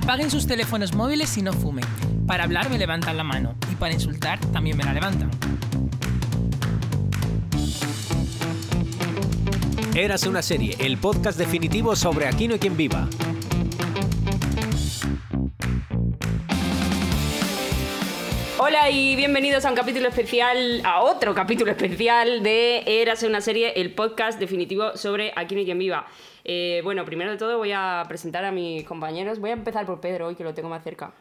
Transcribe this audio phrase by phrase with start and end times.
[0.00, 1.84] Apaguen sus teléfonos móviles y no fumen.
[2.24, 5.28] Para hablar me levantan la mano y para insultar también me la levantan.
[9.96, 13.08] Érase una serie, el podcast definitivo sobre Aquí no hay quien viva.
[18.60, 23.72] Hola y bienvenidos a un capítulo especial, a otro capítulo especial de Érase una serie,
[23.76, 26.08] el podcast definitivo sobre Aquí no hay quien viva.
[26.42, 29.38] Eh, bueno, primero de todo voy a presentar a mis compañeros.
[29.38, 31.12] Voy a empezar por Pedro hoy, que lo tengo más cerca.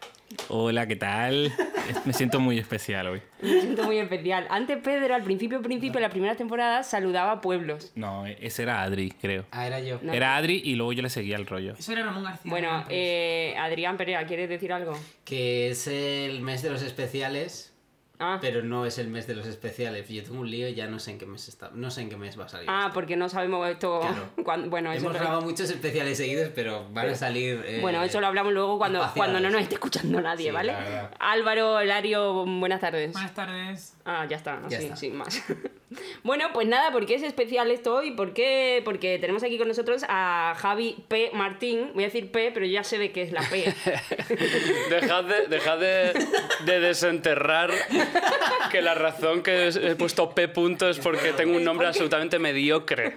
[0.50, 1.54] Hola, ¿qué tal?
[2.06, 3.22] Me siento muy especial hoy.
[3.42, 4.46] Me siento muy especial.
[4.50, 7.92] Antes Pedro, al principio, principio, de la primera temporada, saludaba a pueblos.
[7.96, 9.46] No, ese era Adri, creo.
[9.52, 10.00] Ah, era yo.
[10.02, 10.14] No.
[10.14, 11.74] Era Adri y luego yo le seguía el rollo.
[11.78, 12.50] Eso era Ramón García.
[12.50, 14.98] Bueno, eh, Adrián Perea, ¿quieres decir algo?
[15.24, 17.74] Que es el mes de los especiales,
[18.20, 20.08] Ah, pero no es el mes de los especiales.
[20.10, 21.70] Yo tengo un lío y ya no sé en qué mes está.
[21.74, 22.68] No sé en qué mes va a salir.
[22.70, 22.94] ah esto.
[22.96, 24.00] porque no sabemos esto.
[24.00, 24.30] Claro.
[24.44, 27.64] cuándo- bueno, eso Hemos es grabado muchos especiales seguidos, pero van a salir.
[27.68, 29.32] eh, Bueno, eso lo hablamos luego cuando, espaciados.
[29.32, 30.74] cuando no nos esté escuchando nadie, Sí, ¿vale?
[31.20, 33.12] Álvaro, Hilario, buenas tardes.
[33.14, 33.94] Buenas tardes.
[34.06, 34.96] Ah, ya está, Ya sí, está.
[34.96, 35.44] sin más.
[36.24, 38.12] bueno, pues nada, ¿por qué es especial esto hoy?
[38.12, 38.82] ¿Por qué?
[38.86, 41.32] Porque tenemos aquí con nosotros a Javi P.
[41.34, 41.92] Martín.
[41.94, 43.74] Voy a decir P, pero yo ya sé de qué es la P.
[44.90, 46.14] Dejad de, dejad de,
[46.66, 47.72] de desenterrar
[48.72, 53.16] que la razón que he puesto P punto es porque tengo un nombre absolutamente mediocre.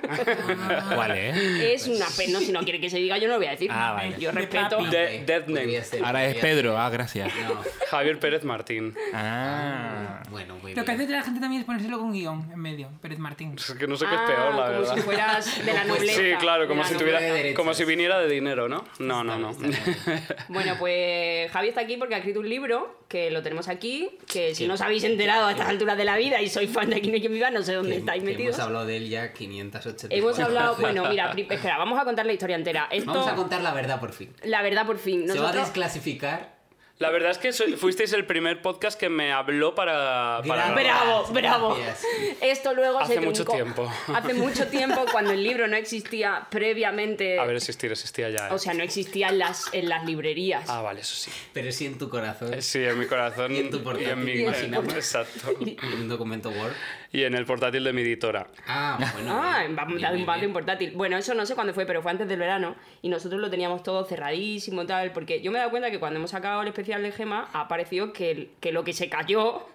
[0.94, 1.74] ¿Cuál, eh?
[1.74, 3.50] es una P, no, si no quiere que se diga, yo no lo voy a
[3.52, 3.70] decir.
[3.72, 4.16] Ah, vale.
[4.18, 4.84] Yo respeto.
[4.84, 5.82] De- Death Name.
[5.82, 7.32] Ser, Ahora es Pedro, ah, gracias.
[7.48, 7.60] No.
[7.90, 8.94] Javier Pérez Martín.
[9.14, 10.22] Ah.
[10.30, 12.88] Bueno, muy Lo que hace la gente también es ponérselo con guion en medio.
[13.00, 13.54] Pérez Martín.
[13.56, 14.94] Es que no sé qué es Ah, peor, la como verdad.
[14.94, 16.20] si fueras de la Como nobleza.
[16.20, 18.84] Sí, claro, como si, tuviera, de como si viniera de dinero, ¿no?
[18.98, 19.50] No, no, no.
[20.48, 24.54] Bueno, pues Javi está aquí porque ha escrito un libro que lo tenemos aquí, que
[24.54, 26.96] si no os habéis enterado a estas alturas de la vida y sois fan de
[26.96, 28.56] Aquí no hay quien viva, no sé dónde estáis metidos.
[28.56, 32.32] Hemos hablado de él ya 580 Hemos hablado, bueno, mira, espera, vamos a contar la
[32.32, 32.88] historia entera.
[32.90, 34.34] Esto, Vamos a contar la verdad por fin.
[34.44, 35.28] la verdad por fin.
[35.28, 36.59] Se va a desclasificar.
[37.00, 40.42] La verdad es que soy- fuisteis el primer podcast que me habló para...
[40.46, 40.72] para.
[40.74, 41.74] Bravo, bravo.
[41.74, 42.06] Gracias.
[42.42, 43.90] Esto luego Hace se mucho tiempo.
[44.14, 47.38] Hace mucho tiempo, cuando el libro no existía previamente.
[47.38, 48.48] A ver, existir, existía ya.
[48.48, 48.52] ¿eh?
[48.52, 50.68] O sea, no existía en las, en las librerías.
[50.68, 51.30] Ah, vale, eso sí.
[51.54, 52.60] Pero sí en tu corazón.
[52.60, 54.32] Sí, en mi corazón Y en tu portátil, en mi...
[54.32, 54.92] imaginamos.
[54.94, 55.48] Exacto.
[55.58, 56.74] En un documento Word.
[57.12, 58.46] Y en el portátil de mi editora.
[58.68, 59.40] Ah, bueno.
[59.42, 59.76] Ah, bien,
[60.14, 60.92] bien, dar un portátil.
[60.94, 63.82] Bueno, eso no sé cuándo fue, pero fue antes del verano y nosotros lo teníamos
[63.82, 66.68] todo cerradísimo y tal, porque yo me he dado cuenta que cuando hemos sacado el
[66.68, 69.66] especial de Gema ha parecido que, el- que lo que se cayó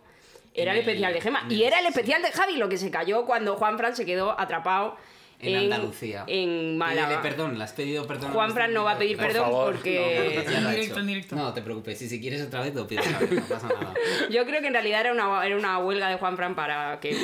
[0.54, 2.70] era el En el- especial de Gema en y era el especial de Javi lo
[2.70, 4.96] que se cayó cuando Juan Fran se quedó atrapado
[5.42, 6.24] En Andalucía.
[6.28, 7.08] En Málaga.
[7.08, 8.32] Pídele perdón, le has pedido perdón.
[8.32, 11.36] Juan Fran no va a pedir perdón favor, porque Ya lo ha En directo, directo.
[11.36, 13.94] No te preocupes, si, si quieres otra vez lo pides otra vez, no pasa nada.
[14.32, 17.16] yo creo que en realidad era una, era una huelga de Juan Fran para que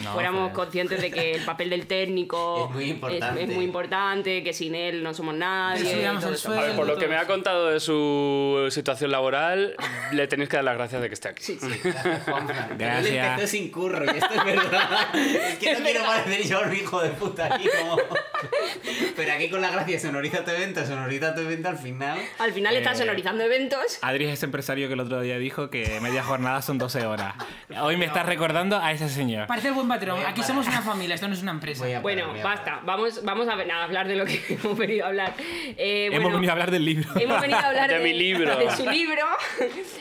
[0.00, 3.42] No, fuéramos pero- conscientes de que el papel del técnico Es muy importante.
[3.44, 6.04] es muy importante, que sin él no somos nadie.
[6.04, 6.60] El sueldo.
[6.60, 9.76] A ver, por lo que me ha contado de su situación laboral,
[10.12, 11.42] le tenéis que dar las gracias de que esté aquí.
[11.44, 11.68] Sí, sí.
[11.84, 12.68] Gracias, Juan Fran.
[12.76, 13.26] Pero Él Gracias.
[13.30, 15.14] empezó sin curro y esto es verdad.
[15.14, 17.96] Es que no quiero parecer yo un hijo de puta aquí como...
[19.16, 22.18] Pero aquí con la gracia sonoriza tu evento, sonoriza tu evento al final.
[22.38, 23.98] Al final está Eh, sonorizando eventos.
[24.02, 27.34] Adri es ese empresario que el otro día dijo que media jornada son 12 horas.
[27.82, 29.46] Hoy me estás recordando a ese señor.
[29.46, 30.20] Parece el buen patrón.
[30.26, 31.84] Aquí somos una familia, esto no es una empresa.
[32.00, 32.80] Bueno, parar, a basta.
[32.84, 35.34] Vamos, vamos a, ver- a hablar de lo que hemos venido a hablar.
[35.38, 37.08] Eh, Hemos bueno, venido a hablar del libro.
[37.20, 38.56] Hemos venido a hablar De de, mi libro.
[38.56, 39.22] de su libro.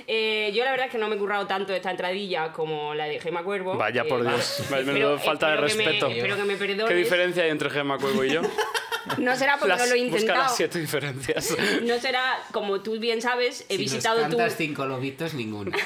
[0.07, 3.05] Eh, yo la verdad es que no me he currado tanto esta entradilla como la
[3.05, 3.75] de Gema Cuervo.
[3.77, 4.85] Vaya Eh, por Dios, vale.
[4.85, 6.07] menudo falta de espero que me- respeto.
[6.09, 6.85] espero que me perdones.
[6.87, 8.41] ¿Qué diferencia hay entre Gemma Cuervo y yo?
[9.17, 10.43] No será porque Las- no lo he busca intentado.
[10.43, 11.55] las siete diferencias.
[11.83, 14.55] No será, como tú bien sabes, he Si visitado nos tu...
[14.57, 15.71] cinco lobitos, ninguno.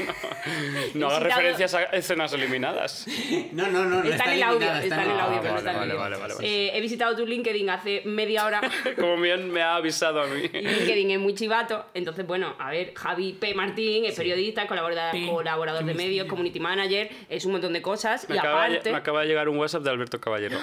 [0.94, 3.06] No hagas Visitado- referencias a escenas eliminadas.
[3.54, 5.72] No, no, no, no Está en el audio, está en el audio, pero no vale,
[5.72, 6.48] está en el vale, vale, vale, vale.
[6.48, 8.62] Eh, he visitado tu LinkedIn hace media hora.
[9.00, 10.42] Como bien me ha avisado a mí.
[10.54, 11.86] Y LinkedIn es muy chivato.
[11.94, 13.54] Entonces, bueno, a ver, Javi P.
[13.54, 15.28] Martín es periodista, colaborador, P.
[15.28, 18.28] colaborador de medios, community manager, es un montón de cosas.
[18.30, 20.58] Me y acaba, aparte, me acaba de llegar un WhatsApp de Alberto Caballero.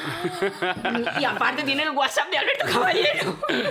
[1.20, 3.36] y aparte tiene el WhatsApp de Alberto Caballero.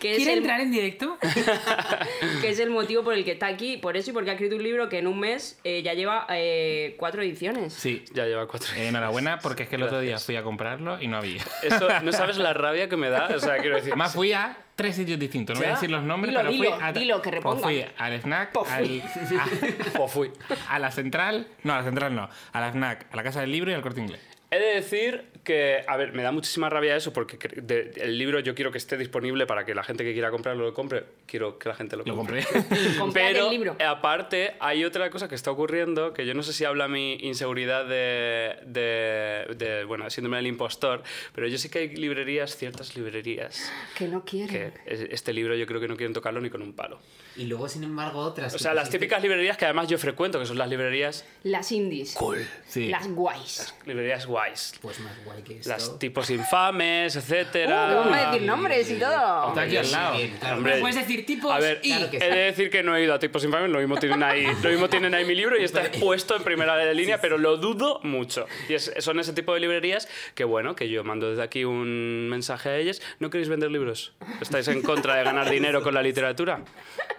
[0.00, 1.18] que, ¿Quiere el, entrar en directo?
[2.40, 3.76] que es el motivo por el que está aquí.
[3.76, 6.26] Por eso y porque ha escrito un libro que en un mes eh, ya lleva
[6.30, 7.72] eh, cuatro ediciones.
[7.72, 8.04] Sí.
[8.12, 8.68] Ya lleva cuatro.
[8.76, 11.42] Eh, enhorabuena, porque es que el otro día fui a comprarlo y no había.
[11.62, 13.28] Eso, ¿No sabes la rabia que me da?
[13.34, 13.92] O sea, quiero decir.
[13.92, 16.70] Además fui a tres sitios distintos, no voy a decir los nombres, Dilo, pero dilo,
[16.76, 16.92] fui a...
[16.92, 17.62] dilo, que pues reponga.
[17.62, 19.02] fui al snack, Pues fui.
[19.36, 20.30] al- O fui.
[20.68, 23.40] a, a la central, no, a la central no, a la snack, a la casa
[23.40, 24.20] del libro y al corte inglés.
[24.52, 28.18] He de decir que, a ver, me da muchísima rabia eso porque cre- de- el
[28.18, 31.04] libro yo quiero que esté disponible para que la gente que quiera comprarlo lo compre.
[31.26, 32.44] Quiero que la gente lo Lo compre.
[32.44, 32.78] compré.
[32.98, 33.76] Comprad Pero el libro.
[33.84, 37.86] aparte hay otra cosa que está ocurriendo que yo no sé si habla mi inseguridad
[37.86, 41.02] de, de, de, bueno, síndrome del impostor,
[41.34, 44.52] pero yo sí que hay librerías, ciertas librerías, Que no quiere.
[44.52, 47.00] que es- este libro yo creo que no quieren tocarlo ni con un palo.
[47.38, 48.52] Y luego, sin embargo, otras.
[48.54, 52.14] O sea, las típicas librerías que además yo frecuento, que son las librerías Las indies.
[52.14, 52.88] cool, Sí.
[52.88, 53.74] Las guays.
[53.86, 54.74] librerías guays.
[54.82, 55.68] Pues más guay que esto.
[55.70, 57.86] Las tipos infames, Uh, etcétera.
[57.88, 59.48] que vamos a decir nombres y todo.
[59.48, 60.16] Está aquí al lado.
[60.40, 60.56] Claro.
[60.56, 61.90] Hombre, Puedes decir tipos A ver, y...
[61.90, 64.22] Claro que he de decir que no he ido a tipos infames, lo mismo tienen
[64.22, 67.38] ahí, lo mismo tienen ahí mi libro y está expuesto en primera de línea, pero
[67.38, 68.46] lo dudo mucho.
[68.68, 72.28] Y es- son ese tipo de librerías que, bueno, que yo mando desde aquí un
[72.28, 73.00] mensaje a ellas.
[73.20, 74.12] ¿No queréis vender libros?
[74.40, 76.62] ¿Estáis en contra de ganar dinero con la literatura?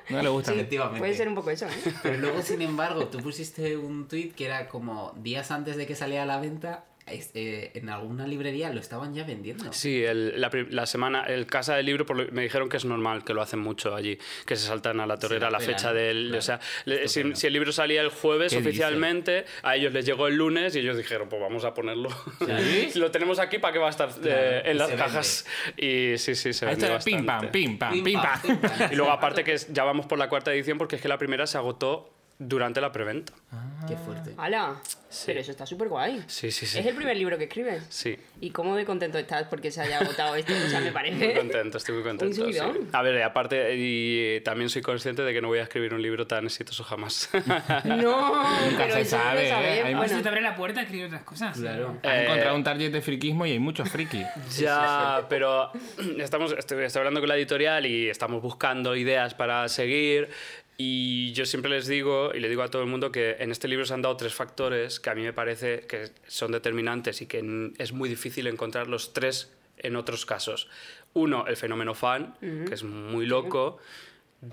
[0.10, 0.54] No le gusta.
[0.54, 1.00] Efectivamente.
[1.00, 1.94] Puede ser un poco eso, ¿eh?
[2.02, 5.96] Pero luego, sin embargo, tú pusiste un tweet que era como días antes de que
[5.96, 9.72] saliera a la venta, eh, en alguna librería lo estaban ya vendiendo.
[9.74, 12.86] Sí, el- la, la semana, el Casa del Libro, por lo- me dijeron que es
[12.86, 15.92] normal, que lo hacen mucho allí, que se saltan a la torera la la fecha
[15.94, 16.28] del...
[16.28, 16.38] claro.
[16.40, 20.36] O sea, le- si, el libro salía el jueves oficialmente, a ellos les llegó el
[20.36, 22.10] lunes y ellos dijeron, pues vamos a ponerlo.
[22.40, 22.92] ¿Sí?
[23.00, 25.46] lo tenemos aquí para que va a estar Claro, eh, en las cajas.
[25.78, 27.48] Y sí, sí, se vendió está, pim pam, bastante.
[27.60, 28.92] pim pam, Pim, pam, pim, pam.
[28.92, 31.46] Y luego aparte que ya vamos por la cuarta edición porque es que la primera
[31.48, 33.34] se agotó durante la preventa.
[33.88, 34.34] Qué fuerte.
[34.38, 34.76] ¡Hala!
[35.26, 36.24] Pero eso está súper guay.
[36.28, 36.80] Sí, sí, sí.
[36.80, 37.84] ¿Es el primer libro que escribes?
[37.90, 38.16] Sí.
[38.40, 40.54] ¿Y cómo de contento estás porque se haya agotado esto?
[40.54, 41.34] O sea, me Muy parece...
[41.34, 42.34] contento, estoy muy contento.
[42.36, 42.42] sí.
[42.42, 42.88] subidón.
[42.94, 46.28] A ver, aparte, y también soy consciente de que no voy a escribir un libro
[46.28, 47.30] tan exitoso jamás.
[47.86, 48.44] No,
[48.78, 49.82] pero se eso no sabe, lo ¿eh?
[49.84, 51.58] Hay Bueno, si te abre la puerta a escribir otras cosas.
[51.58, 51.98] Claro.
[52.04, 54.26] Han Eh, encontrado un target de friquismo y hay muchos frikis.
[54.60, 55.72] Ya, pero
[56.20, 60.30] estamos, estoy, estoy hablando con la editorial y estamos buscando ideas para seguir.
[60.82, 63.68] Y yo siempre les digo, y le digo a todo el mundo, que en este
[63.68, 67.26] libro se han dado tres factores que a mí me parece que son determinantes y
[67.26, 70.70] que es muy difícil encontrar los tres en otros casos.
[71.14, 73.78] Uno, el fenómeno fan, que es muy loco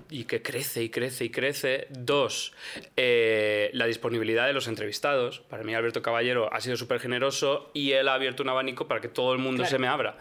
[0.09, 1.87] y que crece y crece y crece.
[1.91, 2.51] Dos,
[2.97, 5.39] eh, la disponibilidad de los entrevistados.
[5.39, 8.99] Para mí Alberto Caballero ha sido súper generoso y él ha abierto un abanico para
[8.99, 9.71] que todo el mundo Claro.
[9.71, 10.17] se me abra.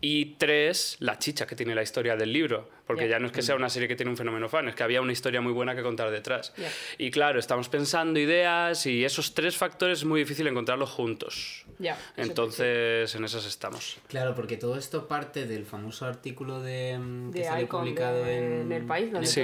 [0.00, 2.68] Y tres, la chicha que tiene la historia del libro.
[2.86, 3.10] Porque Ya.
[3.12, 5.00] ya no es que sea una serie que tiene un fenómeno fan, es que había
[5.00, 6.52] una historia muy buena que contar detrás.
[6.56, 6.68] Ya.
[6.98, 11.64] Y claro, estamos pensando ideas y esos tres factores es muy difícil encontrarlos juntos.
[11.78, 13.98] Ya, eso Entonces, en esas estamos.
[14.08, 18.24] Claro, porque todo esto parte del famoso artículo de, mm, que De salió Icon publicado
[18.24, 19.42] de- en, en El País, donde sí.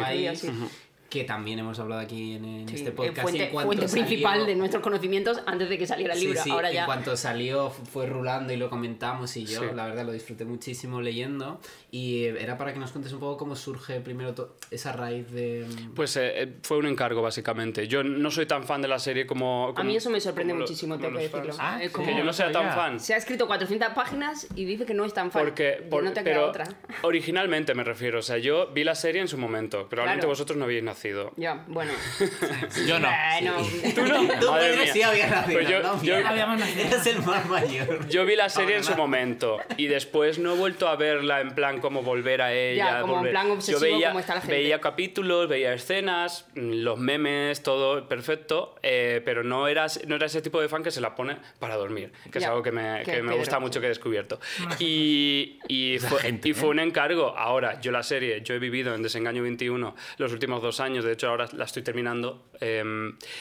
[1.09, 3.23] Que también hemos hablado aquí en, en Sí, este podcast.
[3.23, 6.27] fuente, en cuanto fuente salió- principal de nuestros conocimientos antes de que saliera el Sí,
[6.27, 6.43] libro.
[6.43, 6.85] sí, Ahora en ya.
[6.87, 9.67] cuanto salió fu- fue rulando y lo comentamos y yo Sí.
[9.75, 11.61] la verdad lo disfruté muchísimo leyendo
[11.91, 15.31] y eh, era para que nos cuentes un poco cómo surge primero to- esa raíz
[15.33, 15.67] de...
[15.67, 17.89] mm, Pues eh, eh, fue un encargo, básicamente.
[17.89, 19.69] Yo no soy tan fan de la serie como.
[19.69, 21.55] A como- mí eso me sorprende como muchísimo, como tengo que los decirlo.
[21.59, 21.95] Ah, Es sí.
[21.95, 23.01] como- Que yo no sea tan fan.
[23.01, 25.43] Se ha escrito 400 páginas y dice que no es tan fan.
[25.43, 26.67] Porque, por- no te ha pero otra.
[27.03, 30.29] originalmente me refiero, o sea, yo vi la serie en su momento, probablemente Claro.
[30.33, 30.98] vosotros no habéis nacido.
[31.37, 31.93] Ya, bueno.
[32.87, 33.09] Yo no.
[33.09, 33.57] Bueno,
[33.95, 34.41] ¿Tú no?
[34.41, 34.93] Tú, Madre mía.
[34.93, 36.03] sí habías nacido, Pues yo- ¿no?
[36.03, 36.87] yo- nacido.
[36.87, 38.09] Eres el más mayor.
[38.09, 41.55] Yo vi la serie en su momento y después no he vuelto a verla en
[41.55, 43.01] plan como volver a ella.
[43.01, 44.57] como en volver- plan obsesivo Yo veía, como está la gente.
[44.57, 50.27] veía capítulos, veía escenas, mm, los memes, todo perfecto, eh, pero no era, no era
[50.27, 52.73] ese tipo de fan que se la pone para dormir, que es Ya, algo que
[52.73, 54.41] me, que me gusta mucho que he descubierto.
[54.79, 56.71] Y, y, fue, gente, y fue ¿eh?
[56.71, 57.37] un encargo.
[57.37, 61.13] Ahora, yo la serie, yo he vivido en Desengaño 21 los últimos dos años, de
[61.13, 62.83] hecho ahora la estoy terminando eh,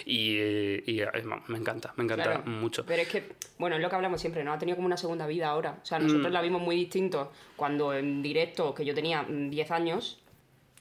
[0.06, 0.38] y,
[0.92, 1.08] y, eh,
[1.48, 2.44] me encanta, me encanta Claro.
[2.46, 2.86] mucho.
[2.86, 3.24] Pero es que,
[3.58, 4.54] bueno, es lo que hablamos siempre, ¿no?
[4.54, 5.80] Ha tenido como una segunda vida ahora.
[5.82, 6.04] O sea, Mm.
[6.08, 10.20] nosotros la vimos muy distinto cuando en directo, que yo tenía mm, 10 años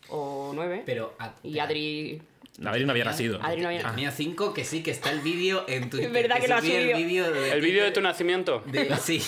[0.09, 1.15] o 9, Pero...
[1.19, 2.21] a- y Adri...
[2.65, 3.39] Adri no había nacido.
[3.43, 3.83] Adri no había...
[3.83, 6.07] Yo tenía cinco, que sí, que está el vídeo en Twitter.
[6.07, 6.79] Es verdad que lo has subido.
[6.79, 8.63] El vídeo de, ¿El vídeo de tu nacimiento?
[8.67, 9.23] de- sí.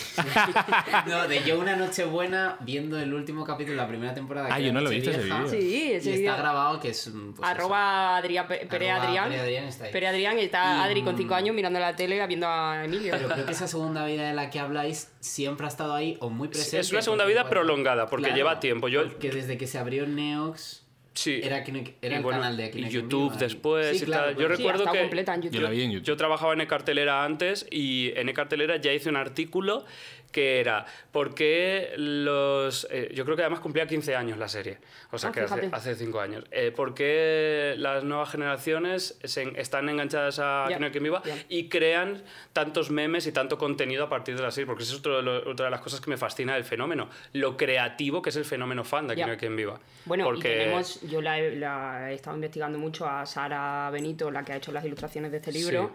[1.07, 4.49] no, de yo una noche buena viendo el último capítulo de la primera temporada.
[4.51, 5.49] Ah, que yo no lo he visto ese vídeo.
[5.49, 7.11] Sí, ese y está grabado que es...
[7.37, 9.29] pues arroba Adrián, Pe- Pere Adrián.
[9.29, 9.93] Pere Adrián está ahí.
[9.93, 12.85] Pere Adrián y está Y, Adri con 5 mm, años mirando la tele viendo a
[12.85, 13.13] Emilio.
[13.17, 16.31] Pero creo que esa segunda vida de la que habláis siempre ha estado ahí o
[16.31, 16.81] muy presente.
[16.81, 18.89] Es una segunda vida prolongada, porque lleva tiempo.
[18.89, 20.85] Yo- Porque desde que se abrió Neox
[21.19, 21.41] Sí.
[21.43, 24.27] era, era Y el bueno, canal de y Kinect YouTube Viva, después Sí, y claro,
[24.27, 24.35] tal.
[24.37, 24.41] Yo.
[24.43, 25.57] Sí, recuerdo que completa en YouTube.
[25.57, 26.07] Yo la vi en YouTube.
[26.07, 29.85] yo trabajaba en e-cartelera antes y en e-cartelera ya hice un artículo
[30.33, 32.87] que era ¿por qué los...
[32.91, 34.79] eh, yo creo que además cumplía 15 años la serie,
[35.11, 36.45] o sea Ah, que hace, hace 5 años.
[36.51, 41.35] Eh, ¿Por qué las nuevas generaciones se están enganchadas a Kinect en Viva ya.
[41.49, 44.67] y crean tantos memes y tanto contenido a partir de la serie?
[44.67, 47.09] Porque eso es otro de lo- otra de las cosas que me fascina del fenómeno,
[47.33, 49.15] lo creativo que es el fenómeno fan de.
[49.17, 49.81] Kinect en Viva.
[50.05, 50.49] Bueno, Porque...
[50.55, 54.53] y tenemos, yo la he, la he estado investigando mucho a Sara Benito, la que
[54.53, 55.93] ha hecho las ilustraciones de este libro,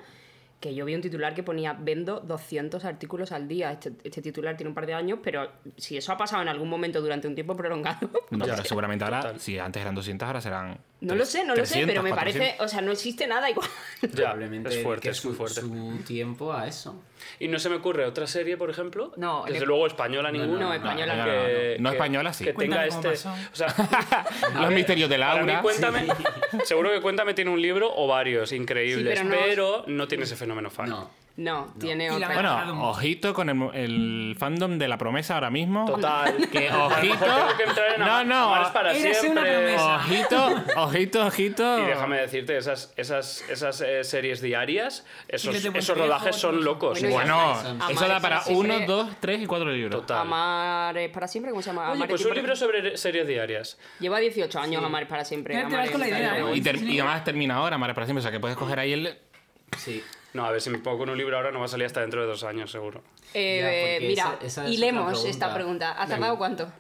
[0.64, 3.74] que yo vi un titular que ponía vendo 200 artículos al día.
[3.74, 6.70] Este, este titular tiene un par de años, pero si eso ha pasado en algún
[6.70, 9.40] momento durante un tiempo prolongado, No, pero seguramente ahora, Total.
[9.42, 10.78] si antes eran 200, ahora serán.
[11.04, 12.48] No lo sé, no lo sé, 300, pero me 400.
[12.50, 13.70] parece, o sea, no existe nada igual.
[14.02, 15.62] Ya, Probablemente es fuerte, es muy su, fuerte.
[15.62, 17.02] su tiempo a eso.
[17.40, 19.14] Y no se me ocurre otra serie, por ejemplo.
[19.16, 20.60] No, Desde le- luego española ninguna.
[20.60, 21.26] no, española no.
[21.26, 22.44] que- No española, sí.
[22.44, 23.08] Que tenga este.
[23.10, 23.16] O
[23.56, 23.68] sea,
[24.60, 25.62] Los misterios de para mí, Laura.
[25.62, 26.08] cuéntame.
[26.66, 30.08] Seguro que Cuéntame tiene un libro o varios increíbles, Sí, pero pero, no- no...
[30.08, 30.90] tiene ese fenómeno fan.
[30.90, 31.10] No.
[31.36, 32.32] No, tiene otra.
[32.32, 35.86] Bueno, ojito con el, el fandom de la promesa ahora mismo.
[35.86, 36.36] Total.
[36.52, 37.26] Que ojito.
[37.58, 37.66] que
[37.98, 38.44] No, Amar- no.
[38.54, 39.76] Amar es para siempre.
[39.76, 41.80] Ojito, ojito, ojito.
[41.80, 47.02] Y déjame decirte, esas, esas, esas eh, series diarias, esos, esos rodajes son locos.
[47.02, 50.02] Bueno, Amar eso da es para uno, dos, tres y cuatro libros.
[50.02, 50.20] Total.
[50.20, 51.86] Amar es para siempre, ¿cómo se llama?
[51.86, 53.80] Oye, Amar es pues un libro sobre series diarias.
[54.00, 55.56] Lleva 18 años Amar es para siempre.
[55.56, 56.56] Ya te Amar vas es con la idea, siempre.
[56.58, 58.20] Y, ter- y además termina ahora, Mare para siempre.
[58.20, 59.18] O sea que puedes coger ahí el.
[59.78, 60.04] Sí.
[60.34, 62.02] No, a ver, si me pongo con un libro ahora no va a salir hasta
[62.02, 63.04] dentro de dos años, seguro.
[63.34, 65.30] Eh, Ya, mira, esa- esa es y otra leemos pregunta.
[65.30, 65.92] esta pregunta.
[65.94, 66.72] ¿Has tardado cuánto?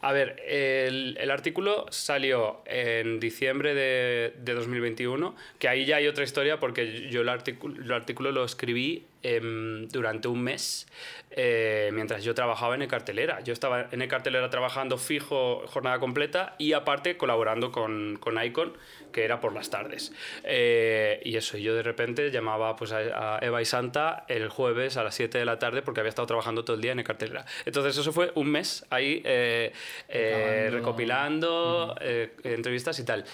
[0.00, 6.06] A ver, el, el artículo salió en diciembre de, de 2021, que ahí ya hay
[6.06, 10.86] otra historia porque yo el artículo, el artículo lo escribí em, durante un mes
[11.30, 13.40] eh, mientras yo trabajaba en e-cartelera.
[13.40, 18.76] Yo estaba en e-cartelera trabajando fijo, jornada completa y aparte colaborando con, con Icon,
[19.12, 20.12] que era por las tardes.
[20.44, 25.04] Eh, y eso, yo de repente llamaba pues, a, Eva y Santa el jueves a
[25.04, 27.44] las 7 de la tarde porque había estado trabajando todo el día en e-cartelera.
[27.64, 29.72] Entonces eso fue un mes ahí eh,
[30.08, 33.24] eh, recopilando eh, entrevistas y tal.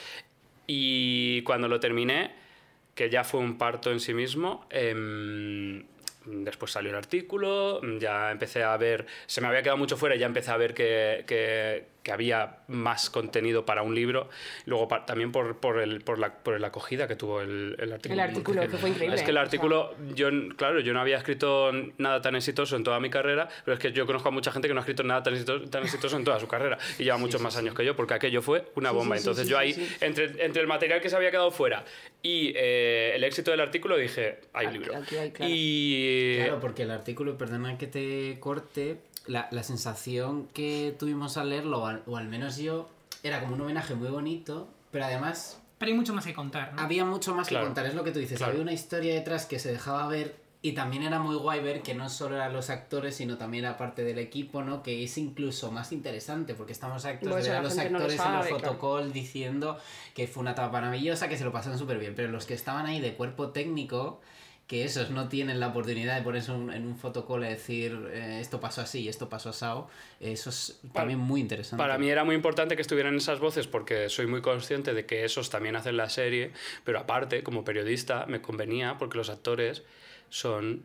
[0.66, 2.43] Y cuando lo terminé,
[2.94, 5.84] que ya fue un parto en sí mismo, em,
[6.26, 10.18] después salió el artículo, ya empecé a ver, se me había quedado mucho fuera y
[10.18, 14.28] ya empecé a ver que, que- que había más contenido para un libro.
[14.66, 17.92] Luego pa- también por, por, el, por, la, por la acogida que tuvo el, el
[17.92, 18.14] artículo.
[18.14, 19.16] El artículo, que fue increíble.
[19.16, 19.42] Es que el o sea.
[19.42, 23.74] artículo, yo, claro, yo no había escrito nada tan exitoso en toda mi carrera, pero
[23.74, 25.82] es que yo conozco a mucha gente que no ha escrito nada tan exitoso, tan
[25.82, 28.70] exitoso en toda su carrera y lleva muchos más años que yo, porque aquello fue
[28.76, 29.16] una Sí, bomba.
[29.16, 29.88] Entonces sí, yo ahí, sí.
[30.00, 31.84] Entre, entre el material que se había quedado fuera
[32.22, 34.96] y eh, el éxito del artículo, dije, hay Aquí- libro.
[34.96, 35.52] aquí hay, claro.
[35.54, 36.36] Y...
[36.36, 41.86] Claro, porque el artículo, perdona que te corte, la, la sensación que tuvimos al leerlo,
[41.94, 42.88] al, o al menos yo,
[43.22, 46.80] era como un homenaje muy bonito, pero además Pero hay mucho más que contar, ¿no?
[46.82, 47.64] había mucho más Claro.
[47.64, 48.52] que contar, es lo que tú dices, Claro.
[48.52, 51.92] había una historia detrás que se dejaba ver y también era muy guay ver que
[51.94, 54.82] no solo eran los actores, sino también era parte del equipo, ¿no?
[54.82, 57.98] Que es incluso más interesante, porque estamos actos Pues de ver a los gente no
[57.98, 58.74] lo actores en sabe, los claro.
[58.78, 59.78] fotocall diciendo
[60.14, 62.86] que fue una etapa maravillosa, que se lo pasaron súper bien, pero los que estaban
[62.86, 64.22] ahí de cuerpo técnico
[64.66, 68.38] que esos no tienen la oportunidad de ponerse un- en un fotocall y decir eh,
[68.40, 69.88] esto pasó así, esto pasó asado,
[70.20, 71.82] eso es también muy interesante.
[71.82, 75.24] Para mí era muy importante que estuvieran esas voces porque soy muy consciente de que
[75.24, 76.52] esos también hacen la serie,
[76.84, 79.82] pero aparte, como periodista, me convenía porque los actores
[80.30, 80.82] son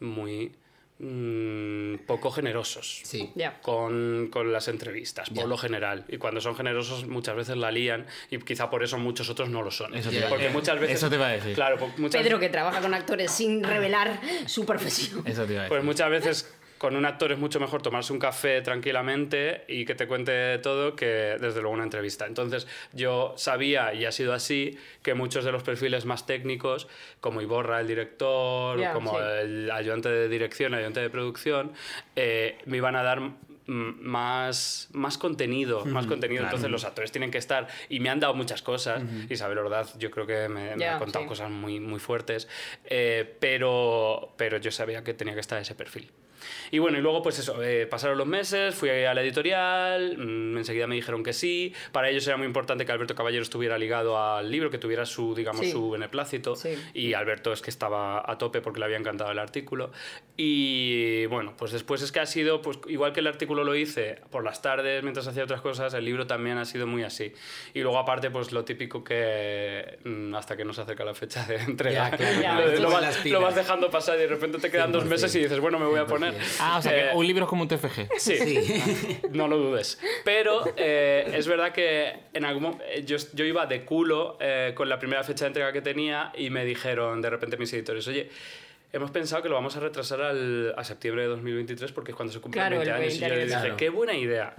[0.00, 0.52] muy
[0.98, 3.00] mm, poco generosos.
[3.04, 3.32] Sí.
[3.62, 6.04] Con, con las entrevistas, por lo general.
[6.08, 9.62] Y cuando son generosos muchas veces la lían y quizá por eso muchos otros no
[9.62, 9.94] lo son.
[9.94, 10.56] Eso te Porque decir.
[10.56, 10.96] muchas veces...
[10.96, 11.54] Eso te iba a decir.
[11.54, 15.22] Claro, pues muchas Pedro que trabaja con actores sin revelar su profesión.
[15.26, 15.68] Eso te iba a decir.
[15.68, 19.94] Pues muchas veces con un actor es mucho mejor tomarse un café tranquilamente y que
[19.94, 22.26] te cuente todo que desde luego una entrevista.
[22.26, 26.88] Entonces yo sabía, y ha sido así, que muchos de los perfiles más técnicos,
[27.20, 29.16] como Iborra, el director, como sí.
[29.40, 31.72] el ayudante de dirección, ayudante de producción,
[32.16, 33.34] eh, me iban a dar mm,
[33.66, 36.40] más, más contenido, más contenido.
[36.42, 36.56] claro.
[36.56, 39.02] Entonces los actores tienen que estar y me han dado muchas cosas.
[39.28, 41.28] Isabel Ordaz yo creo que me, me ha contado sí.
[41.28, 42.48] cosas muy, muy fuertes,
[42.84, 46.10] eh, pero, pero yo sabía que tenía que estar ese perfil.
[46.70, 50.58] Y bueno, y luego pues eso, eh, pasaron los meses, fui a la editorial, mm,
[50.58, 54.18] enseguida me dijeron que sí, para ellos era muy importante que Alberto Caballero estuviera ligado
[54.22, 55.72] al libro, que tuviera su, digamos, Sí.
[55.72, 56.70] su beneplácito, Sí.
[56.94, 59.90] y Alberto es que estaba a tope porque le había encantado el artículo.
[60.36, 64.20] Y bueno, pues después es que ha sido, pues igual que el artículo lo hice
[64.30, 67.32] por las tardes mientras hacía otras cosas, el libro también ha sido muy así.
[67.74, 71.44] Y luego aparte, pues lo típico que mm, hasta que no se acerca la fecha
[71.44, 74.58] de entrega, Ya, claro, Ya, lo, lo vas, lo vas dejando pasar y de repente
[74.58, 75.08] te quedan dos 100%.
[75.08, 76.34] meses y dices, bueno, me voy a poner.
[76.38, 76.56] 100%.
[76.60, 78.08] Ah, o sea, Eh, que un libro es como un TFG.
[78.18, 79.18] Sí, Sí.
[79.32, 79.98] no lo dudes.
[80.24, 84.88] Pero eh, es verdad que en algún eh, yo, yo iba de culo eh, con
[84.88, 88.28] la primera fecha de entrega que tenía y me dijeron de repente mis editores, oye,
[88.92, 92.32] hemos pensado que lo vamos a retrasar al, a septiembre de 2023 porque es cuando
[92.32, 93.14] se cumplen Claro, 20 el años.
[93.16, 93.76] Y 20 yo le dije, aniversario.
[93.76, 94.54] qué buena idea.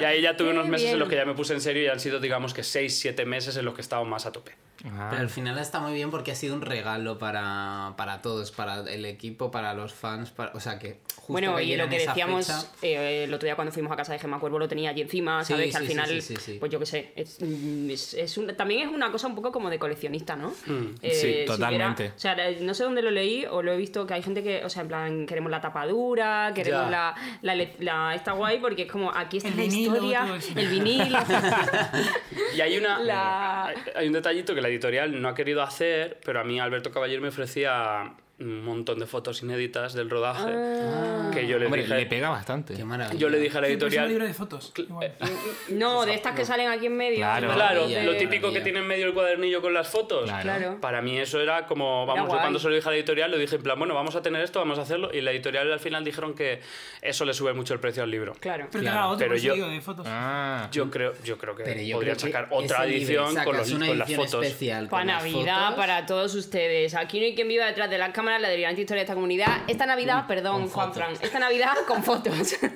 [0.00, 0.94] y ahí ya tuve unos meses bien.
[0.94, 3.24] en los que ya me puse en serio y han sido, digamos que 6, 7
[3.26, 4.52] meses en los que he estado más a tope.
[4.84, 5.08] Ah.
[5.10, 8.80] Pero al final está muy bien porque ha sido un regalo para, para todos, para
[8.88, 12.46] el equipo, para los fans, para- o sea que justo Bueno, y lo que decíamos
[12.46, 15.00] fecha- eh, el otro día cuando fuimos a casa de Gemma Cuervo lo tenía allí
[15.00, 15.70] encima, Sí, ¿sabes?
[15.70, 16.56] que al sí, sí, final, sí, sí, sí.
[16.60, 19.50] pues yo qué sé, es, mm, es- es un- también es una cosa un poco
[19.50, 20.50] como de coleccionista, ¿no?
[20.66, 22.12] Mm, Eh, sí, si hubiera- totalmente.
[22.14, 24.64] o sea, no sé dónde lo leí o lo he visto que hay gente que,
[24.64, 26.90] o sea, en plan, queremos la tapadura, queremos Ya.
[26.90, 30.26] la, la, le- la- Está guay porque es como, aquí está El la vinilo, historia,
[30.56, 31.18] el vinilo.
[32.56, 36.18] Y hay, una, La- hay, hay un detallito que la editorial no ha querido hacer,
[36.24, 41.30] pero a mí Alberto Caballero me ofrecía un montón de fotos inéditas del rodaje Ah.
[41.32, 41.94] que yo le Hombre, dije...
[41.96, 42.74] le pega bastante.
[42.74, 43.18] Qué maravilla.
[43.18, 44.08] Yo le dije a la editorial...
[44.08, 44.72] libro de fotos.
[44.76, 45.14] igual.
[45.70, 47.16] no, de estas que salen aquí en medio.
[47.18, 47.52] Claro.
[47.54, 50.30] Claro, lo típico que tiene en medio el cuadernillo con las fotos.
[50.42, 50.78] Claro.
[50.80, 53.38] Para mí eso era como, vamos, yo cuando se lo dije a la editorial, lo
[53.38, 55.80] dije en plan, bueno, vamos a tener esto, vamos a hacerlo, y la editorial al
[55.80, 56.60] final dijeron que
[57.02, 58.34] eso le sube mucho el precio al libro.
[58.40, 58.68] Claro.
[58.70, 60.06] Pero te Claro, otro, pero yo- de fotos.
[60.08, 60.68] Ah.
[60.72, 63.44] Yo creo, yo creo que Pero yo podrían creo que sacar otra ese libro edición
[63.44, 64.44] con, los, una con las edición fotos.
[64.46, 65.76] especial Para las Navidad, fotos.
[65.76, 66.94] para todos ustedes.
[66.94, 69.62] Aquí no hay quien viva detrás de las cámaras la delirante historia de esta comunidad.
[69.68, 70.96] Esta Navidad, perdón, con Juan fotos.
[70.96, 72.56] Fran, esta Navidad con fotos.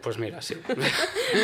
[0.00, 0.54] Pues mira, sí.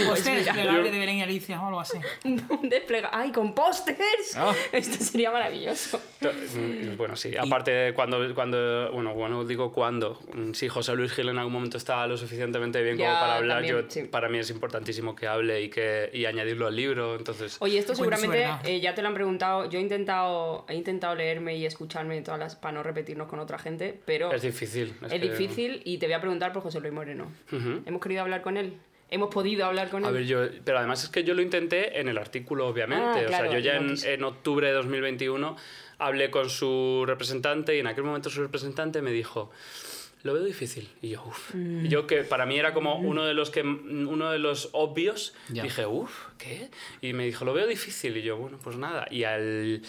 [0.06, 1.98] Pósteres mira, plegables de Belén y Alicia o algo así.
[2.24, 2.40] Un
[2.70, 3.10] desplega.
[3.12, 4.34] ¡Ay, con pósters!
[4.34, 4.54] Ah.
[4.72, 6.00] Esto sería maravilloso.
[6.22, 7.36] Mm, Bueno, sí.
[7.36, 10.18] Aparte, cuando, cuando, bueno, bueno, digo cuando.
[10.32, 13.36] Mm, Si José Luis Gil en algún momento está lo suficientemente bien como Ya, para
[13.36, 14.02] hablar, también, yo, sí.
[14.04, 17.16] para mí es importantísimo que hable y, que, y añadirlo al libro.
[17.16, 19.68] Entonces, Oye, esto seguramente eh, ya te lo han preguntado.
[19.68, 22.82] Yo he intentado, he intentado leerme y escucharme todas las para no
[23.26, 24.94] con otra gente, pero es difícil.
[25.02, 27.32] es, que- difícil y te voy a preguntar por José Luis Moreno.
[27.86, 28.74] ¿Hemos querido hablar con él?
[29.08, 30.14] ¿Hemos podido hablar con A él?
[30.14, 33.20] ver, yo, pero además es que yo lo intenté en el artículo, obviamente.
[33.20, 35.56] Ah, o sea, yo ya en, en octubre de 2021
[35.98, 39.50] hablé con su representante y en aquel momento su representante me dijo,
[40.26, 40.88] lo veo difícil.
[41.00, 41.54] Y yo, uff.
[41.54, 41.86] Mm.
[41.86, 45.34] Y yo que para mí era como uno de los que uno de los obvios,
[45.48, 45.62] Ya.
[45.62, 46.68] dije, uff, ¿qué?
[47.00, 48.16] Y me dijo, lo veo difícil.
[48.18, 49.06] Y yo, bueno, pues nada.
[49.10, 49.80] Y al,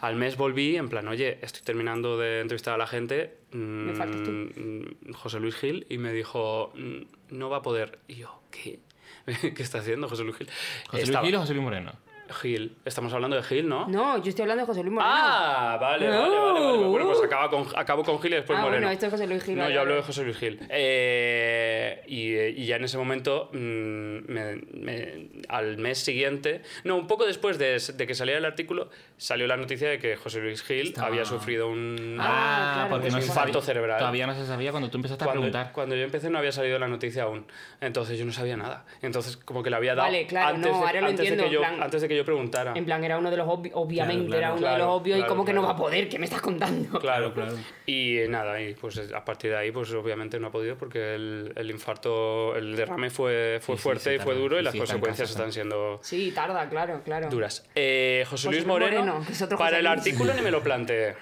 [0.00, 3.36] al mes volví en plan, oye, estoy terminando de entrevistar a la gente.
[3.52, 4.30] Me faltas tú.
[4.30, 7.02] mm, José Luis Gil y me dijo, "Mm,
[7.36, 7.98] no va a poder.
[8.08, 8.80] Y yo, ¿qué?
[9.54, 10.48] ¿Qué está haciendo José Luis Gil?
[10.86, 11.92] ¿José Luis Estaba- Gil o José Luis Moreno?
[12.32, 12.76] Gil.
[12.84, 13.86] Estamos hablando de Gil, ¿no?
[13.88, 15.12] No, yo estoy hablando de José Luis Moreno.
[15.14, 16.84] Ah, vale, vale, vale, vale.
[16.88, 18.80] Bueno, pues acaba con, acabo con Gil y después Ah, Moreno.
[18.82, 20.00] bueno, esto es José Luis Gil, No, vale, yo hablo vale.
[20.02, 20.58] de José Luis Gil.
[20.70, 27.06] Eh, y, y ya en ese momento, mm, me- me- al mes siguiente, no, un
[27.06, 30.62] poco después de, de que saliera el artículo, salió la noticia de que José Luis
[30.62, 33.98] Gil Estaba- había sufrido un, Ah, claro, porque no infarto sabía- cerebral.
[33.98, 35.72] Todavía no se sabía cuando tú empezaste a cuando, preguntar.
[35.72, 37.46] cuando yo empecé no había salido la noticia aún.
[37.80, 38.84] Entonces yo no sabía nada.
[39.02, 41.44] Entonces como que le había dado Vale, claro, antes, no, de, ahora lo antes, entiendo,
[41.44, 42.72] de que yo, plan- antes de que yo preguntara.
[42.74, 44.92] En plan, era uno de los obvios, obviamente, Claro, era claro, uno de los claro,
[44.94, 46.98] obvios y claro, como que no va a poder, ¿qué me estás contando?
[47.00, 47.56] Claro, claro.
[47.86, 51.14] Y eh, nada, y pues a partir de ahí, pues obviamente no ha podido porque
[51.14, 54.64] el, el infarto, el derrame fue, fue Sí, fuerte sí, y fue duro y Sí,
[54.64, 57.28] las está consecuencias casa, están siendo Sí, tarda, claro, claro.
[57.28, 57.64] duras.
[57.74, 60.62] Eh, José José Luis Moreno, Moreno, que es otro para el artículo ni me lo
[60.62, 61.14] planteé.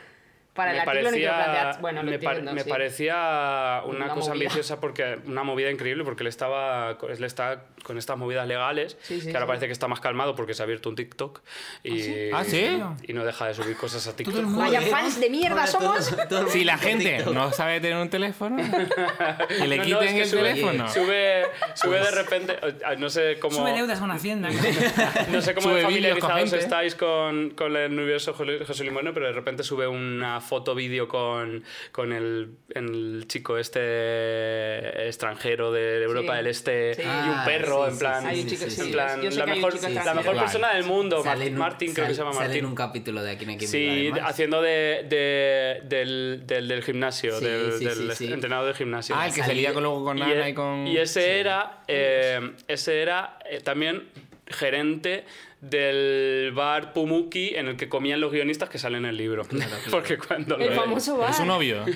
[0.53, 1.81] Para el me artículo ni te lo parecía, planteas.
[1.81, 2.69] Bueno, lo me, par- entiendo, me sí.
[2.69, 4.33] parecía una, Una cosa movida.
[4.33, 9.21] ambiciosa porque una movida increíble porque él estaba él está con estas movidas legales Sí,
[9.21, 11.41] sí, que ahora parece que está más calmado porque se ha abierto un TikTok
[11.85, 12.79] y, ¿Ah, sí?
[13.05, 16.13] y no deja de subir cosas a TikTok el Vaya fans de mierda somos.
[16.13, 17.33] el Si la gente TikTok.
[17.35, 18.57] no sabe tener un teléfono,
[19.49, 20.89] que le No, no, quiten es que el sube- teléfono.
[20.91, 21.43] Sube,
[21.75, 24.49] sube Pues de repente, eh, no sé cómo, Sube deudas a una hacienda.
[25.31, 29.87] no sé cómo familiarizados estáis con, con el universo José Moreno, pero de repente sube
[29.87, 36.37] una foto vídeo con, con el, el chico este extranjero de Europa Sí.
[36.39, 37.03] del Este Sí.
[37.03, 38.93] y un Ah, perro, sí, en plan, Hay un chico, en
[39.37, 42.47] la mejor, la persona del mundo, Sale en un- Martín creo que se llama sale
[42.47, 42.59] Martín.
[42.65, 47.39] en un capítulo de Aquí hay quien Sí, haciendo de, de- del, del, del gimnasio,
[47.39, 48.33] Sí, del, sí, del sí, sí.
[48.33, 49.15] entrenador del gimnasio.
[49.17, 50.87] Ah, el que Salí- salía con, luego con y, Ana e- y con...
[50.87, 54.09] y ese era eh, ese era eh, también
[54.47, 55.25] gerente
[55.61, 59.47] del bar Pumuki en el que comían los guionistas que salen en el libro.
[59.91, 61.31] Porque cuando El lo- famoso bar.
[61.31, 61.85] ¿Es su novio?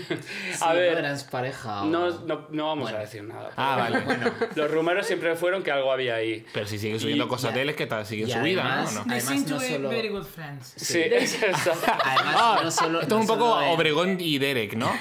[0.55, 2.99] Sí, a ver, ¿no eran pareja o- no, no, no vamos Bueno.
[2.99, 3.51] a decir nada.
[3.57, 4.05] Ah, vale.
[4.55, 6.45] Los rumores siempre fueron que algo había ahí.
[6.53, 8.63] Pero si sigue subiendo Y- cosas de él, es que tal, sigue y su vida,
[8.63, 8.69] ¿no?
[8.71, 9.03] además- ¿O no?
[9.05, 10.75] They Además, seem to no be solo- very good friends.
[10.77, 11.73] Sí, exacto.
[12.05, 14.93] Además, Ah, no solo, esto es un poco en- Obregón y Derek, ¿no?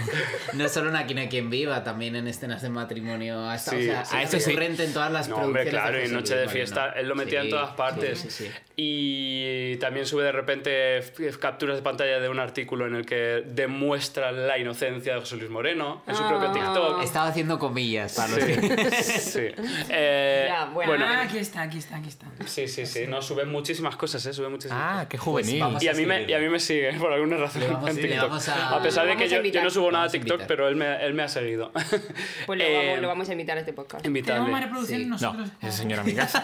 [0.53, 3.47] No solo en Aquí no hay quien viva, también en escenas de matrimonio.
[3.49, 4.45] Hasta, Sí, o sea, sí, es a sí.
[4.49, 7.45] recurrente en todas las No, hombre, claro, y Noche de fiesta, él lo metía en
[7.45, 8.19] Sí, todas partes.
[8.19, 8.51] sí, sí, sí.
[8.75, 10.99] Y también sube de repente
[11.39, 15.51] capturas de pantalla de un artículo en el que demuestra la inocencia de José Luis
[15.51, 16.53] Moreno en su propio Ah.
[16.53, 17.03] TikTok.
[17.03, 18.53] Estaba haciendo comillas para los que...
[19.03, 19.41] Sí.
[19.89, 21.05] Eh, Ya, bueno.
[21.07, 22.25] Ah, aquí está, aquí está, aquí está.
[22.45, 23.05] sí, sí, sí.
[23.07, 24.33] No, sube muchísimas cosas, ¿eh?
[24.33, 25.59] Sube muchísimas Ah, qué juvenil.
[25.61, 27.89] vamos Y a, mí me, y a mí me sigue, por alguna razón, Le vamos-
[27.91, 28.21] en TikTok.
[28.29, 30.11] vamos a- pesar de Vamos que a yo, yo no subo nada a Vamos a
[30.13, 30.47] TikTok, invitar.
[30.47, 31.71] pero él me, él me ha seguido.
[32.45, 34.05] Pues lo, Eh, vamos, lo vamos a invitar a este podcast.
[34.05, 34.33] Invitable.
[34.41, 35.25] Tenemos más reproducciones Sí.
[35.25, 35.49] No, nosotros.
[35.61, 36.39] ese señor a mi casa.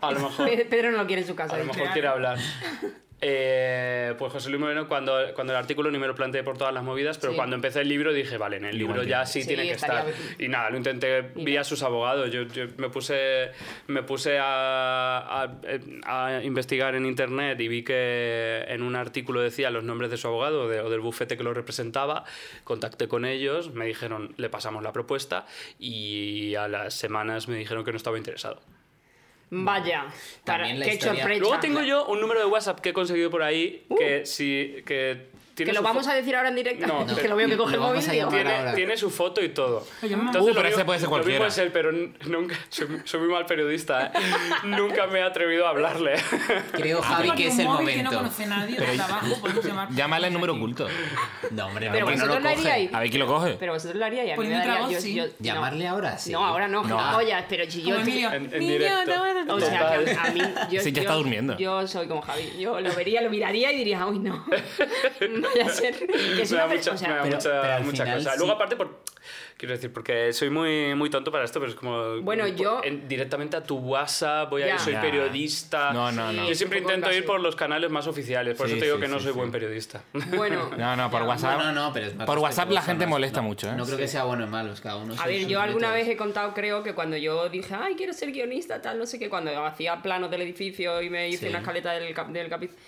[0.00, 0.48] A lo mejor.
[0.48, 1.54] Pe- Pedro no lo quiere su casa.
[1.54, 2.38] A lo mejor quiere hablar.
[3.20, 6.72] Eh, pues José Luis Moreno, cuando, cuando el artículo ni me lo planteé por todas
[6.72, 7.36] las movidas, pero Sí.
[7.36, 10.04] cuando empecé el libro dije, vale, en el libro ya sí, Sí, tiene que estar.
[10.06, 10.16] bien.
[10.38, 12.30] Y nada, lo intenté, vi a sus abogados.
[12.30, 13.50] Yo, yo me puse,
[13.88, 15.50] me puse a,
[16.06, 20.16] a- a investigar en internet y vi que en un artículo decía los nombres de
[20.16, 22.22] su abogado de- o del bufete que lo representaba.
[22.62, 25.44] Contacté con ellos, me dijeron, le pasamos la propuesta
[25.80, 28.60] y a las semanas me dijeron que no estaba interesado.
[29.50, 30.06] Vaya,
[30.44, 31.38] para, También la qué historia-.
[31.38, 35.28] Luego tengo yo un número de WhatsApp que he conseguido por ahí que si que
[35.32, 35.37] Uh.
[35.64, 36.86] Que lo vamos a decir ahora en directo.
[36.86, 37.16] No, no.
[37.16, 38.02] que lo veo que coge el móvil.
[38.04, 39.86] tiene, tiene su foto y todo.
[40.02, 40.32] Oye, mamá.
[40.40, 41.46] Uh, lo pero ese puede ser Lo mismo cualquiera.
[41.46, 44.10] es él, pero nunca, soy, soy muy mal periodista, ¿eh?
[44.64, 46.14] nunca me he atrevido a hablarle.
[46.72, 48.18] Creo, Javi, Tengo que es el móvil que no momento.
[48.18, 49.26] conoce nadie de trabajo,
[49.64, 49.88] llamar.
[49.92, 50.86] Llámale el número oculto.
[51.50, 52.92] No, hombre, Pero no, lo haríais.
[52.94, 53.56] A ver quién lo coge.
[53.58, 54.28] Pero vosotros lo haríais.
[54.28, 55.14] y a mí Pues me de otra daría- voz, yo- sí.
[55.14, 56.32] yo- Llamarle ahora, sí.
[56.32, 56.82] No, ahora no.
[56.84, 57.16] No.
[57.16, 57.96] Oye, pero si yo.
[57.98, 59.12] En- en directo.
[59.50, 60.40] O sea, que a, mí.
[60.70, 61.56] Yo, Sí, ya está durmiendo.
[61.58, 62.52] Yo soy como Javi.
[62.58, 64.44] Yo lo vería, lo miraría y diría, uy, no.
[65.54, 65.94] Vaya a ser.
[66.06, 68.18] Que es me da mucha, o sea, me da pero- mucha, pero al mucha final
[68.18, 68.32] cosa.
[68.32, 68.38] sí.
[68.38, 69.00] Luego, aparte, por,
[69.56, 72.20] quiero decir, porque soy muy, muy tonto para esto, pero es como.
[72.22, 75.00] Bueno, yo- en- directamente a tu WhatsApp, voy a ir, soy Ya.
[75.00, 75.92] periodista.
[75.92, 76.48] No, no, no.
[76.48, 79.02] Yo siempre intento ir por los canales más oficiales, por Sí, eso te digo sí,
[79.02, 79.38] que no sí, soy sí.
[79.38, 80.02] buen periodista.
[80.36, 80.70] Bueno.
[80.78, 81.58] No, no, por WhatsApp.
[81.58, 83.72] No, no, no, pero es más Por WhatsApp la gente molesta mucho, ¿eh?
[83.76, 85.14] No creo que sea bueno o malo, es cada uno.
[85.18, 88.30] A ver, yo alguna vez he contado, creo que cuando yo dije, ay, quiero ser
[88.32, 91.92] guionista, tal, no sé qué, cuando hacía planos del edificio y me hice una escaleta
[91.92, 92.78] del, cap- del capítulo,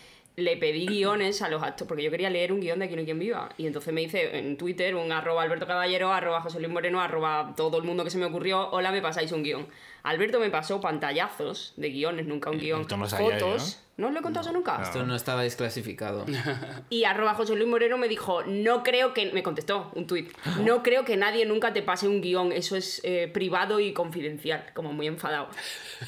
[0.40, 3.00] le pedí guiones a los actores, porque yo quería leer un guion de Aquí no
[3.00, 3.50] hay quien viva.
[3.56, 7.54] Y entonces me hice en Twitter un arroba Alberto Caballero, arroba José Luis Moreno, arroba
[7.56, 9.66] todo el mundo que se me ocurrió, hola, me pasáis un guion.
[10.02, 12.86] Alberto me pasó pantallazos de guiones, nunca un guion.
[12.88, 13.80] no yo, fotos.
[14.00, 14.80] ¿No os lo he contado eso nunca?
[14.82, 16.24] Esto no estaba desclasificado.
[16.90, 19.30] Y arroba José Luis Moreno me dijo, no creo que...
[19.32, 20.32] Me contestó un tuit.
[20.64, 22.52] No creo que nadie nunca te pase un guion.
[22.52, 24.64] Eso es eh, privado y confidencial.
[24.74, 25.48] Como muy enfadado.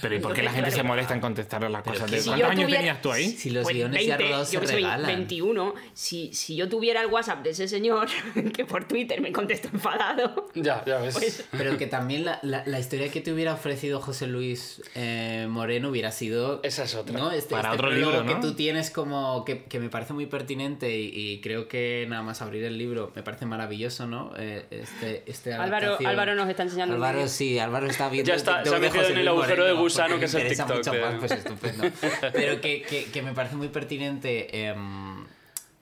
[0.01, 2.11] Pero ¿y por qué la gente se molesta en contestar las cosas?
[2.11, 3.31] ¿De si ¿Cuántos años tuviera- tenías tú ahí?
[3.31, 5.07] Si los Pues guiones ya 20, rodados se yo que sé, regalan.
[5.07, 5.75] 21.
[5.93, 8.09] Si, si yo tuviera el WhatsApp de ese señor,
[8.57, 10.49] que por Twitter me contestó enfadado...
[10.55, 11.15] ya, ya ves.
[11.15, 15.47] Pues, Pero que también la, la, la historia que te hubiera ofrecido José Luis eh,
[15.49, 16.61] Moreno hubiera sido.
[16.63, 17.19] Esa es otra.
[17.19, 17.31] ¿no?
[17.31, 18.27] Este, Para este otro libro, ¿no?
[18.35, 19.45] que tú tienes como.
[19.45, 23.13] que, que me parece muy pertinente y, y creo que nada más abrir el libro
[23.15, 24.33] me parece maravilloso, ¿no?
[24.39, 25.99] Eh, este, este Álvaro.
[26.05, 28.29] Álvaro nos está enseñando Álvaro, sí, Álvaro está viendo.
[28.29, 30.77] Ya está, se ha metido en el agujero de gusano que es le el TikTok
[30.77, 31.85] mucho de- más, pues estupendo.
[32.33, 35.25] Pero que, que, que me parece muy pertinente em,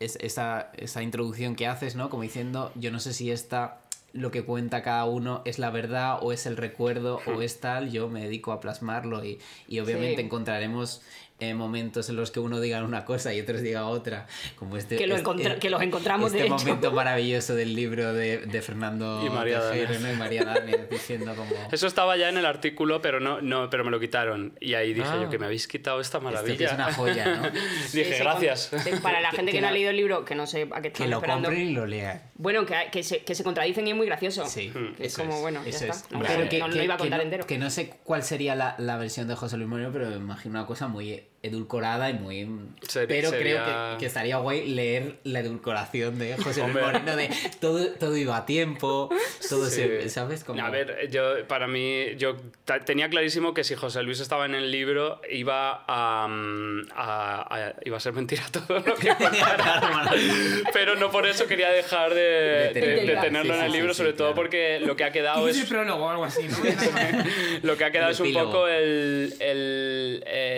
[0.01, 2.11] es, esa, esa introducción que haces, ¿no?
[2.11, 3.81] Como diciendo, yo no sé si esta
[4.13, 7.93] lo que cuenta cada uno es la verdad o es el recuerdo o es tal,
[7.93, 10.23] yo me dedico a plasmarlo y, y obviamente Sí.
[10.23, 11.01] encontraremos
[11.41, 14.27] eh, momentos en los que uno diga una cosa y otros diga otra,
[14.57, 14.97] como este...
[14.97, 16.57] Que lo este- que los encontramos, Este de hecho.
[16.59, 21.51] momento maravilloso del libro de, de Fernando Y María Tejero, diciendo como...
[21.73, 24.55] Eso estaba ya en el artículo, pero no, no, pero me lo quitaron.
[24.61, 25.19] Y ahí dije Ah.
[25.23, 26.67] yo que me habéis quitado esta Esto que maravilla.
[26.67, 27.51] es una joya, ¿no?
[27.93, 28.71] dije, Ese gracias.
[29.03, 30.77] Para la Que- gente que, que no ha leído el libro, que no sé a
[30.77, 31.49] qué Que están lo esperando.
[31.49, 32.23] compren y lo lean.
[32.37, 34.47] Bueno, que, que, se, que se contradicen y es muy gracioso.
[34.47, 35.97] Sí, Que es como, bueno, ya eso está.
[35.97, 36.11] es.
[36.13, 37.47] No, que- no lo iba a contar no, entero.
[37.47, 40.59] que no sé cuál sería la, la versión de José Luis Moreno, pero me imagino
[40.59, 42.47] una cosa muy edulcorada y muy...
[42.87, 46.75] Ser- pero sería- creo que, que estaría guay leer la edulcoración de José Luis.
[46.85, 49.09] Moreno de todo, todo iba a tiempo,
[49.49, 49.77] todo Sí.
[49.77, 50.09] se...
[50.11, 50.45] ¿Sabes?
[50.45, 50.63] Como...
[50.63, 54.55] A ver, yo para mí, yo ta- tenía clarísimo que si José Luis estaba en
[54.55, 59.11] el libro iba a, mm, a- a- iba a ser mentira todo lo que.
[60.73, 63.21] Pero no por eso quería dejar de, de- de tenerlo.
[63.23, 64.43] tenerlo Sí, en el sí, libro, sí, sobre sí, todo claro.
[64.43, 66.47] porque lo que ha quedado ¿Qué es prólogo o algo así?
[66.49, 66.57] ¿no?
[67.63, 68.53] lo que ha quedado El es un epílogo.
[68.53, 69.90] poco el, el,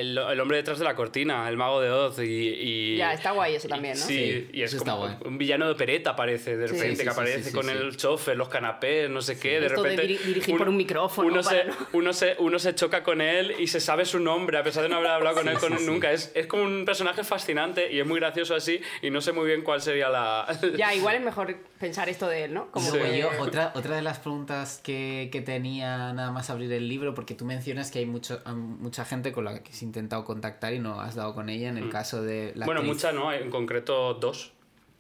[0.03, 3.31] el, el hombre detrás de la cortina, el mago de Oz y, y- Ya, está
[3.33, 4.05] guay eso también, ¿no?
[4.05, 5.17] Sí, Sí, y es eso está como guay.
[5.25, 7.71] un villano de pereta aparece de repente, sí, que aparece sí, sí, con sí.
[7.73, 10.15] el chofer, los canapés, no sé qué, de Esto de repente...
[10.15, 13.21] diri- dirigir por un micrófono Uno, para se, no- uno, se, uno se choca con
[13.21, 15.73] él y se sabe su nombre, a pesar de no haber hablado con él con
[15.73, 15.87] sí, sí.
[15.91, 16.13] nunca.
[16.13, 19.47] Es, es como un personaje fascinante y es muy gracioso así y no sé muy
[19.47, 20.47] bien cuál sería la...
[20.77, 22.71] Ya, igual es mejor pensar esto de él, ¿no?
[22.71, 27.15] Como yo, otra, otra de las preguntas que, que tenía nada más abrir el libro,
[27.15, 30.79] porque tú mencionas que hay mucho, mucha gente con la que has intentado contactar y
[30.79, 32.67] no has dado con ella, en el caso de la Mm.
[32.67, 34.53] bueno, actriz- mucha no, en concreto dos.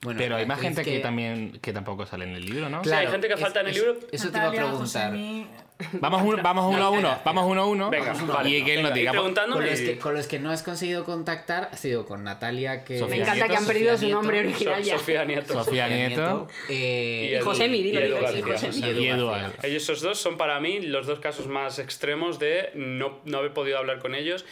[0.03, 0.99] Bueno, Pero hay más gente que...
[0.99, 2.83] también que tampoco sale en el libro, ¿no?
[2.85, 3.97] Sí, hay gente que falta en el libro.
[4.11, 5.13] Eso te iba a preguntar.
[5.95, 7.91] Vamos, un- vamos uno a uno, vamos uno a uno.
[7.91, 8.51] Venga, vale.
[8.51, 9.13] y que él nos ir diga.
[9.13, 12.85] Con y- los, que, con los que no has conseguido contactar ha sido con Natalia,
[12.85, 12.99] que...
[12.99, 14.99] Sofía Me encanta que han Sofía perdido su Nieto, nombre So- original ya.
[14.99, 15.53] Sofía Nieto.
[15.65, 17.45] Sofía Nieto eh, Y Edu-
[17.83, 18.69] dilo, y Edu dilo, sí, García.
[18.69, 18.87] Josemi.
[19.05, 19.53] y Eduardo.
[19.63, 23.53] Ellos esos dos son para mí los dos casos más extremos de no, no haber
[23.53, 24.45] podido hablar con ellos.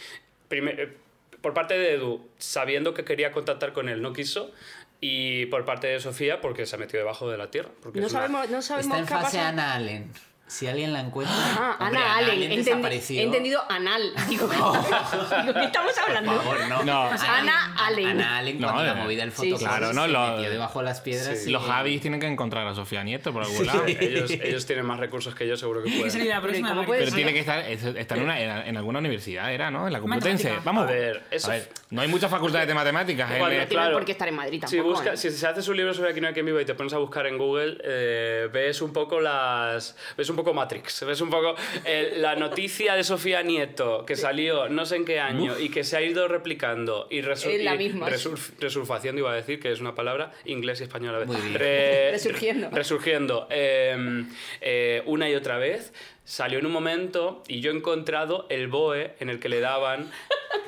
[0.51, 0.97] Primer- eh,
[1.41, 4.51] por parte de Edu, sabiendo que quería contactar con él, no quiso.
[4.99, 7.69] Y por parte de Sofía, porque se ha metido debajo de la tierra.
[7.81, 9.39] Porque No es una- sabemos, no Está sabemos en qué ha fase.
[9.39, 10.11] Ana Allen.
[10.51, 11.33] Si alguien la encuentra...
[11.37, 12.51] Ah, Hombre, Ana Allen.
[12.51, 14.01] Entendi- he entendido anal.
[14.27, 16.33] Digo, digo, ¿qué estamos hablando?
[16.33, 16.83] Por favor, no.
[16.83, 17.03] No.
[17.09, 18.07] Ana Allen.
[18.07, 20.79] Ana Allen, No, cuando la eh, movida del sí, sí, claro, no, lo- metió debajo
[20.79, 21.47] de las piedras Sí.
[21.49, 23.85] y- Los Javis tienen que encontrar a Sofía Nieto por algún lado.
[23.87, 26.11] ellos, ellos tienen más recursos que yo, seguro que pueden.
[26.11, 26.67] salir la próxima.
[26.67, 26.87] ¿cómo Mari.
[26.87, 29.87] puede Pero tiene que estar, es- está en, una, en, en alguna universidad, era, ¿no?
[29.87, 30.53] En la Complutense.
[30.65, 30.83] Vamos.
[30.83, 33.27] A ver, eso- A ver, no hay muchas facultades de matemáticas.
[33.29, 33.93] Cuando- en- No tiene Claro.
[33.93, 35.17] por qué estar en Madrid Si, busca- ¿eh?
[35.17, 36.97] si se haces un libro sobre Aquí no hay quien viva y te pones a
[36.97, 39.95] buscar en Google, eh, ves un poco las.
[40.17, 41.03] ves un poco Matrix.
[41.05, 45.19] Ves un poco eh, la noticia de Sofía Nieto que salió no sé en qué
[45.19, 48.09] año y que se ha ido replicando y, resu- Es la y misma.
[48.09, 51.27] resurf- resurfación, iba a decir, que es una palabra inglés y español a la vez.
[51.27, 51.53] Muy bien.
[51.59, 52.69] Re- Resurgiendo.
[52.71, 53.47] Resurgiendo.
[53.49, 54.23] eh,
[54.61, 55.93] eh, una y otra vez.
[56.23, 60.09] Salió en un momento y yo he encontrado el BOE en el que le daban.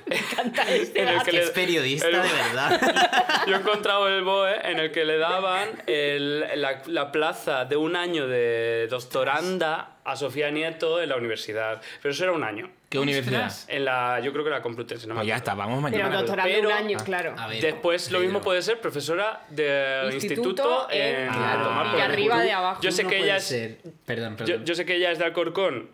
[0.67, 3.43] este en el Que es periodista, el- de verdad.
[3.47, 7.75] yo he encontrado el BOE en el que le daban el- la, la plaza de
[7.77, 11.81] un año de doctoranda a Sofía Nieto en la universidad.
[12.01, 12.69] Pero eso era un año.
[12.93, 13.51] ¿Qué universidad?
[13.67, 15.07] En la, yo creo que la Complutense.
[15.07, 16.23] No Pues ya está, vamos Pero mañana.
[16.43, 17.33] Pero- un año, claro.
[17.37, 21.97] A ver, Después lo mismo puede ser profesora de Instituto instituto en- en Claro, tomar
[21.97, 22.81] y arriba de abajo.
[22.81, 24.65] Yo sé No que ella es, ser- Perdón, yo, perdón.
[24.65, 25.89] yo sé que ella es de Alcorcón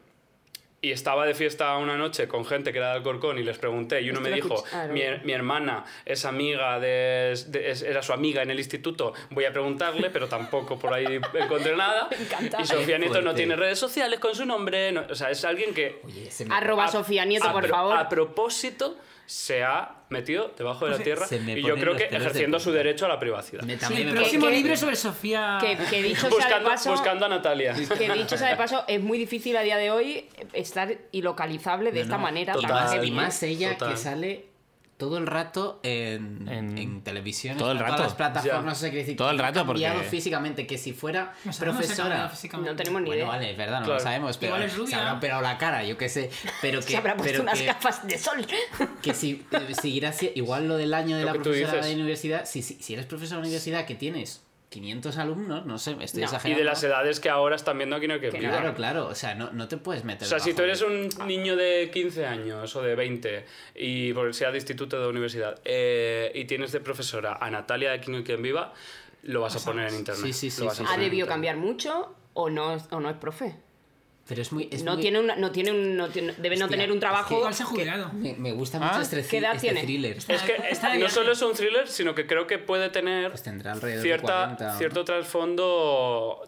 [0.81, 4.01] y estaba de fiesta una noche con gente que era de Alcorcón y les pregunté
[4.01, 4.63] y uno me dijo,
[4.93, 9.43] mi, mi hermana es amiga de, de- es- era su amiga en el instituto, voy
[9.45, 12.07] a preguntarle, pero tampoco por ahí encontré nada.
[12.17, 12.61] encanta.
[12.61, 15.73] Y Sofía Nieto no tiene redes sociales con su nombre, no- o sea, es alguien
[15.73, 17.97] que Oye, se me- Arroba a- Sofía Nieto, a por favor.
[17.97, 18.97] A propósito,
[19.29, 22.07] se ha metido debajo de la tierra se me y yo ponen creo los que
[22.07, 22.77] pelos de ejerciendo su punta.
[22.79, 23.61] derecho a la privacidad.
[23.61, 25.59] me- también próximo parece- libro sobre Sofía.
[25.61, 27.73] Que, que dicho sea de Buscando, paso, buscando a Natalia.
[27.97, 31.99] que dicho sea de paso, es muy difícil a día de hoy estar ilocalizable de
[31.99, 32.53] No, esta no, manera.
[32.53, 32.69] total.
[32.71, 33.07] tan Más- heavy.
[33.07, 33.91] y más ella Total.
[33.91, 34.45] que sale
[34.99, 38.91] todo el rato en, En- en, televisión, todo el en todas las plataformas, no sé
[38.91, 39.15] qué decir.
[39.15, 42.29] Todo el que ha rato, porque- cambiado físicamente, que si fuera No profesora...
[42.61, 43.25] No tenemos ni Bueno, idea.
[43.25, 43.99] vale, es verdad, no Claro.
[43.99, 46.29] lo sabemos, pero Igual es se habrá operado la cara, yo qué sé.
[46.61, 48.45] Pero que, Se habrá puesto pero unas que, gafas de sol.
[49.01, 52.61] que si eh, siguiera igual lo del año de Lo la profesora de universidad, si,
[52.61, 56.21] si, si eres profesora de universidad que tienes 500 alumnos, no sé, estoy No.
[56.21, 56.59] Y exagerando.
[56.59, 58.51] de las edades que ahora están viendo aquí no hay que viva.
[58.51, 60.85] Claro, claro, o sea, no, no te puedes meter O sea, si tú eres de-
[60.85, 65.07] un niño de 15 años o de 20 y por sea de instituto o de
[65.07, 68.73] universidad eh, y tienes de profesora a Natalia de Quién y Quien Viva,
[69.23, 70.23] lo vas a poner en internet.
[70.33, 70.65] Sí, sí, sí.
[70.87, 73.55] ¿Ha debido cambiar mucho o no, o no es profe?
[74.29, 74.69] Pero es muy...
[74.71, 76.99] es No muy- tiene, una, no tiene un, no tiene- debe no Hostia, tener un
[76.99, 77.29] trabajo.
[77.29, 78.13] que- Igual se ha jubilado.
[78.13, 79.81] Me, me gusta Ah, mucho este, ¿qué edad este tiene?
[79.81, 80.17] thriller.
[80.17, 83.31] Es que Está de no solo es un thriller, sino que creo que puede tener
[83.31, 84.77] Pues tendrá alrededor de cierta, 40, ¿no?
[84.77, 86.47] cierto trasfondo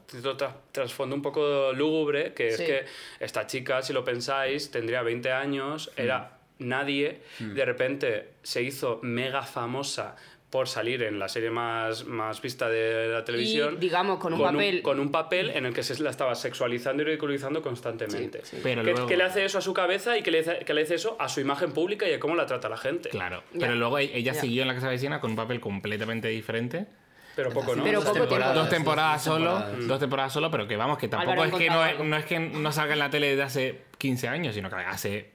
[0.71, 2.63] trasfondo un poco lúgubre, que Sí.
[2.63, 2.85] es que
[3.19, 9.41] esta chica, si lo pensáis, tendría 20 años, era nadie, de repente se hizo mega
[9.41, 10.15] famosa
[10.51, 13.79] por salir en la serie más, más vista de la televisión.
[13.79, 17.05] digamos, con un papel- con un papel en el que se la estaba sexualizando y
[17.05, 18.41] ridiculizando constantemente.
[18.43, 18.59] Sí, sí.
[18.61, 20.73] Pero ¿Qué, luego- qué le hace eso a su cabeza y qué le, hace, qué
[20.73, 23.07] le hace eso a su imagen pública y a cómo la trata la gente?
[23.09, 23.43] Claro.
[23.53, 23.59] Ya.
[23.61, 24.41] Pero luego e- ella Ya.
[24.41, 26.85] siguió en la Casa Vecina con un papel completamente diferente.
[27.33, 27.83] Pero poco, ¿no?
[27.85, 29.87] Pero Dos poco temporadas, Dos temporadas dos solo, temporadas.
[29.87, 32.39] dos temporadas solo, pero que vamos, que tampoco es que no, es, no es que
[32.39, 35.31] no salga en la tele desde hace 15 años, sino que hace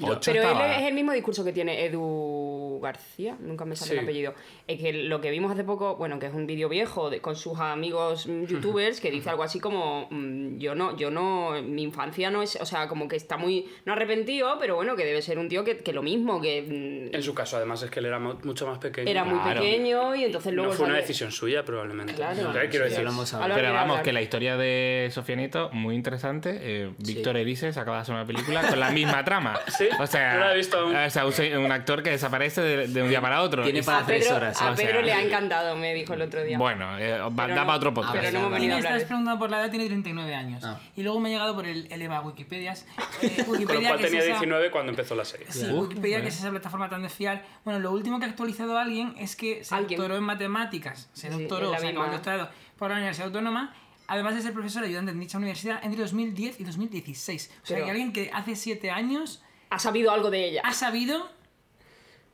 [0.00, 0.66] 8 Pero estaba...
[0.76, 2.51] él es el mismo discurso que tiene Edu
[2.82, 3.96] García, nunca me sale Sí.
[3.96, 4.34] el apellido.
[4.68, 7.34] Es que lo que vimos hace poco, bueno, que es un vídeo viejo de- con
[7.36, 11.82] sus amigos mm, youtubers, que dice algo así como, mm, yo no, yo no, mi
[11.82, 15.22] infancia no es, o sea, como que está muy, no arrepentido, pero bueno, que debe
[15.22, 16.62] ser un tío que, que lo mismo, que
[17.10, 19.10] mm, En su caso, además, es que él era mu- mucho más pequeño.
[19.10, 19.60] era muy Claro.
[19.62, 20.70] pequeño y entonces luego...
[20.72, 22.14] no fue una sale- decisión suya, probablemente.
[22.14, 22.50] Claro.
[22.50, 23.22] O sea, quiero Ya decir, hablado.
[23.36, 24.02] Álvaro Pero vamos, hablar.
[24.04, 26.58] que la historia de Sofía Nieto, muy interesante.
[26.60, 29.58] Eh, Víctor Erices acaba de hacer una película con la misma trama.
[29.78, 30.94] Sí, O sea, no la he visto aún.
[30.96, 33.62] o sea, un, se- un actor que desaparece de, de un día para otro.
[33.62, 34.60] Tiene Y- para A tres Pedro, horas.
[34.60, 36.58] a o sea- Pedro le ha encantado, me dijo el otro día.
[36.58, 38.14] Bueno, eh, da no- para otro podcast.
[38.16, 40.62] pero no hemos venido a hablar estás preguntando por la edad, tiene 39 años.
[40.64, 40.78] Ah.
[40.96, 42.86] Y luego me ha llegado por el, el EVA Wikipedias.
[43.22, 45.46] Eh, con lo Wikipedia, cual que es tenía esa- 19 cuando empezó la serie.
[45.50, 47.44] Sí, Wikipedia, que es esa plataforma tan de fiar.
[47.64, 49.98] Bueno, lo último que ha actualizado alguien es que se Alguien.
[49.98, 51.08] doctoró en matemáticas.
[51.12, 53.74] Se Sí, doctoró, o sea, el doctorado por la Universidad Autónoma.
[54.08, 57.50] Además de ser profesor ayudante en dicha universidad entre 2010 y 2016.
[57.62, 60.60] O sea, Pero- que alguien que hace 7 años Ha sabido algo de ella.
[60.64, 61.30] ha sabido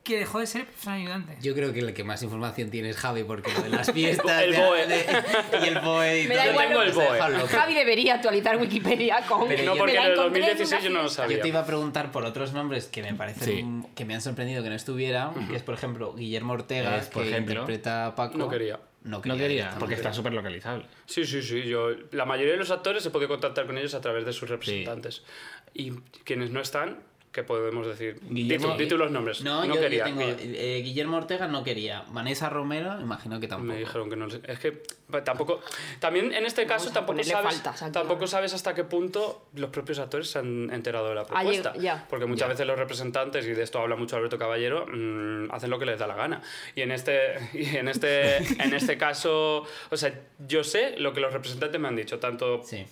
[0.03, 1.37] que dejó de ser profesor ayudante.
[1.41, 4.41] Yo creo que el que más información tiene es Javi, porque lo de las fiestas
[4.43, 4.87] El BOE.
[4.87, 5.05] de-
[5.63, 7.47] y el BOE y Me da todo, igual tengo lo el que- BOE.
[7.47, 9.47] Javi debería actualizar Wikipedia con.
[9.47, 11.37] Pero No, porque en el encontré en 2016 yo no lo sabía.
[11.37, 13.89] Yo te iba a preguntar por otros nombres que me parecen Sí.
[13.95, 17.23] que me han sorprendido que no estuvieran, que es por ejemplo Guillermo Ortega, Es, por
[17.23, 17.53] que ejemplo.
[17.53, 18.37] interpreta a Paco.
[18.37, 18.79] No quería.
[19.03, 20.85] No No quería, porque está súper localizable.
[21.05, 21.63] Sí, sí, sí.
[21.63, 24.49] Yo, la mayoría de los actores se puede contactar con ellos a través de sus
[24.49, 25.23] representantes.
[25.73, 25.91] Y
[26.25, 26.99] quienes no están,
[27.31, 28.19] ¿qué podemos decir?
[28.29, 29.41] Guillermo- tú los nombres.
[29.41, 30.03] No, No, yo, yo quería.
[30.05, 32.03] tengo, Guille- eh, Guillermo Ortega no quería.
[32.09, 33.73] Vanessa Romero, imagino que tampoco.
[33.73, 34.71] Me dijeron que no Es que
[35.11, 35.61] pa- tampoco.
[35.99, 37.61] También en este caso tampoco sabes,
[37.91, 41.73] tampoco sabes hasta qué punto los propios actores se han enterado de la Ah, propuesta.
[41.77, 42.05] ya.
[42.09, 45.77] Porque muchas veces los representantes, y de esto habla mucho Alberto Caballero, mm, hacen lo
[45.79, 46.41] que les da la gana.
[46.75, 50.13] Y en este, y en este, en este caso, o sea,
[50.47, 52.85] yo sé lo que los representantes me han dicho, tanto Sí.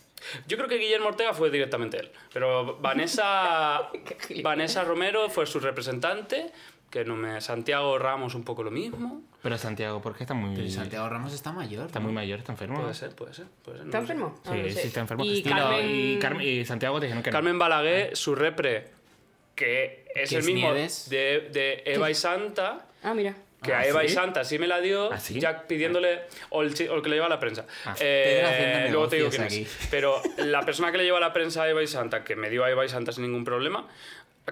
[0.47, 3.89] Yo creo que Guillermo Ortega fue directamente él, pero Vanessa,
[4.43, 6.51] Vanessa Romero fue su representante,
[6.89, 9.21] que no me Santiago Ramos un poco lo mismo.
[9.43, 11.87] Pero Santiago, ¿por qué está muy, Pero Santiago Ramos está mayor.
[11.87, 12.05] está ¿no?
[12.05, 12.39] muy mayor?
[12.39, 12.79] ¿Está enfermo?
[12.81, 13.85] Puede ser, puede ser, puede ser.
[13.87, 14.39] no ¿Está enfermo?
[14.45, 14.81] Ah, Sí, no sé.
[14.81, 15.25] sí, está enfermo.
[15.25, 15.85] Y no, Carmen.
[15.89, 17.33] y, Carmen- y Santiago te dijeron que no.
[17.35, 18.89] Carmen Balaguer, su repre,
[19.55, 21.09] que es el mismo Nieves.
[21.09, 23.35] de, de Eva y Santa, Ah, mira.
[23.63, 24.09] Que Ah, a Eva y.
[24.09, 25.39] Santa sí me la dio, ¿Ah, sí?
[25.39, 27.65] ya pidiéndole, o el, chi- o el que le lleva a la prensa.
[27.85, 29.67] Ah, Eh, luego te digo quién es.
[29.91, 32.49] Pero la persona que le lleva a la prensa a Eva y Santa, que me
[32.49, 33.87] dio a Eva y Santa sin ningún problema,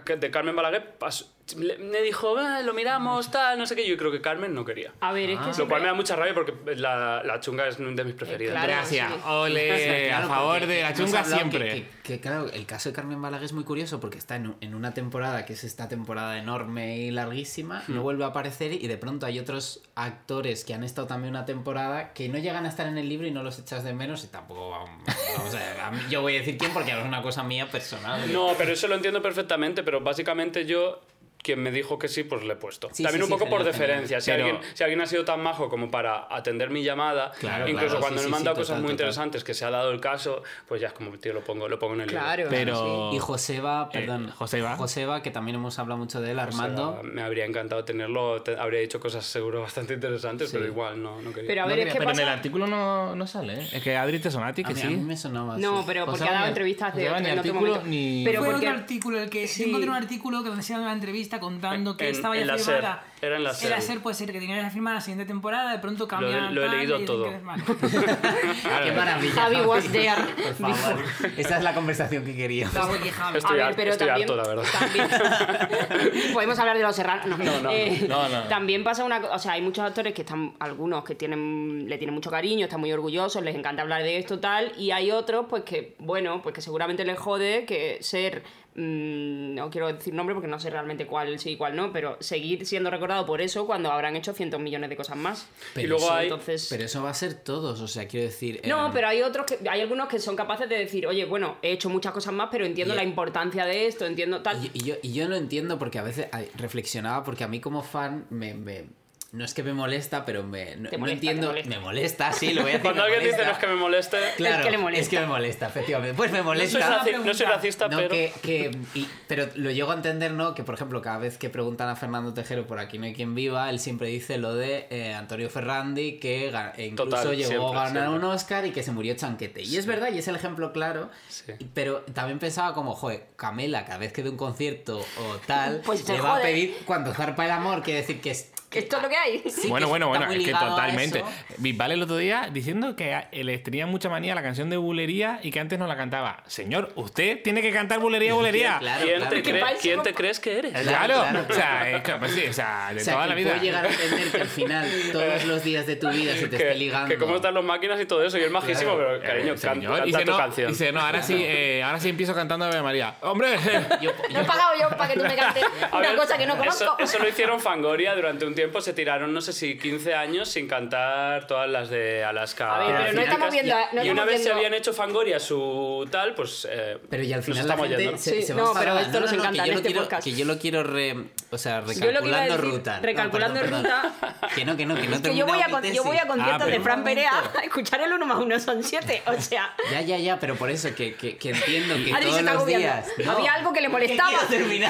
[0.05, 3.88] de Carmen Balaguer pasó- me dijo, "Ah, lo miramos, tal, no sé qué.
[3.88, 4.91] Yo creo que Carmen no quería.
[5.01, 7.67] A ver, es que Lo siempre- cual me da mucha rabia porque la, la chunga
[7.67, 8.53] es una de mis preferidas.
[8.53, 8.67] claro.
[8.67, 9.13] Gracias.
[9.13, 9.19] sí.
[9.27, 11.69] Ole, Claro, a favor de la chunga siempre.
[11.69, 14.55] Que, que- que, claro, el caso de Carmen Balaguer es muy curioso porque está en,
[14.62, 17.95] en una temporada que es esta temporada enorme y larguísima, Hmm.
[17.95, 21.45] no vuelve a aparecer y de pronto hay otros actores que han estado también una
[21.45, 24.23] temporada que no llegan a estar en el libro y no los echas de menos
[24.23, 27.21] y tampoco vamos, a ver, a mí- yo voy a decir quién porque es una
[27.21, 28.31] cosa mía personal.
[28.31, 31.01] No, pero eso lo entiendo perfectamente, pero básicamente yo,
[31.45, 32.89] quien me dijo que sí, pues le he puesto.
[32.91, 34.19] Sí, También sí, un sí, poco por deferencia.
[34.19, 37.67] Si, Pero- alguien, si alguien ha sido tan majo como para atender mi llamada, Claro,
[37.67, 38.93] incluso claro, cuando sí, me sí, han dado sí, cosas total, muy total.
[39.05, 41.77] interesantes que se ha dado el caso, pues ya es como, tío, lo pongo, lo
[41.77, 42.23] pongo en el libro.
[42.23, 42.47] Claro.
[42.49, 43.12] Pero.
[43.13, 44.75] Y Joseba, perdón, Eh, Joseba.
[44.75, 46.99] Joseba, que también hemos hablado mucho de él, Armando.
[47.03, 51.31] me habría encantado tenerlo, te- habría dicho cosas seguro bastante interesantes, pero igual no, no
[51.31, 51.47] quería.
[51.47, 52.34] Pero a No ver, quería- que pero en el pasa.
[52.38, 53.67] artículo no, no sale, ¿eh?
[53.73, 54.88] Es que Adri te sonati a, que mí, sí.
[54.88, 57.29] a mí me sonaba No, pero porque Joseba ha dado entrevistas de Joseba otro, ni
[57.34, 57.89] en otro artículo momento.
[57.89, 59.62] ni- Pero Fue porque otro artículo el que Sí.
[59.63, 62.47] yo encontré un artículo que donde hacía una entrevista contando que En- estaba ya en
[62.47, 63.03] la.
[63.25, 63.71] Era en la SER.
[63.71, 66.53] Era SER, puede ser que tenía ya firmada la siguiente temporada, de pronto cambian.
[66.53, 67.25] lo he tal, leído todo.
[67.29, 67.63] que- vale.
[68.83, 69.33] Qué maravilla.
[69.33, 70.13] Javi was there.
[70.59, 71.03] Por favor.
[71.38, 72.69] Esa es la conversación que quería.
[72.73, 73.38] Vamos, que Javi.
[73.38, 74.63] Estoy a ver, pero estoy también, harto, la verdad.
[74.79, 77.38] también- podemos hablar de los serranos.
[77.39, 78.43] No, no, Eh, no, no.
[78.43, 81.97] También pasa una cosa, o sea, hay muchos actores que están, algunos que tienen, le
[81.97, 85.45] tienen mucho cariño, están muy orgullosos, les encanta hablar de esto tal, y hay otros,
[85.49, 88.43] pues que, bueno, pues que seguramente les jode que ser,
[88.75, 92.17] mm, no quiero decir nombre porque no sé realmente cuál sí y cuál no, pero
[92.19, 92.89] seguir siendo
[93.23, 95.45] por eso cuando habrán hecho cientos millones de cosas más.
[95.75, 96.23] Pero y luego eso- hay...
[96.25, 98.62] Entonces, Pero eso va a ser todos, o sea, quiero decir.
[98.65, 101.58] no, eh, pero hay otros que hay algunos que son capaces de decir, oye, bueno,
[101.62, 104.58] he hecho muchas cosas más, pero entiendo Y- la importancia de esto, entiendo tal.
[104.65, 107.84] Y, y yo, y yo no entiendo porque a veces reflexionaba porque a mí como
[107.84, 108.86] fan me, me-
[109.35, 111.47] no es que me molesta, pero me no, molesta, entiendo.
[111.47, 111.69] molesta.
[111.69, 112.81] Me molesta, sí, lo voy a decir.
[112.81, 113.45] Cuando alguien dice molesta.
[113.45, 114.17] no es que me moleste...
[114.37, 115.01] Claro, Es que le molesta.
[115.03, 116.15] Es que me molesta, efectivamente.
[116.17, 117.03] Pues me No soy, molesta.
[117.03, 118.09] raci- no soy racista, No, pero...
[118.09, 120.53] que, que- y- pero lo llego a entender, ¿no?
[120.55, 123.35] Que, por ejemplo, cada vez que preguntan a Fernando Tejero por aquí no hay quien
[123.35, 127.67] viva, él siempre dice lo de eh, Antonio Ferrandi, que e incluso Total, llegó siempre,
[127.79, 128.27] a ganar siempre.
[128.27, 129.61] un Oscar y que se murió chanquete.
[129.61, 131.09] Y es verdad, y es el ejemplo claro.
[131.27, 131.53] Sí.
[131.73, 136.01] Pero también pensaba como, joder, Camela, cada vez que dé un concierto o tal, Pues
[136.01, 138.51] se le va a pedir cuando zarpa el amor, quiere decir que es...
[138.75, 139.43] Que esto es lo que hay.
[139.49, 141.23] sí, bueno, que bueno, bueno, es que a totalmente.
[141.57, 144.77] Bisbal el otro día diciendo que a- les tenía mucha manía a la canción de
[144.77, 146.43] Bulería y que antes no la cantaba.
[146.47, 148.77] Señor, usted tiene que cantar Bulería, Bulería.
[148.79, 149.35] Claro, ¿Quién, claro.
[149.41, 149.77] te.
[149.81, 150.71] ¿Quién te crees que eres?
[150.73, 153.29] Claro, Claro, o sea, es que, pues sí, o sea, de O sea, toda que
[153.29, 153.49] la vida.
[153.51, 156.55] puedo llegar a entender que al final todos los días de tu vida se te
[156.57, 157.07] esté Que, ligando.
[157.09, 159.19] que cómo están las máquinas y todo eso, y es majísimo, Claro.
[159.19, 160.71] pero cariño, Eh, señor, canta dice, tu no, canción.
[160.71, 163.15] dice, no, ahora sí, eh, ahora sí empiezo cantando Ave María.
[163.21, 163.55] ¡Hombre!
[164.01, 166.45] Yo- No he pagado yo para que tú me cantes A una ver, cosa que
[166.45, 166.97] no eso, conozco.
[166.99, 170.67] eso lo hicieron Fangoria durante un tiempo, se tiraron no sé si 15 años sin
[170.67, 172.75] cantar todas las de Alaska.
[172.75, 174.93] A ver, pero no estamos viendo- no y estamos una vez se viendo- habían hecho
[174.93, 176.67] Fangoria su tal, pues.
[176.69, 178.17] eh, Pero y al nos final la estamos gente yendo.
[178.17, 180.23] se, Sí, se no, pero esto nos encanta que en yo lo este quiero, podcast.
[180.23, 181.15] Que yo lo quiero re,
[181.51, 182.97] o sea, a recalculando decir, ruta.
[182.97, 184.13] No, recalculando perdón, ruta.
[184.19, 184.36] perdón.
[184.56, 186.71] Que no, que no, que no que yo voy, a, yo voy a conciertos Ah,
[186.71, 189.21] de Fran Perea a escuchar el uno más uno son siete.
[189.25, 192.30] O sea, Ya, ya, ya, pero por eso que, que, que entiendo que Adri se
[192.30, 193.08] todos está los días...
[193.25, 194.32] No, Había algo que le molestaba.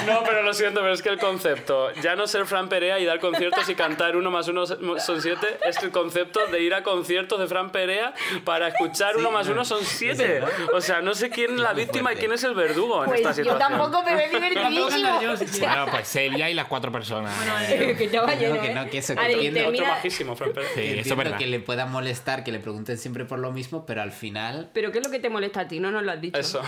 [0.06, 3.06] No, pero lo siento, pero es que el concepto, ya no ser Fran Perea y
[3.06, 6.74] dar conciertos conciertos y cantar uno más uno son siete es el concepto de ir
[6.74, 8.14] a conciertos de Fran Perea
[8.44, 10.42] para escuchar uno más uno son siete.
[10.74, 13.20] O sea, no sé quién es la víctima y quién es el verdugo en Pues
[13.22, 13.70] esta yo situación.
[13.78, 15.22] tampoco, pero es divertidísimo.
[15.22, 15.34] yo.
[15.60, 17.34] Bueno, pues Celia y las cuatro personas.
[17.70, 18.76] eh, que estaba lleno, que ¿eh?
[18.76, 19.60] no, que eso, que entiendo.
[19.72, 20.70] Termina- Fran Perea.
[20.76, 21.38] Sí, eso verdad.
[21.38, 24.92] que le pueda molestar, que le pregunten siempre por lo mismo, pero al final Pero
[24.92, 25.80] ¿qué es lo que te molesta a ti?
[25.80, 26.38] No nos lo has dicho.
[26.40, 26.62] Eso.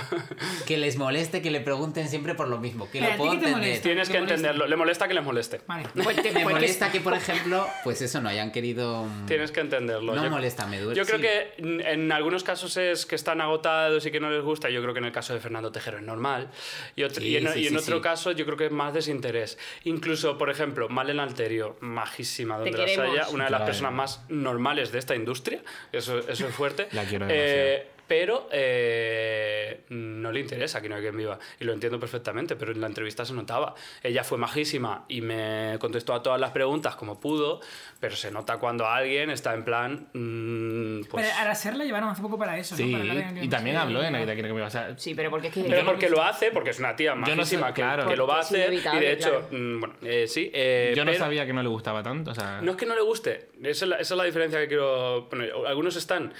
[0.65, 3.34] que les moleste que le pregunten siempre por lo mismo, que Pero, ¿a lo puedo
[3.34, 3.82] entender.
[3.82, 4.67] Tienes ¿Te que entenderlo.
[4.67, 5.62] Le molesta que les moleste.
[5.67, 5.88] Vale.
[6.04, 9.05] Pues te- Me pues que- molesta que, por ejemplo, pues eso, no hayan querido...
[9.05, 10.15] mm, Tienes que entenderlo.
[10.15, 10.95] No Yo- molesta, me duele.
[10.97, 11.23] Yo creo sí.
[11.23, 14.69] que en algunos casos es que están agotados y que no les gusta.
[14.69, 16.49] Yo creo que en el caso de Fernando Tejero es normal.
[16.95, 18.01] Y, otro- Sí, y en, sí, y en sí, otro sí.
[18.03, 19.57] caso yo creo que es más desinterés.
[19.85, 23.65] Incluso, por ejemplo, Malen Alterio, majísima donde las haya, una de las Claro.
[23.65, 25.61] personas más normales de esta industria.
[25.91, 26.87] Eso, eso es fuerte.
[26.91, 31.38] La quiero Eh, pero eh, no le interesa que no hay quien viva.
[31.60, 33.76] Y lo entiendo perfectamente, pero en la entrevista se notaba.
[34.03, 37.60] Ella fue majísima y me contestó a todas las preguntas como pudo,
[37.99, 40.08] pero se nota cuando alguien está en plan.
[40.14, 42.78] mm, pues, Pero a la SER la llevaron hace poco para eso, ¿no?
[42.86, 43.03] Sí, Para
[43.34, 44.20] de- y también Sí, habló en ¿no?
[44.20, 45.64] Navidad que me iba a sea, Sí, pero porque es que...
[45.64, 48.08] pero porque lo hace, porque es una tía Yo no sé, majísima que, claro.
[48.08, 48.74] que lo va a hacer.
[48.74, 49.47] Y de hecho, claro.
[49.51, 50.49] mm, bueno, eh, sí.
[50.53, 52.62] eh, Yo no pero- sabía que no le gustaba tanto, o sea...
[52.62, 55.28] No es que no le guste, esa es la, esa es la diferencia que quiero
[55.30, 55.51] poner.
[55.68, 56.34] Algunos están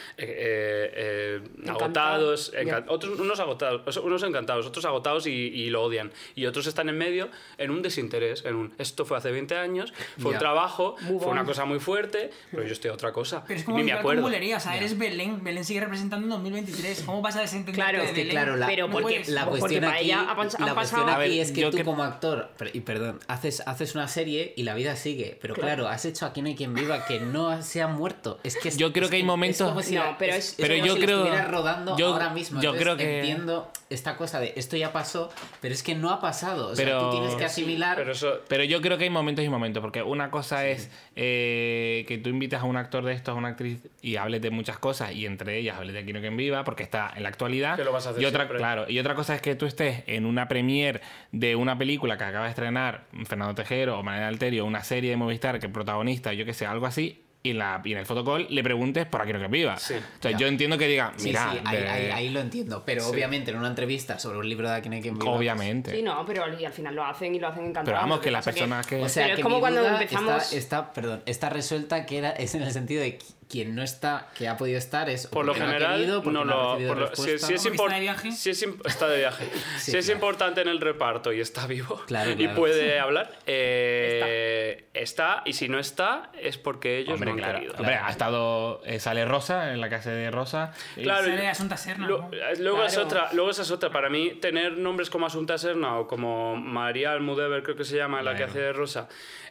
[1.68, 6.12] agotados, encan- otros, unos agotados, unos encantados, otros agotados y, y lo odian.
[6.36, 9.94] Y otros están en medio en un desinterés, en un esto fue hace 20 años,
[10.20, 10.38] fue Ya.
[10.38, 13.44] un trabajo, Move fue una cosa muy fuerte, pero yo estoy a otra cosa.
[13.48, 14.22] Pero es como Ni me acuerdo.
[14.22, 17.04] con bulería, o sea, eres Belén, Belén sigue representando en 2023.
[17.06, 18.32] ¿Cómo vas a desentenderte Claro, de es que Belén?
[18.32, 19.30] claro, la, Pero No porque- puedes.
[19.30, 21.78] la porque cuestión para aquí, ha pas- la cuestión aquí A ver, es que tú
[21.78, 25.88] que- como actor, y perdón, haces, haces una serie y la vida sigue, pero claro,
[25.88, 28.40] has hecho Aquí no hay quien viva que no se ha muerto.
[28.44, 30.34] Es que es- Yo creo es que hay momentos- es como si No, la- pero
[30.34, 32.62] es- es- pero como yo creo- rodando yo- ahora mismo.
[32.62, 35.30] yo Entonces, creo que- entiendo esta cosa de esto ya pasó,
[35.62, 36.70] pero es que no ha pasado.
[36.70, 37.96] O sea, Pero- tú tienes que asimilar.
[37.98, 42.06] Pero eso, Pero yo creo que hay momentos y momentos, porque una cosa es eh,
[42.08, 44.78] que tú invitas a un actor de estos, a una actriz, y hables de muchas
[44.78, 47.76] cosas, y entre ellas hables de Aquí no quien viva, porque está en la actualidad.
[47.76, 48.58] Que lo vas a hacer y otra, siempre.
[48.60, 52.24] claro, y otra cosa es que tú estés en una premiere de una película que
[52.24, 56.34] acaba de estrenar Fernando Tejero o Manera Alterio, una serie de Movistar que el protagonista,
[56.34, 59.22] yo que sé, algo así, y en, la, y en el fotocall le preguntes por
[59.22, 59.78] Aquí no quien viva.
[59.78, 59.94] Sí.
[59.96, 60.38] Entonces Ya.
[60.38, 62.84] yo entiendo que diga, Sí, mira, sí, ahí, de- ahí- ahí lo entiendo.
[62.86, 65.26] Pero obviamente en una entrevista sobre un libro de Aquí no hay quien viva.
[65.26, 65.92] pues, obviamente.
[65.96, 67.86] Sí, no, pero al, y al final lo hacen y lo hacen encantado.
[67.86, 69.02] Pero vamos, Lo que las personas que...
[69.02, 72.06] O sea, Pero es que como mi cuando duda empezamos- Está, está- perdón, está resuelta
[72.06, 73.18] que era, es en el sentido de
[73.50, 76.22] quien no está, que ha podido estar, es por lo porque no ha general, querido,
[76.24, 76.72] no no ha lo.
[76.74, 78.32] recibido por lo- si, si es Porque está impor- de viaje.
[78.34, 79.46] si es está de viaje.
[79.80, 80.18] Sí, si es claro.
[80.18, 82.56] importante en el reparto y está vivo Claro, y claro.
[82.56, 85.44] puede hablar, eh, está.
[85.46, 87.60] Y si no está, es porque ellos Hombre, no han claro.
[87.60, 87.76] querido.
[87.78, 88.82] Hombre, ha estado.
[88.86, 90.74] eh, sale Rosa en la casa de Rosa.
[90.96, 92.30] y- Claro, Sale y- Asunta Serna, Lo- ¿no?
[92.34, 93.90] eh, luego, es otra, luego esa es otra.
[93.92, 98.22] Para mí, tener nombres como Asunta Serna o como María Almudever, creo que se llama,
[98.22, 99.08] la que hace de Rosa,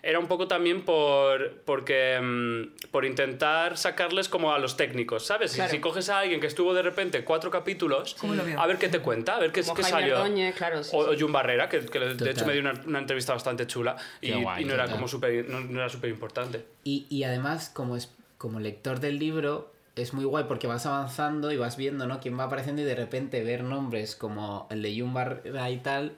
[0.07, 5.51] era un poco también por, porque, mm, por intentar sacarles como a los técnicos, ¿sabes?
[5.51, 5.71] Si- Claro.
[5.73, 8.17] Si, coges a alguien que estuvo de repente cuatro capítulos,
[8.57, 10.17] a ver qué te cuenta, a ver qué, qué salió.
[10.17, 11.11] Ordóñez, claro, sí, o, sí.
[11.15, 12.29] o Jun Barrera, que, que de Total.
[12.29, 15.09] hecho me dio una, una entrevista bastante chula y, Qué guay, y no era como
[15.09, 16.65] súper no, no era súper importante.
[16.85, 21.51] Y, y además, como, es, como lector del libro, es muy guay porque vas avanzando
[21.53, 22.21] y vas viendo, ¿no?
[22.21, 26.13] Quién va apareciendo y de repente ver nombres como el de Jun Barrera y tal.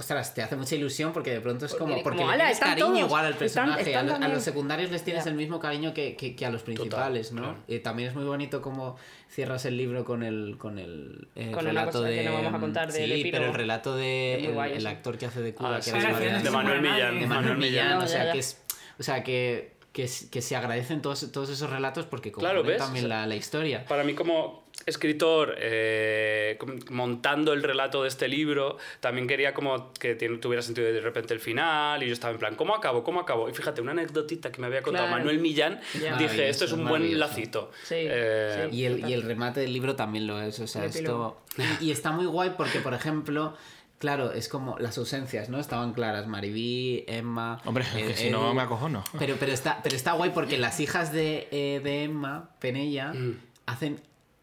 [0.00, 2.02] Ostras, te hace mucha ilusión porque de pronto es como.
[2.02, 3.82] Porque como, le "Ala, tienes cariño todos, igual al personaje.
[3.82, 4.32] están a, los, a también".
[4.34, 7.42] los secundarios les tienes el mismo cariño que, que- que a los principales, ¿no?
[7.42, 7.58] claro.
[7.68, 8.96] Eh, también es muy bonito cómo
[9.28, 12.16] cierras el libro con el, con el, eh, Con relato cosa de.
[12.16, 14.46] que no vamos a contar del sí, pero el relato de.
[14.46, 14.88] El, guay el eso.
[14.88, 15.98] actor que hace de cura, Ah, que sí,
[16.42, 17.20] de Manuel Millán.
[17.20, 18.32] de Manuel Millán, No, o sea ya.
[18.32, 18.60] que es
[18.98, 22.78] o sea que, que, s- que se agradecen todos, todos esos relatos porque Claro, ¿ves?
[22.78, 23.84] también O sea, la, la historia.
[23.86, 26.58] Para mí como escritor, eh,
[26.90, 31.40] montando el relato de este libro, también quería como que tuviera sentido de repente el
[31.40, 33.02] final y yo estaba en plan, ¿cómo acabo?
[33.02, 33.48] ¿Cómo acabo?
[33.48, 35.18] Y fíjate, una anecdotita que me había contado Claro.
[35.18, 35.80] Manuel Millán,
[36.18, 37.70] dije, esto es un buen lacito.
[37.84, 38.76] Sí, Eh, sí.
[38.76, 41.40] Y el, y el remate del libro también lo es, o sea, esto...
[41.80, 43.54] Y, y está muy guay porque, por ejemplo,
[43.98, 45.58] claro, es como las ausencias, ¿no?
[45.58, 47.60] Estaban claras, Maribí, Emma...
[47.64, 48.54] Hombre, eh, que si no Edu.
[48.54, 49.04] me acojono.
[49.18, 53.38] Pero, pero, está, pero está guay porque las hijas de, eh, de Emma, Penella, Mm.
[53.66, 54.00] hacen...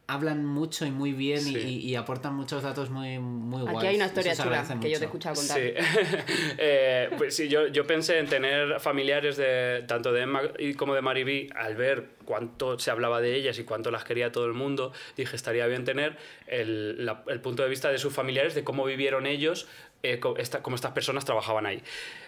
[0.10, 1.58] Hablan mucho y muy bien y- Sí.
[1.60, 3.78] y, y aportan muchos datos muy, muy guays.
[3.78, 5.60] Aquí hay una historia chula que yo te he escuchado contar.
[5.60, 5.74] Sí,
[6.58, 10.96] Eh, pues sí, yo, yo pensé en tener familiares de tanto de Emma y como
[10.96, 14.54] de Maribí, al ver cuánto se hablaba de ellas y cuánto las quería todo el
[14.54, 18.64] mundo, dije estaría bien tener el, la- el punto de vista de sus familiares, de
[18.64, 19.68] cómo vivieron ellos
[20.04, 21.82] eh, esta- cómo estas personas trabajaban ahí.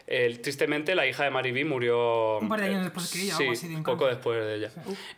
[0.07, 2.39] El- tristemente, la hija de Mariby murió...
[2.39, 4.55] Un par de años después que ella, sí, algo así de un poco después de
[4.55, 4.71] ella.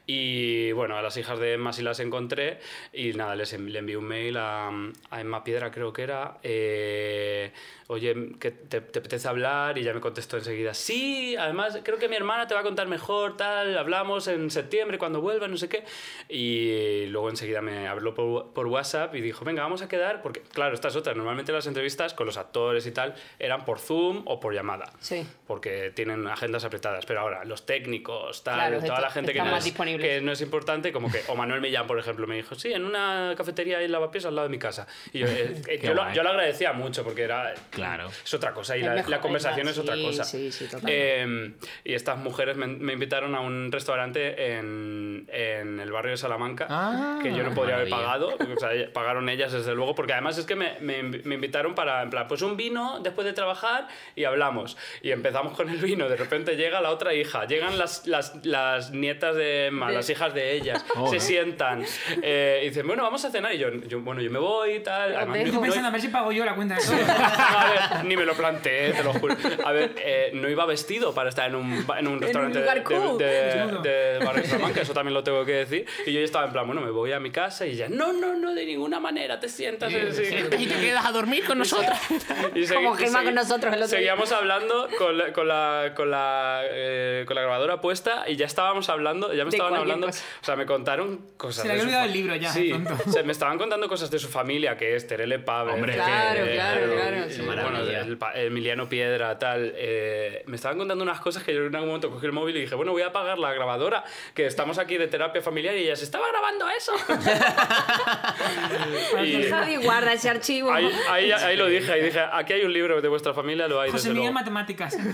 [0.05, 2.59] Y bueno, a las hijas de Emma sí las encontré
[2.91, 4.69] y nada, les envi- le envié un mail a,
[5.11, 6.39] a Emma Piedra, creo que era.
[6.43, 7.51] eh,
[7.87, 9.77] Oye, que te, te apetece hablar?
[9.77, 10.73] Y ya me contestó enseguida.
[10.73, 13.77] Sí, además creo que mi hermana te va a contar mejor, tal.
[13.77, 15.83] Hablamos en septiembre cuando vuelva, no sé qué.
[16.29, 20.21] Y luego enseguida me habló por, por WhatsApp y dijo, venga, vamos a quedar.
[20.21, 21.13] Porque, claro, esta es otra.
[21.13, 25.25] Normalmente las entrevistas con los actores y tal eran por Zoom o por llamada Sí.
[25.47, 27.05] porque tienen agendas apretadas.
[27.05, 30.31] Pero ahora, los técnicos, tal, Claro, toda esto- la gente que no, es, que no
[30.31, 33.79] es importante, como que, o Manuel Millán, por ejemplo, me dijo, sí, en una cafetería
[33.79, 34.87] hay lavapiés al lado de mi casa.
[35.13, 37.53] Y yo, eh, eh, yo, lo, yo lo agradecía mucho porque era.
[37.69, 38.07] Claro.
[38.23, 40.23] Es otra cosa y la, mejor, la conversación es es otra sí, cosa.
[40.25, 40.49] sí.
[40.87, 41.53] Eh,
[41.83, 46.67] y estas mujeres me, me invitaron a un restaurante en, en el barrio de Salamanca
[46.69, 48.29] Ah, que yo no podría haber pagado.
[48.35, 52.01] O sea, pagaron ellas, desde luego, porque además es que me, me, me invitaron para,
[52.01, 54.77] en plan, pues un vino después de trabajar y hablamos.
[55.01, 56.07] Y empezamos con el vino.
[56.09, 60.09] De repente llega la otra hija, llegan las, las, las nietas de Emma, De- las
[60.09, 61.19] hijas de ellas, Oh, se ¿eh?
[61.19, 61.83] sientan
[62.21, 63.53] eh, y dicen, bueno, vamos a cenar.
[63.53, 65.15] Y yo, yo, bueno, yo me voy y tal.
[65.15, 65.45] Además, dejo.
[65.47, 66.81] Estoy no- pensando a ver si pago yo la cuenta de
[67.11, 69.35] a ver, ni me lo planteé, te lo juro.
[69.65, 73.17] A ver, eh, no iba vestido para estar en un, en un restaurante de, cool.
[73.17, 73.81] de, de, Desnudo.
[73.81, 75.85] de Barrio de Salamanca, eso también lo tengo que decir.
[76.05, 78.13] Y yo ya estaba en plan, bueno, me voy a mi casa y ya, no,
[78.13, 79.93] no, no, de ninguna manera te sientas.
[79.93, 80.23] así".
[80.59, 81.97] Y te quedas a dormir con nosotros.
[82.55, 83.97] Y segui- Como Gemma con nosotros el otro día.
[83.97, 88.45] Seguíamos hablando con la, con la, con la, eh, con la grabadora puesta y ya
[88.45, 90.23] estábamos hablando, ya me De estaban hablando, cosa.
[90.41, 91.61] o sea, me contaron cosas.
[91.63, 92.73] Se le había olvidado el libro ya, Sí,
[93.11, 95.73] se me estaban contando cosas de su familia, que es Terele Pave.
[95.73, 97.80] Hombre, Claro, que- claro, eh, claro, y, bueno.
[98.11, 99.73] El pa- Emiliano Piedra, tal.
[99.75, 102.61] eh, me estaban contando unas cosas que yo en algún momento cogí el móvil y
[102.61, 104.03] dije, bueno, voy a apagar la grabadora,
[104.33, 106.93] que estamos aquí de terapia familiar y ella se estaba grabando eso.
[109.23, 110.71] y Javi, guarda ese archivo.
[110.71, 113.81] ahí, ahí, ahí lo dije, ahí dije, aquí hay un libro de vuestra familia, lo
[113.81, 114.39] hay José desde Miguel luego.
[114.51, 114.97] Matemáticas.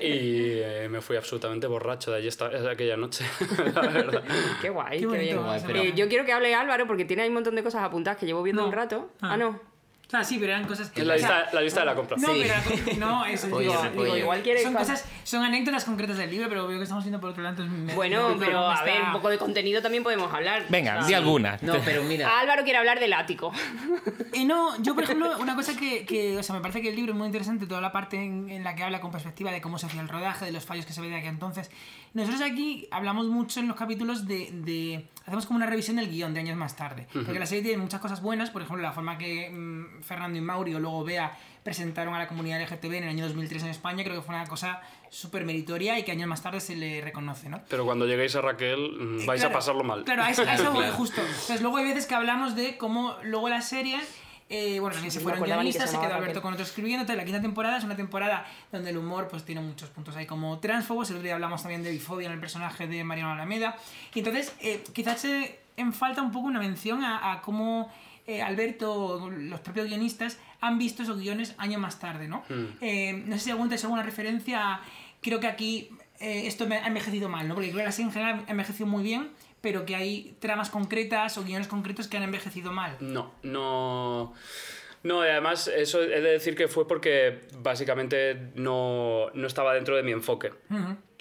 [0.00, 3.24] Y eh, me fui absolutamente borracho de allí esta, aquella noche,
[3.74, 4.22] la verdad.
[4.60, 5.42] Qué guay, Qué qué, bonito, bien.
[5.42, 7.82] Guay, pero- Eh, yo quiero que hable Álvaro porque tiene ahí un montón de cosas
[7.82, 8.68] apuntadas que llevo viendo No.
[8.68, 9.10] un rato.
[9.20, 9.36] Ah, Ah.
[9.36, 9.60] no.
[10.06, 11.00] O sea, sí, pero eran cosas que...
[11.00, 12.16] Es la o sea, lista, la lista de la compra.
[12.16, 12.44] No, Sí.
[12.44, 14.04] pero no, eso Oye, digo, repollo.
[14.04, 17.20] digo, igual quiere son cosas, son anécdotas concretas del libro, pero veo que estamos yendo
[17.20, 17.56] por otro lado.
[17.60, 20.32] entonces me- Bueno, me- pero me a está- ver, un poco de contenido también podemos
[20.32, 20.64] hablar.
[20.68, 21.58] Venga, sea, di alguna.
[21.60, 22.30] No, pero mira.
[22.38, 23.50] Álvaro quiere hablar del ático.
[24.32, 26.94] Eh, no, yo por ejemplo, una cosa que, que, o sea, me parece que el
[26.96, 29.60] libro es muy interesante, toda la parte en, en la que habla con perspectiva de
[29.60, 31.68] cómo se hacía el rodaje, de los fallos que se veían aquí entonces.
[32.14, 36.32] Nosotros aquí hablamos mucho en los capítulos de, de- hacemos como una revisión del guion
[36.32, 39.18] de años más tarde, porque la serie tiene muchas cosas buenas, por ejemplo, la forma
[39.18, 43.08] que mm, Fernando y Mauri o luego Bea presentaron a la comunidad LGTB en el
[43.10, 46.42] año 2003 en España, creo que fue una cosa súper meritoria y que años más
[46.42, 47.60] tarde se le reconoce, ¿no?
[47.68, 50.04] Pero cuando lleguéis a Raquel mm, vais Claro, a pasarlo mal.
[50.04, 51.20] Claro, a eso, a eso justo.
[51.20, 53.98] Entonces, luego hay veces que hablamos de cómo luego la serie.
[54.48, 57.00] Eh, bueno, también se fueron guionistas, se se quedó Alberto con otro escribiendo.
[57.02, 60.26] Entonces, la quinta temporada es una temporada donde el humor pues tiene muchos puntos ahí
[60.26, 61.10] como transfobos.
[61.10, 63.76] El otro día hablamos también de bifobia en el personaje de Mariano Alameda.
[64.14, 67.92] Y entonces, eh, quizás se en falta un poco una mención a, a cómo
[68.26, 72.42] eh, Alberto o los propios guionistas han visto esos guiones años más tarde, ¿no?
[72.80, 74.74] Eh, no sé si alguna, alguna referencia.
[74.74, 74.80] a-
[75.20, 75.88] Creo que aquí
[76.20, 77.54] eh, esto me ha envejecido mal, ¿no?
[77.54, 79.28] Porque creo que la serie en general ha envejecido muy bien,
[79.66, 82.96] pero que hay tramas concretas o guiones concretos que han envejecido mal.
[83.00, 84.32] No, no.
[85.02, 89.96] No, y además eso he de decir que fue porque básicamente no, no estaba dentro
[89.96, 90.52] de mi enfoque.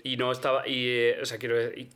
[0.04, 0.68] Y no estaba.
[0.68, 1.89] Y, eh, o sea, quiero decir.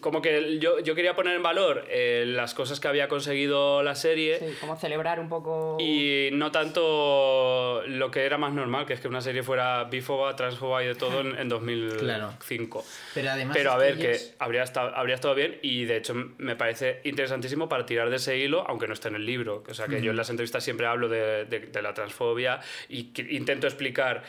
[0.00, 3.94] Como que yo, yo quería poner en valor eh, las cosas que había conseguigido la
[3.94, 4.38] serie.
[4.38, 5.76] Sí, como celebrar un poco.
[5.78, 10.34] Y no tanto lo que era más normal, que es que una serie fuera bifoba,
[10.36, 12.84] transfoba y de todo en, en 2005.
[13.14, 13.56] Pero además.
[13.56, 17.00] Pero a ver, ellos- que habría estado, habría estado bien y de hecho me parece
[17.04, 19.62] interesantísimo para tirar de ese hilo, aunque no esté en el libro.
[19.68, 23.12] O sea, que yo en las entrevistas siempre hablo de, de- de la transfobia y
[23.12, 24.22] que intento explicar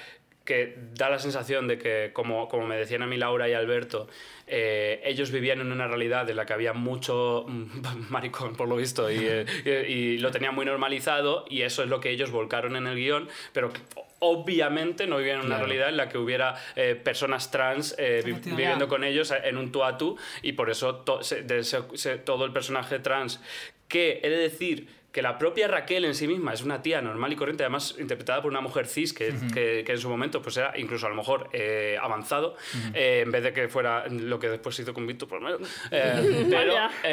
[0.46, 4.08] que da la sensación de que, como, como me decían a mí Laura y Alberto,
[4.48, 7.66] eh, ellos vivían en una realidad en la que había mucho mm,
[8.12, 11.89] maricón, por lo visto, y, eh, y- y lo tenían muy normalizado, y eso es
[11.89, 13.72] lo que ellos volcaron en el guion, pero
[14.20, 15.66] obviamente no vivían en una Claro.
[15.68, 19.84] realidad en la que hubiera eh, personas trans vi- viviendo con ellos en un tú
[19.84, 23.41] a tú, y por eso to- se- de ese- se- todo el personaje trans,
[23.88, 27.32] que he de decir que la propia Raquel en sí misma es una tía normal
[27.32, 30.57] y corriente, además interpretada por una mujer cis que, que, que en su momento pues
[30.57, 32.57] era incluso a lo mejor eh, avanzado,
[32.93, 35.59] eh, en vez de que fuera lo que después se hizo con Víctor Palmero.
[35.89, 36.74] Eh, pero,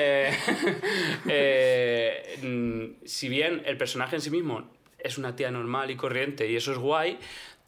[1.29, 6.51] eh, mm, si bien el personaje en sí mismo es una tía normal y corriente
[6.51, 7.21] y eso es guay,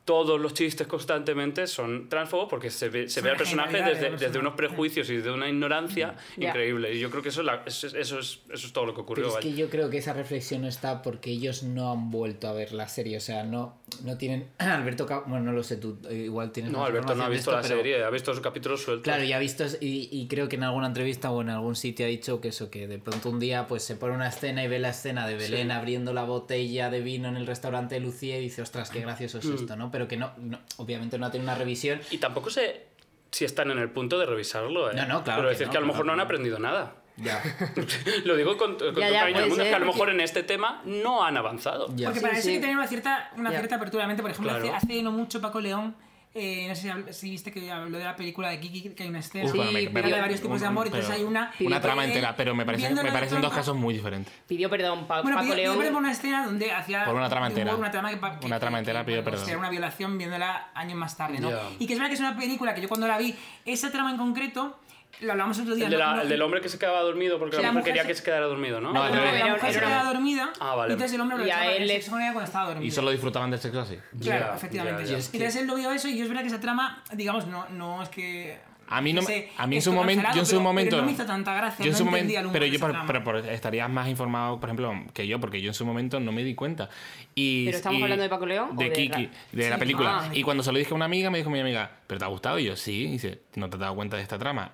[0.04, 4.38] todos los chistes constantemente son transfobos porque se ve, se ve al personaje desde, desde
[4.38, 6.92] unos prejuicios y de una ignorancia increíble.
[6.94, 8.94] Y yo creo que eso es, la- eso, es- eso es, eso es todo lo
[8.94, 9.26] que ocurrió.
[9.28, 12.48] Pero es que yo creo que esa reflexión no está porque ellos no han vuelto
[12.48, 13.16] a ver la serie.
[13.16, 14.48] O sea, no, no tienen.
[14.58, 15.06] Alberto.
[15.26, 16.70] Bueno, no lo sé, tú eh, igual tienes.
[16.72, 19.04] No, Alberto no ha visto esto, la pero- serie, ha visto los capítulos sueltos.
[19.04, 19.64] Claro, ya ha visto.
[19.80, 22.70] Y, y creo que en alguna entrevista o en algún sitio ha dicho que eso,
[22.70, 25.36] que de pronto un día pues se pone una escena y ve la escena de
[25.36, 25.72] Belén Sí.
[25.72, 29.38] abriendo la botella de vino en el restaurante de Lucía y dice, ostras, qué gracioso
[29.38, 29.54] es Mm.
[29.54, 29.90] esto, ¿no?
[29.94, 32.00] Pero que no, no- obviamente no ha tenido una revisión.
[32.10, 32.86] Y tampoco sé
[33.30, 34.90] si están en el punto de revisarlo.
[34.90, 34.94] ¿eh?
[34.96, 36.58] No, no, claro Pero que decir no, que a lo mejor no han que aprendido
[36.58, 36.94] nada.
[37.16, 37.40] Ya.
[38.24, 39.94] Lo digo con, con todo Ya, ya, cariño puede mundo, es que a lo ser,
[39.94, 41.94] mejor en este tema no han avanzado.
[41.94, 42.08] Ya.
[42.08, 42.48] Porque Sí, para eso sí.
[42.48, 44.04] hay que tener una cierta, una cierta apertura.
[44.16, 44.64] Por ejemplo, Claro.
[44.74, 45.94] hace, hace no mucho Paco León,
[46.34, 49.20] eh, no sé si, viste que habló de la película de Kiki, que hay una
[49.20, 51.24] escena Sí, bueno, me- pero me- habla de varios tipos de amor, pero entonces hay
[51.26, 51.52] una...
[51.60, 54.32] Una trama entera, pero me, parece, me parecen dos casos muy diferentes.
[54.48, 55.78] Pidió perdón Pa- Bueno, Paco pidió, pidió León.
[55.78, 57.04] perdón por una escena donde hacía...
[57.04, 57.74] Por una trama entera.
[57.76, 59.48] Una trama, que, pa- que- Una trama que- entera que, pidió pues, perdón.
[59.48, 61.50] Era una violación viéndola años más tarde, ¿no?
[61.78, 64.10] Y que es verdad que es una película que yo cuando la vi, esa trama
[64.10, 64.78] en concreto,
[65.20, 65.84] lo hablamos otro día.
[65.86, 67.68] El, de la- no- no- el del hombre que se quedaba dormido porque la la
[67.68, 68.92] mujer mujer quería se- que se quedara dormido, ¿no?
[68.92, 70.90] No, No, la Era- mujer se quedaba dormida Ah, vale.
[70.90, 72.86] y entonces el hombre Y a aprovechaba para él sexo con ella cuando estaba dormido.
[72.86, 73.98] Y solo disfrutaban del sexo así.
[74.20, 75.06] Claro, Ya, efectivamente.
[75.06, 75.18] ya.
[75.18, 77.46] Es que- Entonces él lo vio eso y yo es verdad que esa trama, digamos,
[77.46, 78.58] no, no es que...
[78.86, 81.00] A mí, no, me- a mí en su momento, yo en su pero- momento, pero
[81.02, 83.24] no me hizo tanta gracia, yo en no su el momento, pero de yo por-
[83.24, 86.44] por- estarías más informado, por ejemplo, que yo, porque yo en su momento no me
[86.44, 86.90] di cuenta.
[87.34, 89.80] Y, ¿Pero estamos y- hablando de Paco León o De de Kiki, de la Sí,
[89.80, 90.18] película.
[90.24, 90.28] ah.
[90.34, 92.28] Y cuando se lo dije a una amiga, me dijo mi amiga, ¿pero te ha
[92.28, 92.58] gustado?
[92.58, 93.04] Y yo, sí.
[93.06, 94.72] Y dice, ¿no te has dado cuenta de esta trama?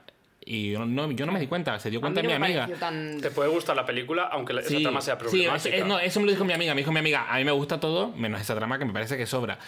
[0.52, 2.40] Y yo no, yo no me di cuenta, se dio A cuenta mí no mi
[2.40, 2.68] me amiga.
[2.80, 3.20] tan...
[3.20, 5.68] Te puede gustar la película, aunque la- esa trama sea Sí, problemática.
[5.76, 6.74] es- es- no, eso me lo dijo mi amiga.
[6.74, 9.16] Me dijo mi amiga, a mí me gusta todo, menos esa trama que me parece
[9.16, 9.60] que sobra.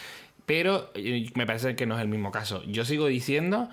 [0.44, 2.64] Pero eh, me parece que no es el mismo caso.
[2.66, 3.68] Yo sigo diciendo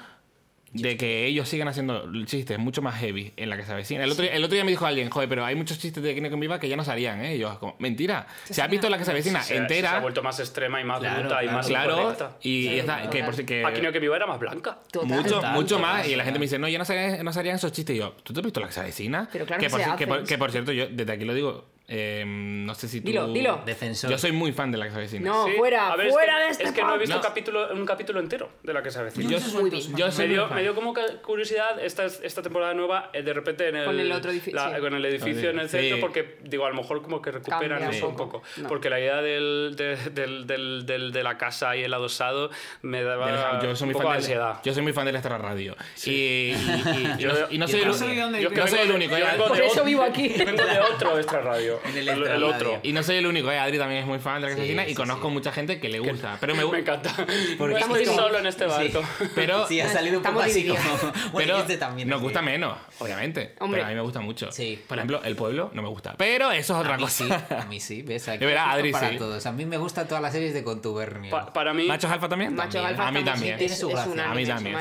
[0.71, 4.03] de que ellos siguen haciendo chistes mucho más heavy en la que se avecina.
[4.03, 6.13] El otro, día- el otro día me dijo alguien, joder, pero hay muchos chistes de
[6.13, 7.35] Kine con Viva que ya no salían, ¿eh?
[7.35, 8.27] Y yo, como, mentira.
[8.49, 9.97] Se ha visto la que se avecina Se, se entera.
[9.97, 13.23] ha vuelto más extrema y más Claro, bruta y más Claro, y ya está, que
[13.23, 14.77] por si que Aquí no que viva era más blanca.
[14.91, 15.07] Total.
[15.09, 16.07] mucho, Total, mucho total, más.
[16.07, 17.95] Y la gente me dice, no, ya no se, no se harían esos chistes.
[17.95, 19.27] Y yo, ¿tú te has visto la que se avecina?
[19.31, 20.27] Pero claro que, que por, se ci- que, por, hacen.
[20.27, 23.07] que por cierto, yo desde aquí lo digo, eh, no sé si tú...
[23.07, 23.61] Dilo, dilo.
[23.65, 24.11] Defensor.
[24.11, 25.29] Yo soy muy fan de la que se avecina.
[25.31, 25.53] No, Sí.
[25.57, 27.21] fuera, A ver, es fuera que- de este Es que no he visto No.
[27.21, 29.29] capítulo, un capítulo entero de la que se avecina.
[29.29, 29.95] Yo, Muy bien.
[29.95, 30.55] yo Me soy muy dio, fan.
[30.57, 34.11] me dio como curiosidad esta, esta temporada nueva, eh, de repente en el, Con el
[34.11, 34.81] otro edifi- la- sí.
[34.81, 35.77] con el edificio en el Sí.
[35.79, 38.41] centro, porque digo, a lo mejor como que recuperan Cambia eso un un poco.
[38.41, 38.47] poco.
[38.57, 38.67] No.
[38.69, 42.51] Porque la idea del, de, del, del, del- de la casa y el adosado
[42.83, 44.61] me daba Del- yo soy un muy poco fan de ansiedad.
[44.63, 45.75] yo soy muy fan de Extra Radio.
[46.05, 46.11] Y, y,
[46.53, 48.19] y- y Yo- no, y no soy yo el, también.
[48.21, 49.17] ¿dónde Yo no soy el único.
[49.17, 50.27] yo vengo Por de eso otro- vivo aquí.
[50.37, 51.78] Vengo de otro extra radio.
[51.85, 52.79] En el el, el otro.
[52.83, 53.59] Y no soy el único, eh.
[53.59, 55.33] Adri también es muy fan de la que se Sí, y sí, conozco sí.
[55.33, 56.37] mucha gente que le gusta.
[56.39, 56.79] Pero me, Me gusta.
[56.79, 57.09] encanta.
[57.57, 59.03] Porque no estoy estamos- solo en este barco.
[59.35, 60.79] Pero, Sí, ha salido un poco así como.
[61.31, 62.07] Bueno, pero este también.
[62.09, 62.23] nos así.
[62.23, 63.55] gusta menos, obviamente.
[63.59, 63.79] Hombre.
[63.79, 64.51] Pero a mí me gusta mucho.
[64.51, 64.81] Sí.
[64.87, 66.15] Por ejemplo, El Pueblo no me gusta.
[66.17, 67.25] Pero eso es otra A mí cosa.
[67.47, 68.27] sí, a mí sí, ¿ves?
[68.27, 69.17] Aquí De verdad, Adri, para sí.
[69.17, 69.45] todos.
[69.45, 71.29] A mí me gustan todas las series de contubernio.
[71.31, 72.55] Pa- para mí ¿Machos alfa también?
[72.55, 72.85] Macho También.
[72.99, 73.57] alfa A mí también.
[73.57, 74.31] Tiene su gracia.
[74.31, 74.75] A mí también.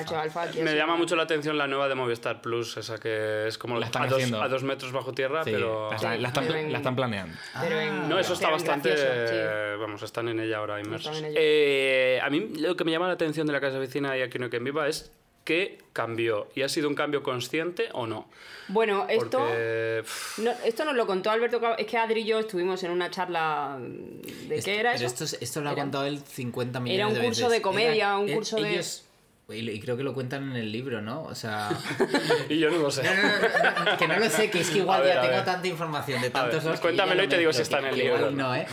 [0.62, 3.86] Me llama mucho la atención la nueva de Movistar Plus, esa que es como La
[3.86, 4.42] a están dos, haciendo.
[4.42, 5.90] a dos metros bajo tierra, Sí, pero...
[5.90, 5.96] la,
[6.28, 7.36] están- la están, planeando.
[7.60, 8.90] Pero en- No, eso está bastante...
[8.90, 9.80] gracioso, sí.
[9.80, 11.16] Vamos, están en ella ahora inmersos.
[11.18, 11.28] Ella.
[11.34, 14.38] Eh, a mí lo que me llama la atención de la Casa Vecina y Aquí
[14.38, 15.12] no hay quien viva es
[15.44, 16.48] que cambió.
[16.54, 18.28] ¿Y ha sido un cambio consciente o no?
[18.68, 19.38] Bueno, esto...
[19.38, 20.02] Porque...
[20.38, 21.76] No, esto nos lo contó Alberto Cabo.
[21.78, 25.06] Es que Adri y yo estuvimos en una charla de Esto- qué era pero eso.
[25.06, 27.52] Esto, es- esto lo ha Era- contado él 50 millones era un de curso veces.
[27.58, 29.04] de comedia, Era- un curso de- ellos-
[29.50, 31.22] Y creo que lo cuentan en el libro, ¿no?
[31.22, 31.70] O sea.
[32.50, 33.02] Y yo no lo sé.
[33.02, 35.42] No, no, no, no, que no lo sé, que es que igual ver, ya tengo
[35.42, 38.54] tanta información de tantos ver, cuéntamelo y te digo si está en el libro, no,
[38.54, 38.66] ¿eh?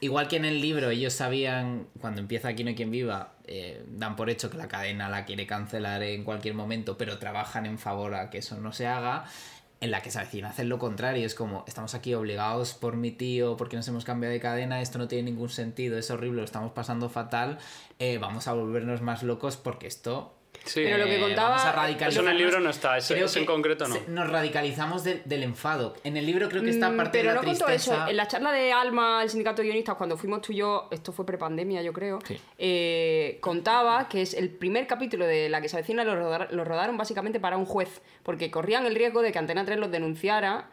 [0.00, 3.82] Igual que en el libro ellos sabían, cuando empieza Aquí no hay quien viva, eh,
[3.88, 7.78] dan por hecho que la cadena la quiere cancelar en cualquier momento, pero trabajan en
[7.78, 9.24] favor a que eso no se haga.
[9.80, 13.10] En la que se avecina hacen lo contrario, es como, estamos aquí obligados por mi
[13.10, 16.44] tío, porque nos hemos cambiado de cadena, esto no tiene ningún sentido, es horrible, lo
[16.44, 17.58] estamos pasando fatal,
[17.98, 20.35] eh, vamos a volvernos más locos porque esto
[20.66, 20.82] Sí.
[20.84, 21.56] Pero lo que eh, contaba-
[22.08, 23.96] Eso en el libro no está, ese en concreto no.
[24.08, 25.94] Nos radicalizamos del- del enfado.
[26.04, 28.06] En el libro creo que está Mm, parte pero de la no contó eso.
[28.08, 31.12] En la charla de Alma, el sindicato de guionistas, cuando fuimos tú y yo, esto
[31.12, 32.38] fue prepandemia, yo creo, Sí.
[32.58, 36.64] eh, contaba que es el primer capítulo de La que se avecina lo, rodar- lo
[36.64, 40.68] rodaron básicamente para un juez, porque corrían el riesgo de que Antena 3 los denunciara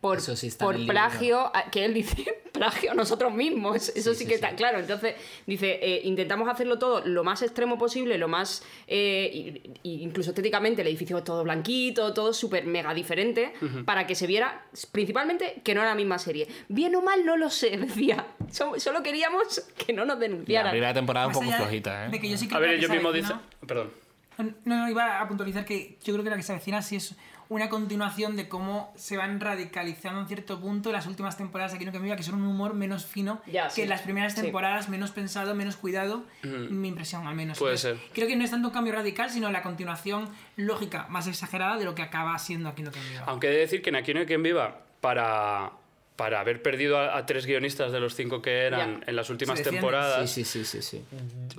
[0.00, 0.92] por, Eso sí está por en el libro.
[0.94, 3.88] plagio, a- que él dice plagio a nosotros mismos.
[3.88, 4.34] Eso sí, sí, que sí.
[4.34, 4.78] está claro.
[4.78, 5.14] Entonces,
[5.46, 8.62] dice, eh, intentamos hacerlo todo lo más extremo posible, lo más.
[8.86, 13.52] eh, y- y incluso estéticamente, el edificio es todo blanquito, todo súper mega diferente,
[13.84, 16.46] para que se viera, principalmente, que no era la misma serie.
[16.68, 18.26] Bien o mal, no lo sé, decía.
[18.52, 20.70] So- Solo queríamos que no nos La denunciaran.
[20.72, 22.20] primera temporada un poco flojita, De ¿eh?
[22.20, 23.36] que yo sí creo A ver, la que ellos se mismos dicen...
[23.66, 23.90] Perdón.
[24.38, 27.14] No, no, iba a puntualizar que yo creo que la que se avecina sí es
[27.48, 31.84] una continuación de cómo se van radicalizando en cierto punto las últimas temporadas de Aquí
[31.84, 33.86] no que me viva, que son un humor menos fino Ya, que sí.
[33.86, 34.42] las primeras Sí.
[34.42, 37.58] temporadas, menos pensado, menos cuidado, mi impresión al menos.
[37.58, 38.12] Puede Entonces, ser.
[38.12, 41.84] Creo que no es tanto un cambio radical, sino la continuación lógica más exagerada de
[41.84, 43.24] lo que acaba siendo Aquí no que me viva.
[43.26, 45.70] Aunque he de decir que en Aquí no hay quien viva, para,
[46.16, 49.62] para haber perdido a, a tres guionistas de los cinco que eran en las últimas
[49.62, 51.04] temporadas, Sí, sí, sí, sí, sí.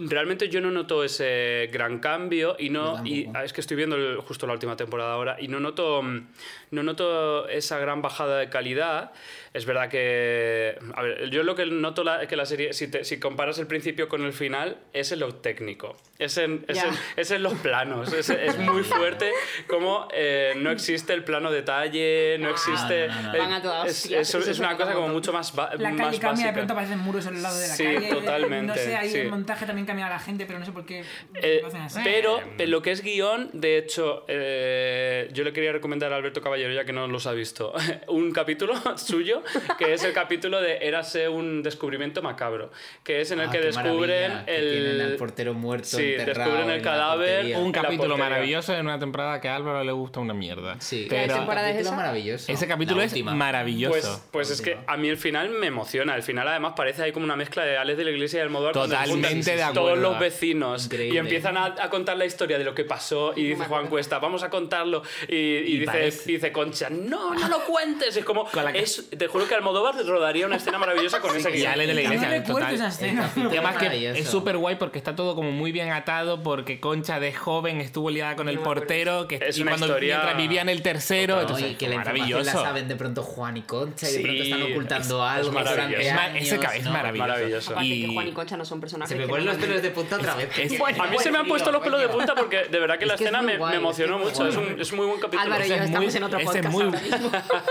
[0.10, 4.18] realmente yo no noto ese gran cambio y no y es que estoy viendo el-
[4.18, 6.28] justo la última temporada ahora y no noto mm,
[6.72, 9.12] no noto esa gran bajada de calidad.
[9.54, 13.04] Es verdad que a ver yo lo que noto la, que la serie si, te-
[13.04, 15.98] si comparas el principio con el final es en lo técnico.
[16.20, 16.88] Es en, es Ya.
[16.88, 18.12] en, es en los planos.
[18.14, 19.32] Es, es muy fuerte
[19.68, 23.86] como eh, no existe el plano detalle no existe no, no, no.
[23.86, 27.26] eh, Es, una cosa como mucho más, La más calle cambia, de pronto aparecen muros
[27.28, 28.10] en el lado de la Sí, calle.
[28.10, 29.18] totalmente, No sé, ahí sí.
[29.20, 31.04] el montaje también cambia a la gente, pero no sé por qué
[31.36, 32.00] Eh, lo hacen así.
[32.04, 36.42] pero en lo que es guion, de hecho, eh, yo le quería recomendar a Alberto
[36.42, 37.74] Caballero, ya que no los ha visto,
[38.08, 39.44] un capítulo suyo,
[39.78, 42.72] que es el capítulo de Érase un descubrimiento macabro,
[43.04, 44.72] que es en el Ah, que descubren que el...
[44.72, 47.56] tienen al portero muerto Sí, enterrado descubren el en la cadáver.
[47.58, 50.76] Un la capítulo maravilloso en una temporada que a Álvaro le gusta una mierda.
[50.80, 51.96] Sí, ¿Qué Pero temporada es esa?
[51.96, 52.52] maravilloso.
[52.52, 53.92] ese capítulo La es maravilloso.
[53.92, 56.16] Pues, pues es que a mí el final me emociona.
[56.16, 58.48] El final además parece ahí como una mezcla de Alex de la Iglesia y el
[58.48, 58.74] Almodóvar.
[58.74, 59.96] donde se Totalmente de Todos acuerdo.
[60.02, 60.86] los vecinos.
[60.86, 61.16] Increíble.
[61.16, 63.34] Y empiezan a, a contar la historia de lo que pasó.
[63.36, 65.04] Y dice Juan Cuesta, vamos a contarlo.
[65.28, 68.16] Y, y dice, parece- dice Concha, no, no lo cuentes.
[68.18, 71.72] Es como, es, te juro que Almodóvar rodaría una escena maravillosa con ese y guion.
[71.74, 72.74] Ale de la no iglesia, total.
[72.76, 73.32] esa escena.
[73.36, 74.20] El Y además que Maravilloso.
[74.22, 78.10] es súper guay porque está todo como muy bien atado porque Concha de joven estuvo
[78.10, 81.36] liada con el portero que Es y una cuando historia- mientras vivía en el tercero
[81.36, 84.20] No, entonces y que la información maravilloso la saben de pronto Juan y Concha de
[84.28, 86.02] pronto están ocultando es- es algo maravilloso.
[86.02, 86.92] Es ma- años, ese ca- es ¿no?
[86.92, 87.72] maravilloso, Maravilloso.
[87.72, 89.10] Aparte Y- que Juan y Concha no son personajes.
[89.10, 90.50] Se me ponen los pelos de punta otra vez.
[90.58, 92.98] es- Bueno, A mí se me han puesto los pelos de punta porque de verdad
[93.00, 94.48] que la Es que es escena me, guay, me es emocionó es mucho.
[94.48, 95.42] Es un, es un muy buen capítulo.
[95.44, 97.00] Álvaro y yo es estamos muy- en otro ese es podcast muy-.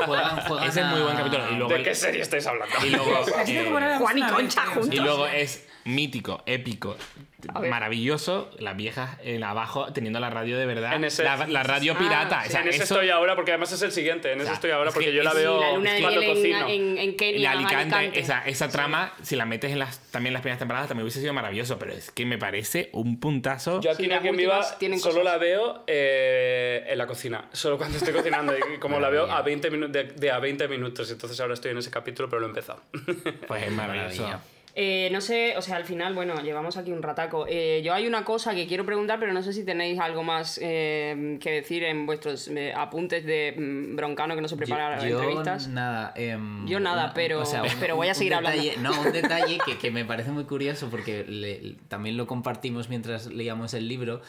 [0.06, 2.74] Juegan, juegan ese es muy buen capítulo y luego ¿De qué serie estáis hablando?
[2.86, 4.86] y luego eh, Juan y Concha creo.
[4.90, 6.96] Y luego es mítico, épico,
[7.68, 10.94] maravilloso, las viejas en abajo teniendo la radio de verdad.
[10.94, 12.42] En ese- la, la radio Ah, pirata.
[12.42, 12.48] sí.
[12.48, 14.32] o sea, en ese eso- estoy ahora, porque además es el siguiente.
[14.32, 16.24] En ese sea, estoy ahora es que porque yo la veo la luna de cuando
[16.24, 16.68] cocino.
[16.68, 20.30] en, en, en en Kenia, Alicante, esa, esa trama, si la metes en las, también
[20.30, 23.80] en las primeras temporadas, también hubiese sido maravilloso, pero es que me parece un puntazo.
[23.80, 25.24] Yo aquí Sí, en Viva solo cosas.
[25.24, 28.54] la veo eh, en la cocina, solo cuando estoy cocinando.
[28.56, 31.70] Y como la veo a 20 minu- de, de a 20 minutos, entonces ahora estoy
[31.70, 32.82] en ese capítulo, pero lo he empezado.
[33.46, 34.40] Pues es maravilloso.
[34.78, 37.46] Eh, no sé, o sea, al final, bueno, llevamos aquí un rataco.
[37.48, 40.60] Eh, yo hay una cosa que quiero preguntar, pero no sé si tenéis algo más
[40.62, 45.18] eh, que decir en vuestros eh, apuntes de mm, broncano que no se prepara yo,
[45.18, 45.68] entrevistas.
[45.68, 46.12] nada.
[46.14, 47.42] em, Yo nada, pero-
[47.80, 48.62] pero voy a seguir hablando.
[48.82, 53.28] No, un detalle que, que me parece muy curioso porque le- también lo compartimos mientras
[53.28, 54.20] leíamos el libro.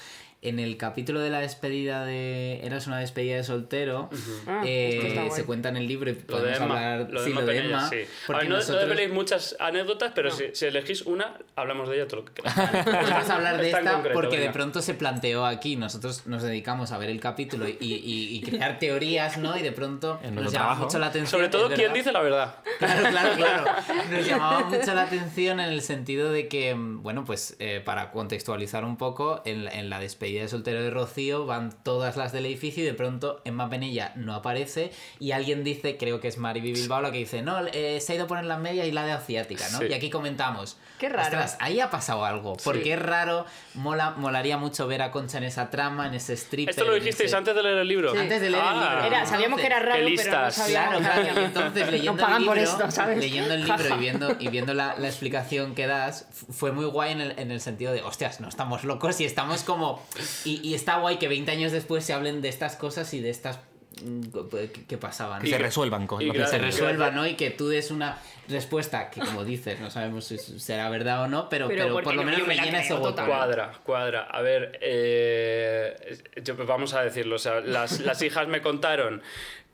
[0.43, 2.59] En el capítulo de la despedida de.
[2.63, 4.09] Eras una despedida de soltero.
[4.45, 5.31] Ah, eh, guay.
[5.31, 6.75] se cuenta en el libro y Lo de podemos Emma.
[6.75, 7.09] hablar.
[7.09, 7.89] Lo de sí, Emma lo de Penella, Emma.
[7.89, 7.95] sí.
[8.27, 11.95] Porque ver, no, no nosotros- develéis muchas anécdotas, pero si, si elegís una, hablamos de
[11.95, 12.55] ella todo lo que queráis.
[12.85, 15.75] Vamos a hablar de esta concreto, porque de pronto se planteó aquí.
[15.75, 19.57] Nosotros nos dedicamos a ver el capítulo y, y- y crear teorías, ¿no?
[19.57, 21.31] Y de pronto En nos llamaba mucho la atención.
[21.31, 22.55] Sobre todo, ¿quién dice la verdad?
[22.77, 23.65] Claro, claro, claro.
[24.11, 28.11] Nos llamaba mucho la atención en el sentido de que, mm, bueno, pues eh, para
[28.11, 32.45] contextualizar un poco, en, en la despedida de soltero de Rocío van todas las del
[32.45, 36.73] edificio y de pronto Emma Penella no aparece y alguien dice, creo que es Mariby
[36.73, 39.05] Bilbao, la que dice, no, eh, se ha ido a poner las medias y la
[39.05, 39.79] de asiática, ¿no?
[39.79, 39.85] Sí.
[39.89, 40.77] Y aquí comentamos.
[40.99, 41.23] Qué raro.
[41.23, 42.57] "Ostras, ahí ha pasado algo.
[42.63, 42.91] Porque Sí.
[42.91, 46.69] es raro, mola, molaría mucho ver a Concha en esa trama, en ese strip.
[46.69, 48.11] ¿Esto lo dijisteis antes de leer el libro?
[48.13, 48.17] Sí.
[48.17, 49.03] Antes de leer el libro.
[49.03, 50.55] Era, sabíamos que era raro, pero no listas.
[50.55, 51.41] sabíamos Claro, claro.
[51.41, 53.17] Y entonces leyendo el libro, esto, ¿sabes?
[53.19, 57.11] leyendo el libro y viendo, y viendo la, la explicación que das, fue muy guay
[57.11, 60.01] en el, en el sentido de, hostias, no estamos locos y estamos como...
[60.45, 63.29] Y, y está guay que 20 años después se hablen de estas cosas y de
[63.29, 63.59] estas
[64.03, 65.41] mm, que, que pasaban.
[65.41, 66.75] Que se resuelvan con y lo que se se gracias.
[66.81, 67.25] resuelva, ¿no?
[67.27, 71.27] Y que tú des una respuesta que, como dices, no sabemos si será verdad o
[71.27, 73.27] no, pero, Pero por lo no, menos yo me rellena ese total.
[73.27, 74.21] Cuadra, cuadra.
[74.31, 77.35] A ver, eh, yo- vamos a decirlo.
[77.35, 79.21] O sea, las, las hijas me contaron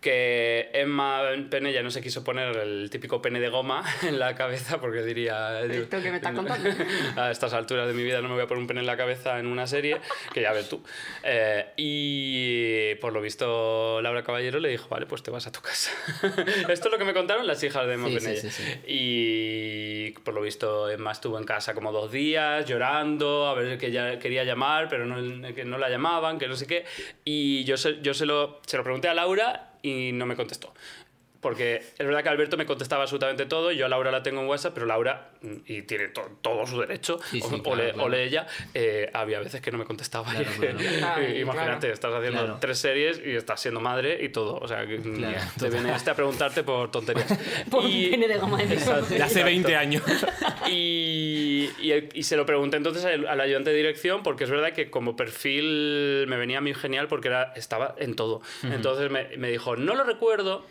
[0.03, 4.79] que Emma Penella no se quiso poner el típico pene de goma en la cabeza
[4.79, 5.61] porque diría...
[5.61, 6.69] ¿Esto que me estás contando?
[7.15, 8.97] A estas alturas de mi vida no me voy a poner un pene en la
[8.97, 9.99] cabeza en una serie,
[10.33, 10.83] que ya ves tú.
[11.23, 15.61] Eh, y por lo visto Laura Caballero le dijo, vale, pues te vas a tu
[15.61, 15.91] casa.
[16.69, 18.41] Esto es lo que me contaron las hijas de Emma sí, Penella.
[18.41, 18.63] sí, sí.
[18.85, 23.91] Y por lo visto Emma estuvo en casa como dos días llorando, a ver que
[23.91, 26.83] ya quería llamar, pero no, que no la llamaban, que no sé qué.
[27.23, 30.73] Y yo se, yo se, lo, se lo pregunté a Laura y no me contestó.
[31.43, 34.47] Porque es verdad que Alberto me contestaba absolutamente todo, yo a Laura la tengo en
[34.47, 37.75] WhatsApp, pero Laura, mm, y tiene to- todo su derecho, Sí, sí, o, claro, o
[37.75, 38.03] le, claro.
[38.03, 40.31] o le ella, eh, había veces que no me contestaba.
[40.31, 40.79] Claro, claro.
[41.15, 41.93] Ay, Imagínate, claro.
[41.93, 42.57] estás haciendo Claro.
[42.59, 45.93] tres series y estás siendo madre y todo, o sea, que mm, Claro, te viene
[45.93, 47.27] este a preguntarte por tonterías.
[47.69, 50.01] Por Y- un pene de goma de hace 20 años.
[50.69, 54.71] Y, y- y se lo pregunté entonces al, al ayudante de dirección porque es verdad
[54.71, 58.41] que como perfil me venía muy genial porque era, estaba en todo.
[58.63, 60.65] Entonces me, me dijo, no lo recuerdo,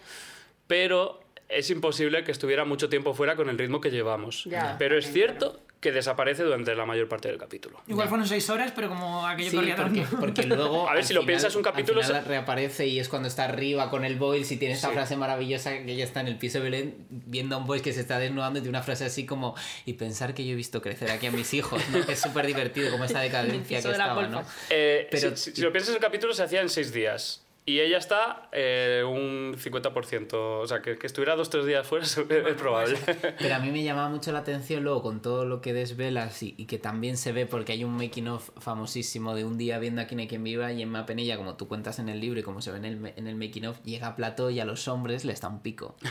[0.67, 4.45] pero es imposible que estuviera mucho tiempo fuera con el ritmo que llevamos.
[4.45, 7.83] Ya, pero es cierto que desaparece durante la mayor parte del capítulo.
[7.89, 10.21] Igual fueron seis horas, pero como aquello Sí, corría porque, tanto.
[10.21, 10.89] porque luego.
[10.89, 13.27] A ver, si lo final- piensas, un capítulo Al final se- reaparece y es cuando
[13.27, 14.45] está arriba con el Boyle.
[14.45, 14.95] Si tiene esta Sí.
[14.95, 17.93] frase maravillosa que ella está en el piso de Belén viendo a un Boyle que
[17.93, 19.57] se está desnudando y tiene una frase así como.
[19.85, 21.99] Y pensar que yo he visto crecer aquí a mis hijos, ¿no?
[21.99, 24.29] Es súper divertido como esta decadencia que de estaba.
[24.29, 24.45] ¿no?
[24.71, 27.45] Eh, Pero- si, si- si lo piensas, el capítulo se hacía en seis días.
[27.65, 30.33] Y ella está eh, un 50%.
[30.35, 32.99] O sea, que, que estuviera dos o tres días fuera es, es probable.
[33.39, 36.55] Pero a mí me llamaba mucho la atención luego con todo lo que desvelas y,
[36.59, 40.03] y que también se ve porque hay un making of famosísimo de un día viendo
[40.03, 42.43] a quien hay quien viva y en Penella, como tú cuentas en el libro y
[42.43, 44.89] como se ve en el, en el making of, llega a plató y a los
[44.89, 45.95] hombres les da un pico.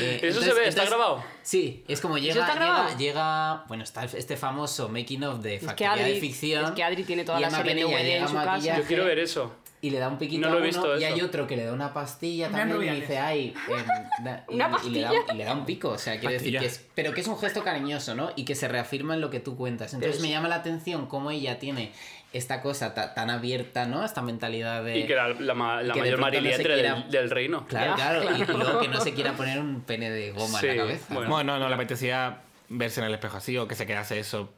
[0.00, 0.66] Eh, ¿Eso se ve?
[0.66, 1.22] ¿Está grabado?
[1.42, 2.88] Sí, es como llega, está grabado?
[2.98, 6.64] llega, llega- bueno, está este famoso making of de que Factoría de Adri- Ficción.
[6.64, 8.76] es que Adri tiene toda la serie llega en su casa.
[8.78, 9.52] Yo quiero ver eso.
[9.80, 11.14] Y le da un piquito No lo he a uno, visto y eso.
[11.14, 14.64] hay otro que le da una pastilla también y dice, ay, em, da- y, ¿Una
[14.84, 15.32] y le da, pastilla?
[15.32, 17.38] y le da un pico, o sea, quiere decir que es, pero que es un
[17.38, 18.30] gesto cariñoso, ¿no?
[18.34, 19.94] Y que se reafirma en lo que tú cuentas.
[19.94, 21.92] Entonces Pero me llama la atención cómo ella tiene
[22.32, 24.04] esta cosa ta- tan abierta, ¿no?
[24.04, 24.98] Esta mentalidad de...
[24.98, 27.10] Y que era la, ma- la que de mayor pronto no se marilientre quiera- del,
[27.10, 27.66] del reino.
[27.68, 30.66] Claro, claro, y- luego que no se quiera poner un pene de goma en Sí,
[30.66, 31.14] la cabeza.
[31.14, 31.30] bueno.
[31.30, 34.52] Bueno, no, no le apetecía verse en el espejo así o que se quedase eso.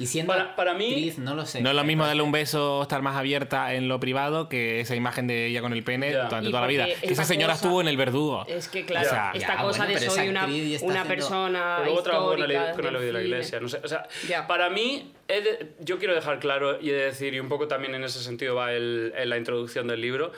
[0.00, 1.60] Y siendo Para- para mí- actriz, no lo sé.
[1.60, 4.80] No es lo mismo darle un beso o estar más abierta en lo privado que
[4.80, 6.86] esa imagen de ella con el pene durante Y toda la vida.
[6.86, 8.46] Que esa señora cosa- estuvo en el verdugo.
[8.48, 12.02] Es que, claro, O sea, esta ya, cosa bueno, de soy una, persona Pero luego
[12.02, 13.60] trabajó con la, ley- con la ley de la iglesia.
[13.60, 14.08] No sé, o sea,
[14.48, 15.12] para mí,
[15.44, 18.20] de- yo quiero dejar claro y he de decir, y un poco también en ese
[18.22, 20.32] sentido va el, en la introducción del libro,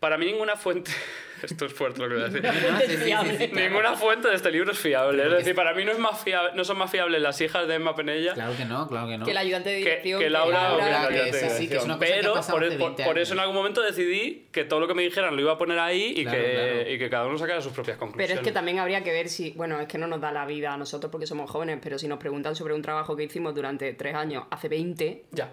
[0.00, 0.90] para mí ninguna fuente,
[1.42, 3.68] esto es fuerte lo que voy a decir, No, sí, sí, sí, sí, claro.
[3.68, 5.24] ninguna fuente de este libro es fiable.
[5.24, 7.74] Es decir, para mí no, es más fiable, no son más fiables las hijas de
[7.74, 9.24] Emma Penella Claro que no, claro que no.
[9.24, 10.20] Que el ayudante de dirección.
[10.20, 11.98] que Laura, o que la ayudante de dirección.
[11.98, 14.88] Pero pasado por, hace por- 20 por eso en algún momento decidí que todo lo
[14.88, 16.90] que me dijeran lo iba a poner ahí y, Claro, que, claro.
[16.92, 18.38] y que cada uno sacara sus propias Pero conclusiones.
[18.38, 20.72] es que también habría que ver si, bueno, es que no nos da la vida
[20.72, 23.92] a nosotros porque somos jóvenes, pero si nos preguntan sobre un trabajo que hicimos durante
[23.94, 25.50] tres años, hace 20, Ya.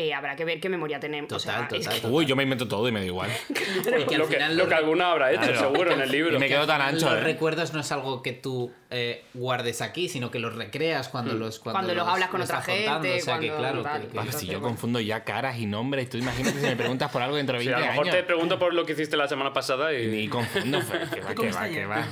[0.00, 1.32] Eh, habrá que ver qué memoria tenemos.
[1.32, 2.00] o sea, Total, es total.
[2.00, 3.30] que- Uy, yo me invento todo y me da igual.
[3.50, 5.58] Y que Lo que, lo que alguna habrá hecho, Claro.
[5.72, 6.36] seguro, en el libro.
[6.36, 7.24] Y me quedo tan ancho, Los ¿eh?
[7.24, 11.38] recuerdos no es algo que tú eh, guardes aquí, sino que los recreas cuando Mm.
[11.38, 14.08] los cuando, Cuando los hablas con los otra contando, gente, O sea, que claro, tal.
[14.08, 17.20] que- que- si yo confundo ya caras y nombres, tú imagínate si me preguntas por
[17.20, 18.16] algo dentro de Sí, 20 a lo mejor años.
[18.16, 20.06] te pregunto por lo que hiciste la semana pasada y...
[20.06, 22.06] Ni confundo, fue, que va, ¿Cómo que va, que va.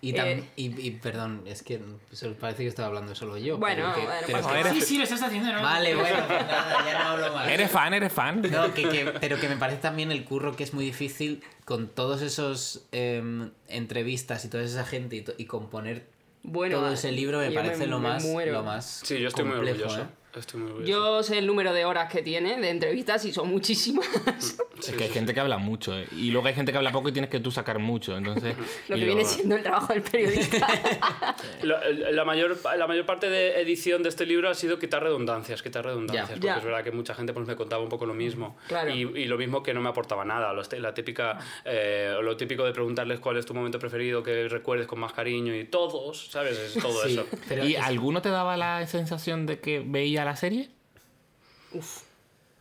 [0.00, 0.44] Y, tam- Eh.
[0.56, 3.58] y, y, perdón, es que pues, parece que estaba hablando solo yo.
[3.58, 3.92] Bueno,
[4.26, 4.70] pero bueno.
[4.72, 5.62] Sí, sí, lo estás haciendo, ¿no?
[5.62, 7.48] Vale, bueno, pues nada, ya no hablo más.
[7.48, 7.94] ¿Eres fan?
[7.94, 8.42] ¿Eres fan?
[8.50, 11.86] No, que, que- pero que me parece también el curro que es muy difícil con
[11.86, 16.04] todos esos em, entrevistas y toda esa gente y, to- y componer
[16.42, 18.50] Bueno, todo ese libro me parece me- lo, me más, muero.
[18.54, 20.00] lo más Sí, yo estoy muy orgulloso.
[20.00, 20.06] ¿eh?
[20.36, 20.86] Estoy muy.
[20.86, 24.06] Yo sé el número de horas que tiene de entrevistas y son muchísimas.
[24.78, 26.06] Es que hay gente que habla mucho, ¿eh?
[26.16, 28.56] Y luego hay gente que habla poco y tienes que tú sacar mucho, entonces...
[28.88, 30.66] Lo que luego- viene siendo el trabajo del periodista.
[31.62, 35.62] La, la mayor, la mayor parte de edición de este libro ha sido quitar redundancias,
[35.62, 36.28] quitar redundancias.
[36.28, 36.34] Ya.
[36.34, 36.56] porque Ya.
[36.58, 38.56] es verdad que mucha gente pues, me contaba un poco lo mismo.
[38.68, 38.90] Claro.
[38.94, 40.52] Y, y lo mismo que no me aportaba nada.
[40.52, 44.48] Lo, este- la típica, eh, lo típico de preguntarles cuál es tu momento preferido, que
[44.48, 46.56] recuerdes con más cariño y todos, ¿sabes?
[46.58, 47.26] Es todo Sí, eso.
[47.48, 50.68] pero ¿Y es- alguno te daba la sensación de que veía la serie?
[51.72, 52.04] Uf.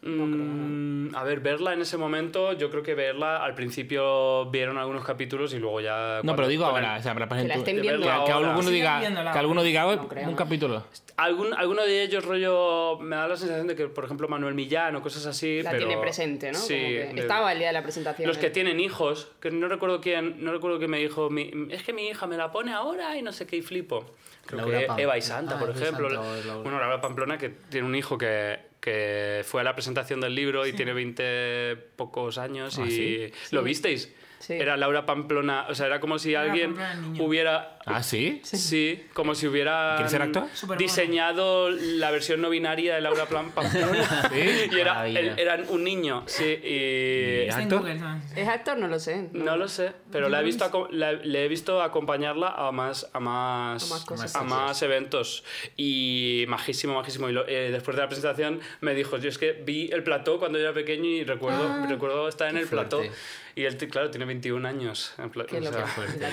[0.01, 5.03] Mm, a ver, verla en ese momento, yo creo que verla al principio vieron algunos
[5.05, 6.17] capítulos y luego ya...
[6.17, 8.09] No, cuando- pero digo ahora, el- o sea, para Que la estén que, viendo que
[8.09, 8.35] ahora.
[8.49, 9.31] alguno diga, viéndola.
[9.31, 10.35] que alguno diga, "Oye, No creo, un no.
[10.37, 10.83] capítulo.
[11.17, 14.95] Algún, alguno de ellos, rollo, me da la sensación de que, por ejemplo, Manuel Millán
[14.95, 15.61] o cosas así.
[15.61, 16.57] La pero, tiene presente, ¿no?
[16.57, 16.75] Sí.
[16.75, 18.27] Como que de- Estaba el día de la presentación.
[18.27, 18.51] Los que eh.
[18.51, 22.07] tienen hijos, que no recuerdo quién, no recuerdo quién me dijo, "Mi- es que mi
[22.07, 24.05] hija me la pone ahora y no sé qué y flipo.
[24.45, 26.09] Creo Laura que Pam- Eva y Santa, Ah, por ejemplo.
[26.09, 26.61] Santa Laura.
[26.63, 30.65] Bueno, Laura Pamplona, que tiene un hijo que, que fue a la presentación del libro
[30.65, 33.31] y tiene 20 pocos años ¿Ah, y sí?
[33.51, 34.13] lo visteis.
[34.39, 34.53] Sí.
[34.53, 38.39] Era Laura Pamplona, o sea, era como si Laura alguien Pamplona, hubiera ¿Ah, sí?
[38.43, 40.43] Sí, como si hubiera ¿Quieres ser actor?
[40.53, 40.77] Supermono.
[40.79, 44.29] diseñado la versión no binaria de Laura Plan Pamplona.
[44.31, 44.69] Sí.
[44.71, 47.41] y era, eran un niño, sí, y...
[47.45, 47.81] En ¿Actor?
[47.83, 48.21] ¿no?
[48.35, 48.77] ¿Es actor?
[48.77, 49.27] No lo sé.
[49.33, 53.19] No lo sé, pero la he visto la- le he visto acompañarla a más a
[53.19, 54.35] más A más cosas.
[54.35, 55.43] a más eventos
[55.75, 57.29] y majísimo, majísimo.
[57.29, 60.39] Y lo- eh, después de la presentación me dijo, yo es que vi el plató
[60.39, 63.15] cuando yo era pequeño y recuerdo, recuerdo estar en el plató fuerte.
[63.59, 65.13] Y él, claro, tiene 21 años.
[65.17, 65.85] en pla- o sea,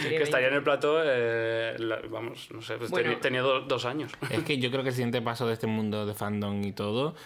[0.09, 3.17] que estaría en el plató, eh, la- vamos, no sé, pues Bueno.
[3.21, 4.13] tenía do- dos años.
[4.31, 7.17] Es que yo creo que el siguiente paso de este mundo de fandom y todo,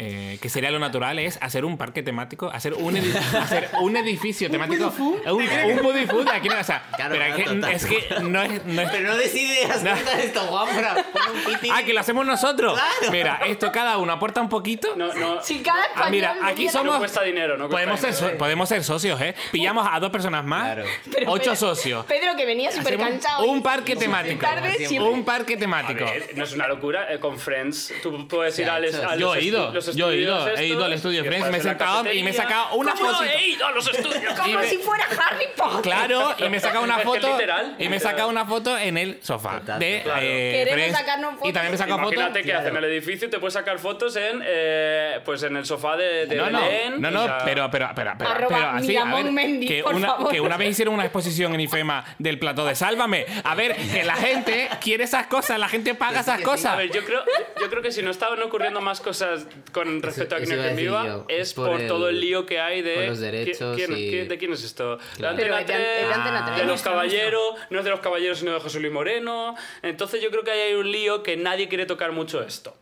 [0.00, 3.96] eh, que sería lo natural, es hacer un parque temático, hacer un, edi- hacer un
[3.96, 4.92] edificio temático.
[4.98, 7.24] Un, un Buddy Food aquí no, o sea, Claro, pero
[7.68, 8.64] es que, es no es.
[8.64, 9.90] No es Pero no des ideas, No.
[9.94, 10.94] esto, Juanfra.
[11.12, 11.22] Pon
[11.64, 12.74] un ah, que lo hacemos nosotros.
[12.74, 13.12] Claro.
[13.12, 14.94] Mira, esto cada uno aporta un poquito.
[14.96, 16.92] No, no, Si cada Ah, mira, aquí somos.
[16.94, 18.30] no cuesta dinero, no cuesta podemos, ser, dinero.
[18.32, 19.34] so- podemos ser socios, ¿eh?
[19.50, 20.84] Pillamos a dos personas más, Claro.
[21.12, 22.06] Pero ocho Pedro- socios.
[22.06, 23.44] Pedro que venía súper cansado.
[23.44, 24.40] Un parque temático.
[24.40, 26.04] tarde Un parque A temático.
[26.04, 27.12] ver, no es una locura.
[27.12, 29.20] eh, con Friends, tú puedes ir al, hecho, a sí.
[29.20, 31.58] Yo los he ido, los yo he ido, he ido al estudio Friends, puedes me
[31.58, 33.24] he sentado y me he sacado una ¿Cómo fotito?
[33.32, 34.34] he ido a los estudios?
[34.38, 35.80] Como me- si fuera Harry Potter.
[35.82, 37.32] Claro, y me saca una Es que foto.
[37.32, 38.00] literal, y me literal.
[38.00, 40.20] saca una foto en el sofá Total, de claro.
[40.22, 40.98] eh, Queremos Friends.
[40.98, 41.48] sacarnos fotos.
[41.48, 42.12] Y también me saca fotos.
[42.12, 42.60] Imagínate que Claro.
[42.60, 46.26] hacen el edificio y te puedes sacar fotos en, eh, pues en el sofá de,
[46.26, 47.00] de No, no, Belén.
[47.00, 49.94] no, no, pero, pero, pero, pero, Arroba pero así, a ver, Miramón Mendy, que, por
[49.94, 50.30] una, favor.
[50.32, 53.26] que una vez hicieron una exposición en IFEMA del plató de Sálvame.
[53.44, 56.72] A ver, que la gente quiere esas cosas, la gente paga esas cosas.
[56.72, 57.22] A ver, yo creo,
[57.60, 60.62] yo creo que si no estaban ocurriendo más cosas con respecto a eso a en
[60.62, 62.94] decir Viva, es por por, el- todo el lío que hay de.
[62.94, 64.98] por los derechos ¿quién- y- quién- ¿De quién es esto?
[65.16, 65.36] Claro.
[65.36, 66.58] De Pero Antena es de- es de 3, Antena 3.
[66.58, 69.54] de los caballeros, no es de los caballeros, sino de José Luis Moreno.
[69.82, 72.76] Entonces yo creo que ahí hay un lío que nadie quiere tocar mucho esto.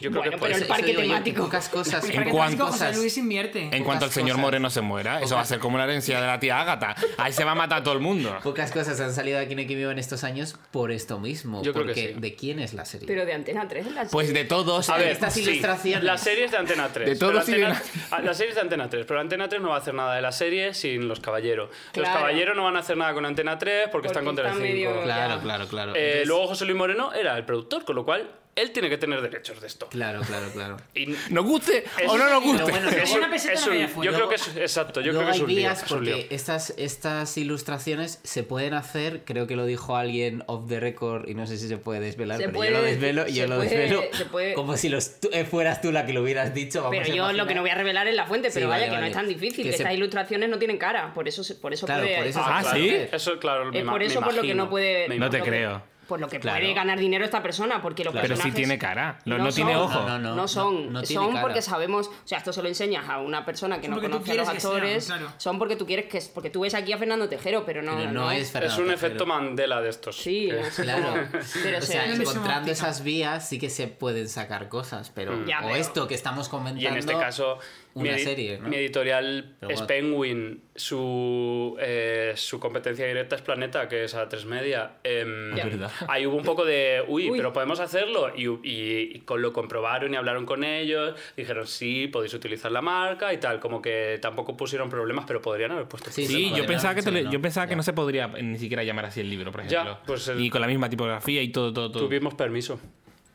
[0.00, 1.42] Yo creo Bueno, que por pero el eso- parque digo yo, temático.
[1.44, 2.04] Pocas cosas.
[2.10, 3.62] En cuanto- José Luis invierte.
[3.72, 4.42] En cuanto al pocas señor cosas.
[4.42, 6.94] Moreno se muera, eso va a ser como la herencia de la tía Ágata.
[7.18, 8.36] Ahí se va a matar a todo el mundo.
[8.42, 11.62] Pocas cosas han salido aquí en en estos años por esto mismo.
[11.62, 12.14] Yo creo que sí.
[12.16, 13.06] ¿de quién es la serie?
[13.06, 14.88] Pero de Antena 3 la Pues de todos.
[14.90, 16.04] A ver, estas sí, ilustraciones.
[16.04, 17.08] Las series de Antena 3.
[17.08, 19.04] De todos de Antena, ah, Las series de Antena 3.
[19.06, 21.70] Pero Antena 3 no va a hacer nada de la serie sin los caballeros.
[21.94, 24.58] Los caballeros no van a hacer nada con Antena 3 porque, Porque están con están
[24.60, 24.90] Telecinco.
[24.90, 25.94] medio- Claro, claro, claro.
[25.94, 28.98] Eh, Entonces- luego José Luis Moreno era el productor, con lo cual él tiene que
[28.98, 29.88] tener derechos de esto.
[29.88, 30.76] Claro, claro, claro.
[30.94, 32.62] Y ¿Nos guste Es- o no nos guste?
[32.70, 35.40] bueno, es Una peseta es un- yo creo que es exacto, yo creo que es
[35.40, 36.14] un lío, es un lío.
[36.16, 41.28] porque estas, estas ilustraciones se pueden hacer, creo que lo dijo alguien off the record
[41.28, 43.56] y no sé si se puede desvelar, Se pero puede yo lo desvelo, yo lo
[43.56, 46.54] puede- desvelo se puede- como si los, tú- eh, fueras tú la que lo hubieras
[46.54, 46.82] dicho.
[46.82, 48.86] vamos Pero yo lo que no voy a revelar es la fuente, Sí, pero vaya
[48.86, 49.64] vale, que no es tan difícil.
[49.64, 52.16] Que que se- Estas ilustraciones no tienen cara, por eso, se- por eso Claro, puede...
[52.16, 52.90] por eso Ah, ¿sí?
[53.12, 55.08] Eso, claro, me por me eso por lo que no puede...
[55.18, 55.82] No te creo.
[56.06, 56.60] Por lo que Claro.
[56.60, 58.54] puede ganar dinero esta persona, porque los Pero sí personajes...
[58.54, 59.18] tiene cara.
[59.24, 59.82] No, No no tiene son.
[59.82, 60.00] ojo.
[60.02, 60.34] No, no, no.
[60.36, 61.40] No son, son cara.
[61.42, 64.30] porque sabemos, o sea, esto se lo enseñas a una persona que Son no conoce
[64.32, 65.32] a los sean, actores, claro.
[65.36, 68.12] son porque tú quieres que, porque tú ves aquí a Fernando Tejero, pero no, Pero
[68.12, 69.06] no es Fernando Es un Tejero.
[69.06, 70.16] efecto Mandela de estos.
[70.16, 71.14] Sí, Claro.
[71.62, 75.58] pero o se- sea, encontrando esas vías sí que se pueden sacar cosas, pero Ya,
[75.58, 76.82] o pero- esto que estamos comentando.
[76.82, 77.58] Y en este caso,
[78.02, 78.68] una edi- serie, ¿no?
[78.68, 79.82] mi editorial Pero es.
[79.82, 84.92] Penguin, su, eh, su competencia directa es Planeta, que es a tres media.
[85.04, 85.64] Em, Ya.
[85.64, 85.90] verdad.
[86.08, 87.38] Ahí hubo un poco de, uy, Uy.
[87.38, 88.30] pero podemos hacerlo.
[88.36, 91.14] Y, y- y con- lo comprobaron y hablaron con ellos.
[91.36, 93.60] Dijeron, sí, podéis utilizar la marca y tal.
[93.60, 96.10] Como que tampoco pusieron problemas, pero podrían haber puesto.
[96.10, 97.76] Sí, Sí, yo pensaba, que, te yo pensaba que Ya.
[97.76, 99.98] no se podría ni siquiera llamar así el libro, por Ya, ejemplo.
[100.06, 102.04] pues el- Y con la misma tipografía y todo, todo, todo.
[102.06, 102.78] Tuvimos permiso.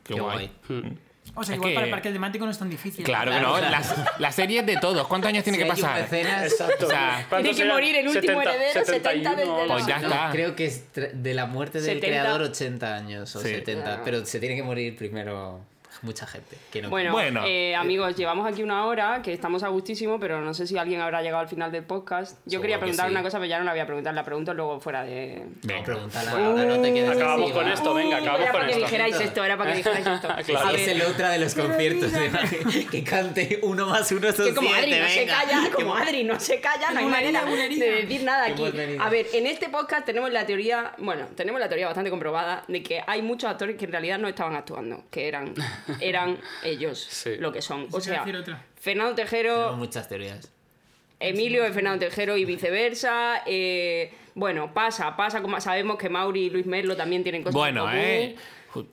[0.03, 0.49] Qué, Qué guay.
[0.67, 0.97] guay.
[1.33, 3.05] O sea, Es igual que- para el parque temático no es tan difícil.
[3.05, 3.67] Claro, Claro, que no.
[3.69, 3.71] claro.
[3.71, 5.07] Las, las series de todos.
[5.07, 5.99] ¿Cuántos años tiene Si que pasar?
[6.01, 6.87] Exacto.
[6.87, 10.07] O sea, ¿Cuántos Tiene que morir el último heredero, 70 desde la- Pues ya No,
[10.09, 10.29] está.
[10.31, 12.07] creo que es de la muerte del 70.
[12.07, 13.47] creador 80 años o Sí.
[13.49, 14.01] 70, Ah.
[14.03, 15.61] pero se tiene que morir primero
[16.01, 16.57] mucha gente.
[16.71, 17.43] Que no Bueno, Bueno.
[17.45, 21.01] eh, amigos, llevamos aquí una hora, que estamos a gustísimo, pero no sé si alguien
[21.01, 22.37] habrá llegado al final del podcast.
[22.45, 23.11] Yo Seguro quería que preguntar sí.
[23.11, 25.45] una cosa, pero ya no la voy a preguntar, la pregunto luego fuera de...
[25.63, 28.65] No, pregúntala ahora, no te quedes Acabamos así, con esto, venga, acabamos era con para
[28.67, 28.85] que esto.
[28.85, 30.27] dijerais esto, era para que dijerais esto.
[30.45, 30.67] Claro.
[30.67, 32.11] A Sí, es ver, el otra de los conciertos.
[32.13, 32.87] ¿eh?
[32.91, 35.33] que cante uno más uno son que como siete, Adri no se venga.
[35.39, 38.63] calla, Que como Adri no se calla, no hay manera de decir nada aquí.
[38.99, 42.81] A ver, en este podcast tenemos la teoría, bueno, tenemos la teoría bastante comprobada de
[42.83, 45.53] que hay muchos actores que en realidad no estaban actuando, que eran,
[45.99, 47.35] eran ellos Sí.
[47.37, 47.87] lo que son.
[47.91, 48.23] O sea.
[48.23, 50.51] Fernando Tenemos Tejero, muchas teorías.
[51.19, 53.43] Emilio es Fernando Tejero y viceversa.
[53.45, 57.59] eh, bueno, pasa, pasa, como sabemos que Mauri y Luis Merlo también tienen cosas en
[57.59, 57.97] Bueno, común.
[57.99, 58.35] eh.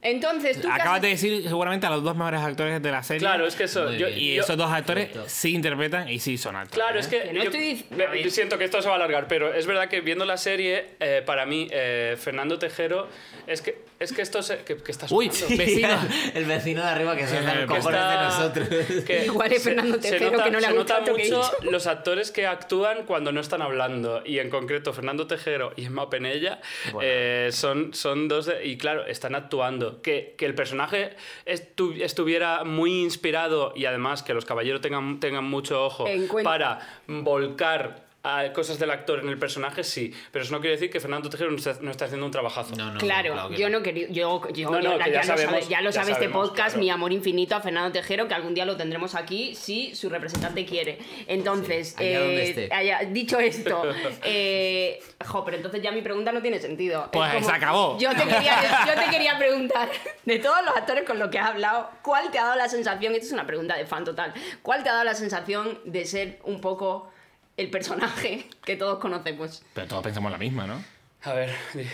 [0.03, 3.03] Entonces, tú que Acabas has- de decir seguramente a los dos mejores actores de la
[3.03, 3.21] serie.
[3.21, 3.93] Claro, es que eso.
[3.93, 4.09] Yo-.
[4.09, 6.75] Y yo- esos dos actores sí interpretan y sí son actores.
[6.85, 7.85] Claro, es que, Que no yo, estoy
[8.23, 10.91] yo siento que esto se va a alargar, pero es verdad que viendo la serie,
[11.01, 13.09] eh, para mí, eh, Fernando Tejero,
[13.47, 15.57] es que, es que esto se, que, que está Uy, sonando.
[15.65, 15.99] vecino.
[16.35, 19.05] el vecino de arriba que se que los cojones está- de nosotros.
[19.05, 21.17] que Igual es se- Fernando se Tejero, nota- que no le ha se nota gustado
[21.17, 21.71] que he mucho dicho.
[21.71, 26.09] los actores que actúan cuando no están hablando y en concreto Fernando Tejero y Emma
[26.11, 26.61] Penella
[27.01, 29.68] eh, son, son dos de- y claro están actuando
[30.03, 31.15] que, que el personaje
[31.47, 36.07] estu- estuviera muy inspirado y además que los caballeros tengan, tengan mucho ojo
[36.45, 40.13] para volcar a cosas del actor en el personaje, sí.
[40.33, 42.75] Pero eso no quiere decir que Fernando Tejero no está, no está haciendo un trabajazo.
[42.75, 43.81] No, no, Claro, que yo no.
[43.83, 44.09] quería.
[44.11, 46.25] Yo, yo, No, no, ya, que ya lo sabe, sabemos, ya lo ya sabe este
[46.25, 46.81] sabemos, podcast, claro.
[46.81, 50.67] mi amor infinito a Fernando Tejero, que algún día lo tendremos aquí si su representante
[50.67, 50.99] quiere.
[51.29, 52.75] Entonces, Sí, allá donde eh, esté.
[52.75, 53.83] allá- dicho esto,
[54.25, 57.05] eh, jo, pero entonces ya mi pregunta no tiene sentido.
[57.05, 57.99] Es Pues se acabó.
[57.99, 59.89] Yo te, quería, yo te quería preguntar,
[60.25, 63.13] de todos los actores con los que has hablado, ¿cuál te ha dado la sensación,
[63.15, 66.41] esto es una pregunta de fan total, ¿cuál te ha dado la sensación de ser
[66.45, 67.11] un poco
[67.59, 69.63] el personaje que todos conocemos?
[69.75, 70.83] Pero todos pensamos la misma, ¿no?
[71.25, 71.87] A ver, di-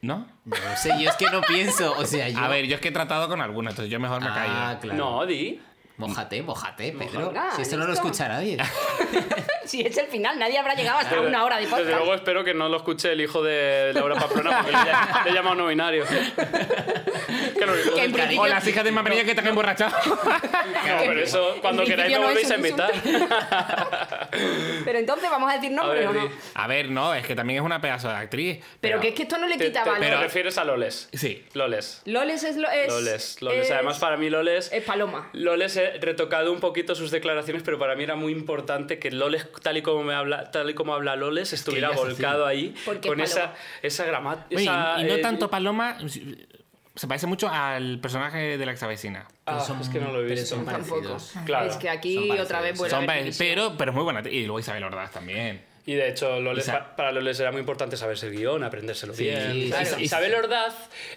[0.00, 0.26] ¿No?
[0.44, 1.92] No sé, yo es que no pienso.
[1.96, 2.40] O sea, yo.
[2.40, 4.80] A ver, yo es que he tratado con algunos, entonces yo mejor me Ah, callo.
[4.80, 4.98] claro.
[4.98, 5.60] no, di.
[5.98, 7.32] Mójate, mójate, Pedro.
[7.54, 8.56] Si esto no lo escucha nadie.
[9.66, 11.82] Si es el final, nadie habrá llegado hasta Desde- una hora de podcast.
[11.84, 15.34] Desde luego espero que no lo escuche el hijo de Laura Pamplona porque le, he
[15.34, 16.04] llamado no binario.
[17.58, 19.94] que lo Que en principio- O las hijas de María que te han emborrachado.
[20.14, 22.90] No, pero eso cuando queráis me no volvéis a invitar.
[24.84, 26.30] Pero entonces vamos a decir A nombres ver, o no.
[26.54, 28.64] A ver, no, es que también es una pedazo de actriz.
[28.80, 30.08] Pero que es que esto no le Te, quita te- valor.
[30.08, 31.08] te refieres a Loles.
[31.12, 31.44] Sí.
[31.54, 32.02] Loles.
[32.06, 32.88] Loles es lo es.
[32.88, 33.42] Loles.
[33.42, 33.66] Loles.
[33.66, 34.70] es- Además, para mí Loles...
[34.72, 35.28] Es paloma.
[35.32, 39.46] Loles he retocado un poquito sus declaraciones, pero para mí era muy importante que Loles,
[39.62, 43.20] tal y como me habla, tal y como habla Loles, estuviera volcado ahí Porque con
[43.20, 44.96] es esa esa gramática.
[45.00, 45.98] Y no tanto Paloma,
[46.94, 49.26] se parece mucho al personaje de la exavecina.
[49.46, 50.56] Ah, Son- es que no lo he pero visto.
[50.56, 51.32] son parecidos.
[51.46, 51.70] Claro.
[51.70, 54.20] Es que aquí Son otra vez vuelve a haber pero, pero es muy buena.
[54.28, 55.64] Y luego Isabel Ordaz también.
[55.84, 59.14] Y de hecho, Loles, Isa- pa- para Loles era muy importante saberse el guion, aprendérselo
[59.14, 59.52] Sí, bien.
[59.52, 59.96] sí, Claro.
[59.96, 60.02] sí.
[60.04, 60.74] Isabel Ordaz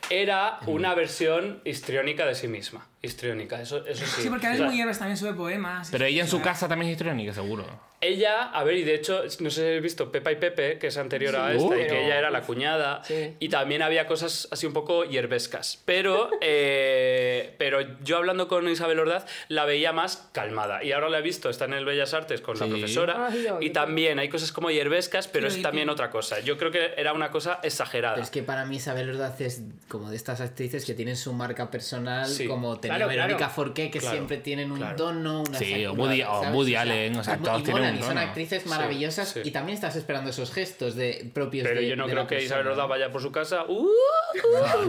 [0.10, 2.88] era una versión histriónica de sí misma.
[3.06, 4.24] Histriónica, eso, eso sí.
[4.24, 5.90] Sí, porque a O veces sea, muy también sube poemas.
[5.92, 7.66] Pero ella en su casa también es histriónica, seguro.
[8.02, 10.88] Ella, a ver, y de hecho, no sé si habéis visto Pepa y Pepe, que
[10.88, 13.36] es anterior a esta, y que ella era la cuñada, Sí.
[13.40, 15.82] y también había cosas así un poco hierbescas.
[15.86, 20.84] Pero, eh, pero yo hablando con Isabel Ordaz, la veía más calmada.
[20.84, 23.70] Y ahora la he visto, está en el Bellas Artes con la profesora, Ay, y
[23.72, 26.40] también hay cosas como hierbescas, pero es también otra cosa.
[26.42, 28.16] Yo creo que era una cosa exagerada.
[28.16, 31.34] Pero es que para mí Isabel Ordaz es como de estas actrices que tienen su
[31.34, 32.46] marca personal, Sí.
[32.48, 33.54] como tenía Claro, Verónica claro.
[33.54, 34.96] Forqué, que Claro, siempre tienen un claro.
[34.96, 36.54] tono, una Sí, o Woody- o ¿sabes?
[36.56, 38.22] Woody Allen, o sea, y- todos y tienen molan, un y son tono.
[38.22, 39.42] actrices maravillosas sí.
[39.44, 42.44] y también estás esperando esos gestos de propios Pero de- yo no de creo que
[42.44, 42.68] Isabel.
[42.68, 43.64] Ordaz vaya por su casa.
[43.68, 43.90] ¡Uh!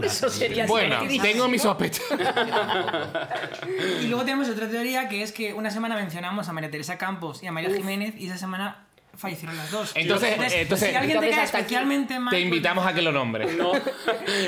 [0.03, 2.05] Eso sería Bueno, tengo mis sospechas.
[4.03, 7.43] Y luego tenemos otra teoría que es que una semana mencionamos a María Teresa Campos
[7.43, 8.86] y a María Jiménez y esa semana
[9.17, 9.93] fallecieron las dos.
[9.95, 12.31] Entonces- entonces- si alguien te Entonces cae especialmente mal.
[12.31, 13.57] Te pues- invitamos a que lo nombres.
[13.57, 13.73] No,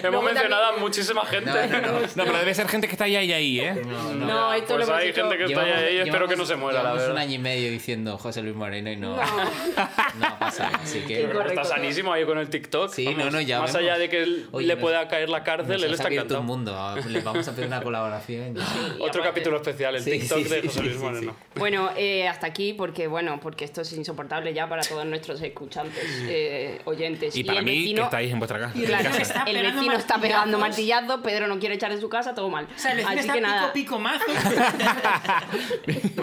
[0.03, 1.51] hemos mencionado a muchísima gente.
[1.51, 2.01] No, no, no.
[2.01, 3.83] No, pero debe ser gente que está ahí, ahí, ahí, ¿eh?
[3.85, 4.27] No, no.
[4.27, 6.79] No, esto Pues lo hay gente que está ahí, ahí, espero que no se muera,
[6.79, 7.15] la llevamos verdad.
[7.17, 10.39] un año y medio diciendo José Luis Moreno y no, No.
[10.39, 10.71] pasado.
[10.83, 11.25] Así que.
[11.29, 11.49] Correcto.
[11.61, 12.93] Está sanísimo ahí con el TikTok.
[12.93, 13.83] Sí, no, no, ya Más vemos.
[13.89, 16.41] allá de que él- Oye, le nos- pueda caer la cárcel, él está encantado.
[16.41, 16.75] un mundo.
[16.77, 18.57] ah, Le vamos a pedir una colaboración.
[19.01, 21.37] Otro capítulo especial, el TikTok de José Luis Moreno.
[21.57, 26.05] Bueno, eh, hasta aquí porque bueno, porque esto es insoportable ya para todos nuestros escuchantes,
[26.23, 27.37] eh, oyentes.
[27.37, 28.73] Y para el mí, que vecino, estáis en vuestra casa.
[28.77, 29.23] Y el en vecino casa.
[29.23, 31.07] está el pegando vecino está pegando martillazos.
[31.09, 32.67] martillazo, Pedro no quiere echar en su casa, todo mal.
[32.75, 34.25] O sea, el vecino Así está que pico, nada, pico, mazo.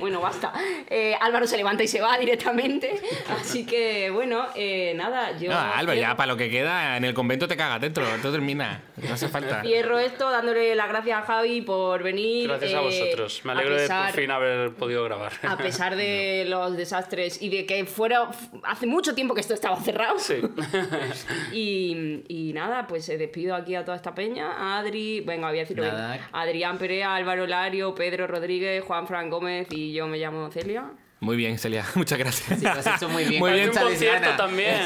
[0.00, 0.52] Bueno, basta.
[0.88, 3.00] Eh, Álvaro se levanta y se va directamente.
[3.40, 7.14] Así que bueno, eh, nada, yo No, Álvaro, ya para lo que queda, en el
[7.14, 8.82] convento te cagas dentro, todo termina.
[8.96, 9.62] No hace falta.
[9.62, 12.48] Cierro esto dándole las gracias a Javi por venir.
[12.48, 13.40] Gracias a eh, vosotros.
[13.44, 15.32] Me alegro a de pesar- por fin haber podido grabar.
[15.42, 16.95] A pesar de los desastres
[17.40, 18.30] y de que fuera
[18.64, 20.18] hace mucho tiempo que esto estaba cerrado.
[20.18, 20.36] Sí.
[21.52, 24.52] Y, y nada, pues eh, despido aquí a toda esta peña.
[24.52, 25.94] A Adri, venga, voy a decirlo bien.
[26.32, 30.90] Adrián Perea, Álvaro Lario, Pedro Rodríguez, Juan Fran Gómez y yo me llamo Celia.
[31.20, 32.58] Muy bien, Celia, muchas gracias.
[32.58, 33.40] Sí, lo has hecho muy bien.
[33.40, 34.80] Muy bien, un concierto también.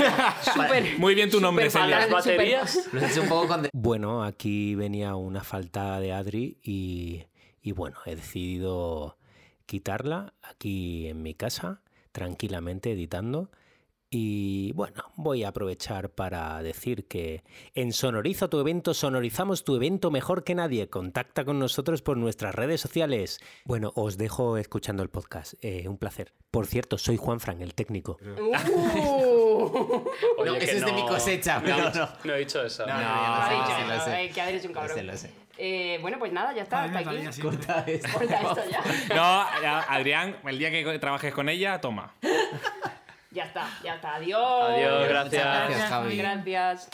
[0.99, 2.01] Muy bien tu nombre, Celia.
[2.01, 2.89] Las baterías.
[2.93, 7.25] Lo has hecho un poco con Bueno, aquí venía una falta de Adri y,
[7.63, 9.19] y bueno, he decidido
[9.67, 11.83] quitarla aquí en mi casa,
[12.13, 13.51] tranquilamente editando.
[14.13, 17.45] Y bueno, voy a aprovechar para decir que
[17.77, 20.89] en Sonoriza tu evento, sonorizamos tu evento mejor que nadie.
[20.91, 23.39] Contacta con nosotros por nuestras redes sociales.
[23.65, 25.55] Bueno, os dejo escuchando el podcast.
[25.63, 26.33] Eh, un placer.
[26.51, 28.19] Por cierto, soy Juan Fran, el técnico.
[28.23, 28.51] Uh.
[30.39, 31.91] Oye, No, que ese es de mi cosecha, pero no.
[31.95, 32.09] no.
[32.25, 32.85] No he dicho eso.
[32.87, 34.73] No, no, Ah, no, eh, es un
[35.63, 37.41] Eh, bueno, pues nada, ya está, A mí hasta aquí.
[37.43, 38.09] Corta esto.
[38.15, 38.83] Corta esto ya.
[39.15, 42.15] No, Adrián, el día que trabajes con ella, toma.
[43.33, 44.17] Ya está, ya está.
[44.17, 44.71] Adiós.
[44.71, 45.45] Adiós, gracias.
[45.45, 46.17] Muchas gracias, Javi.
[46.17, 46.91] Gracias.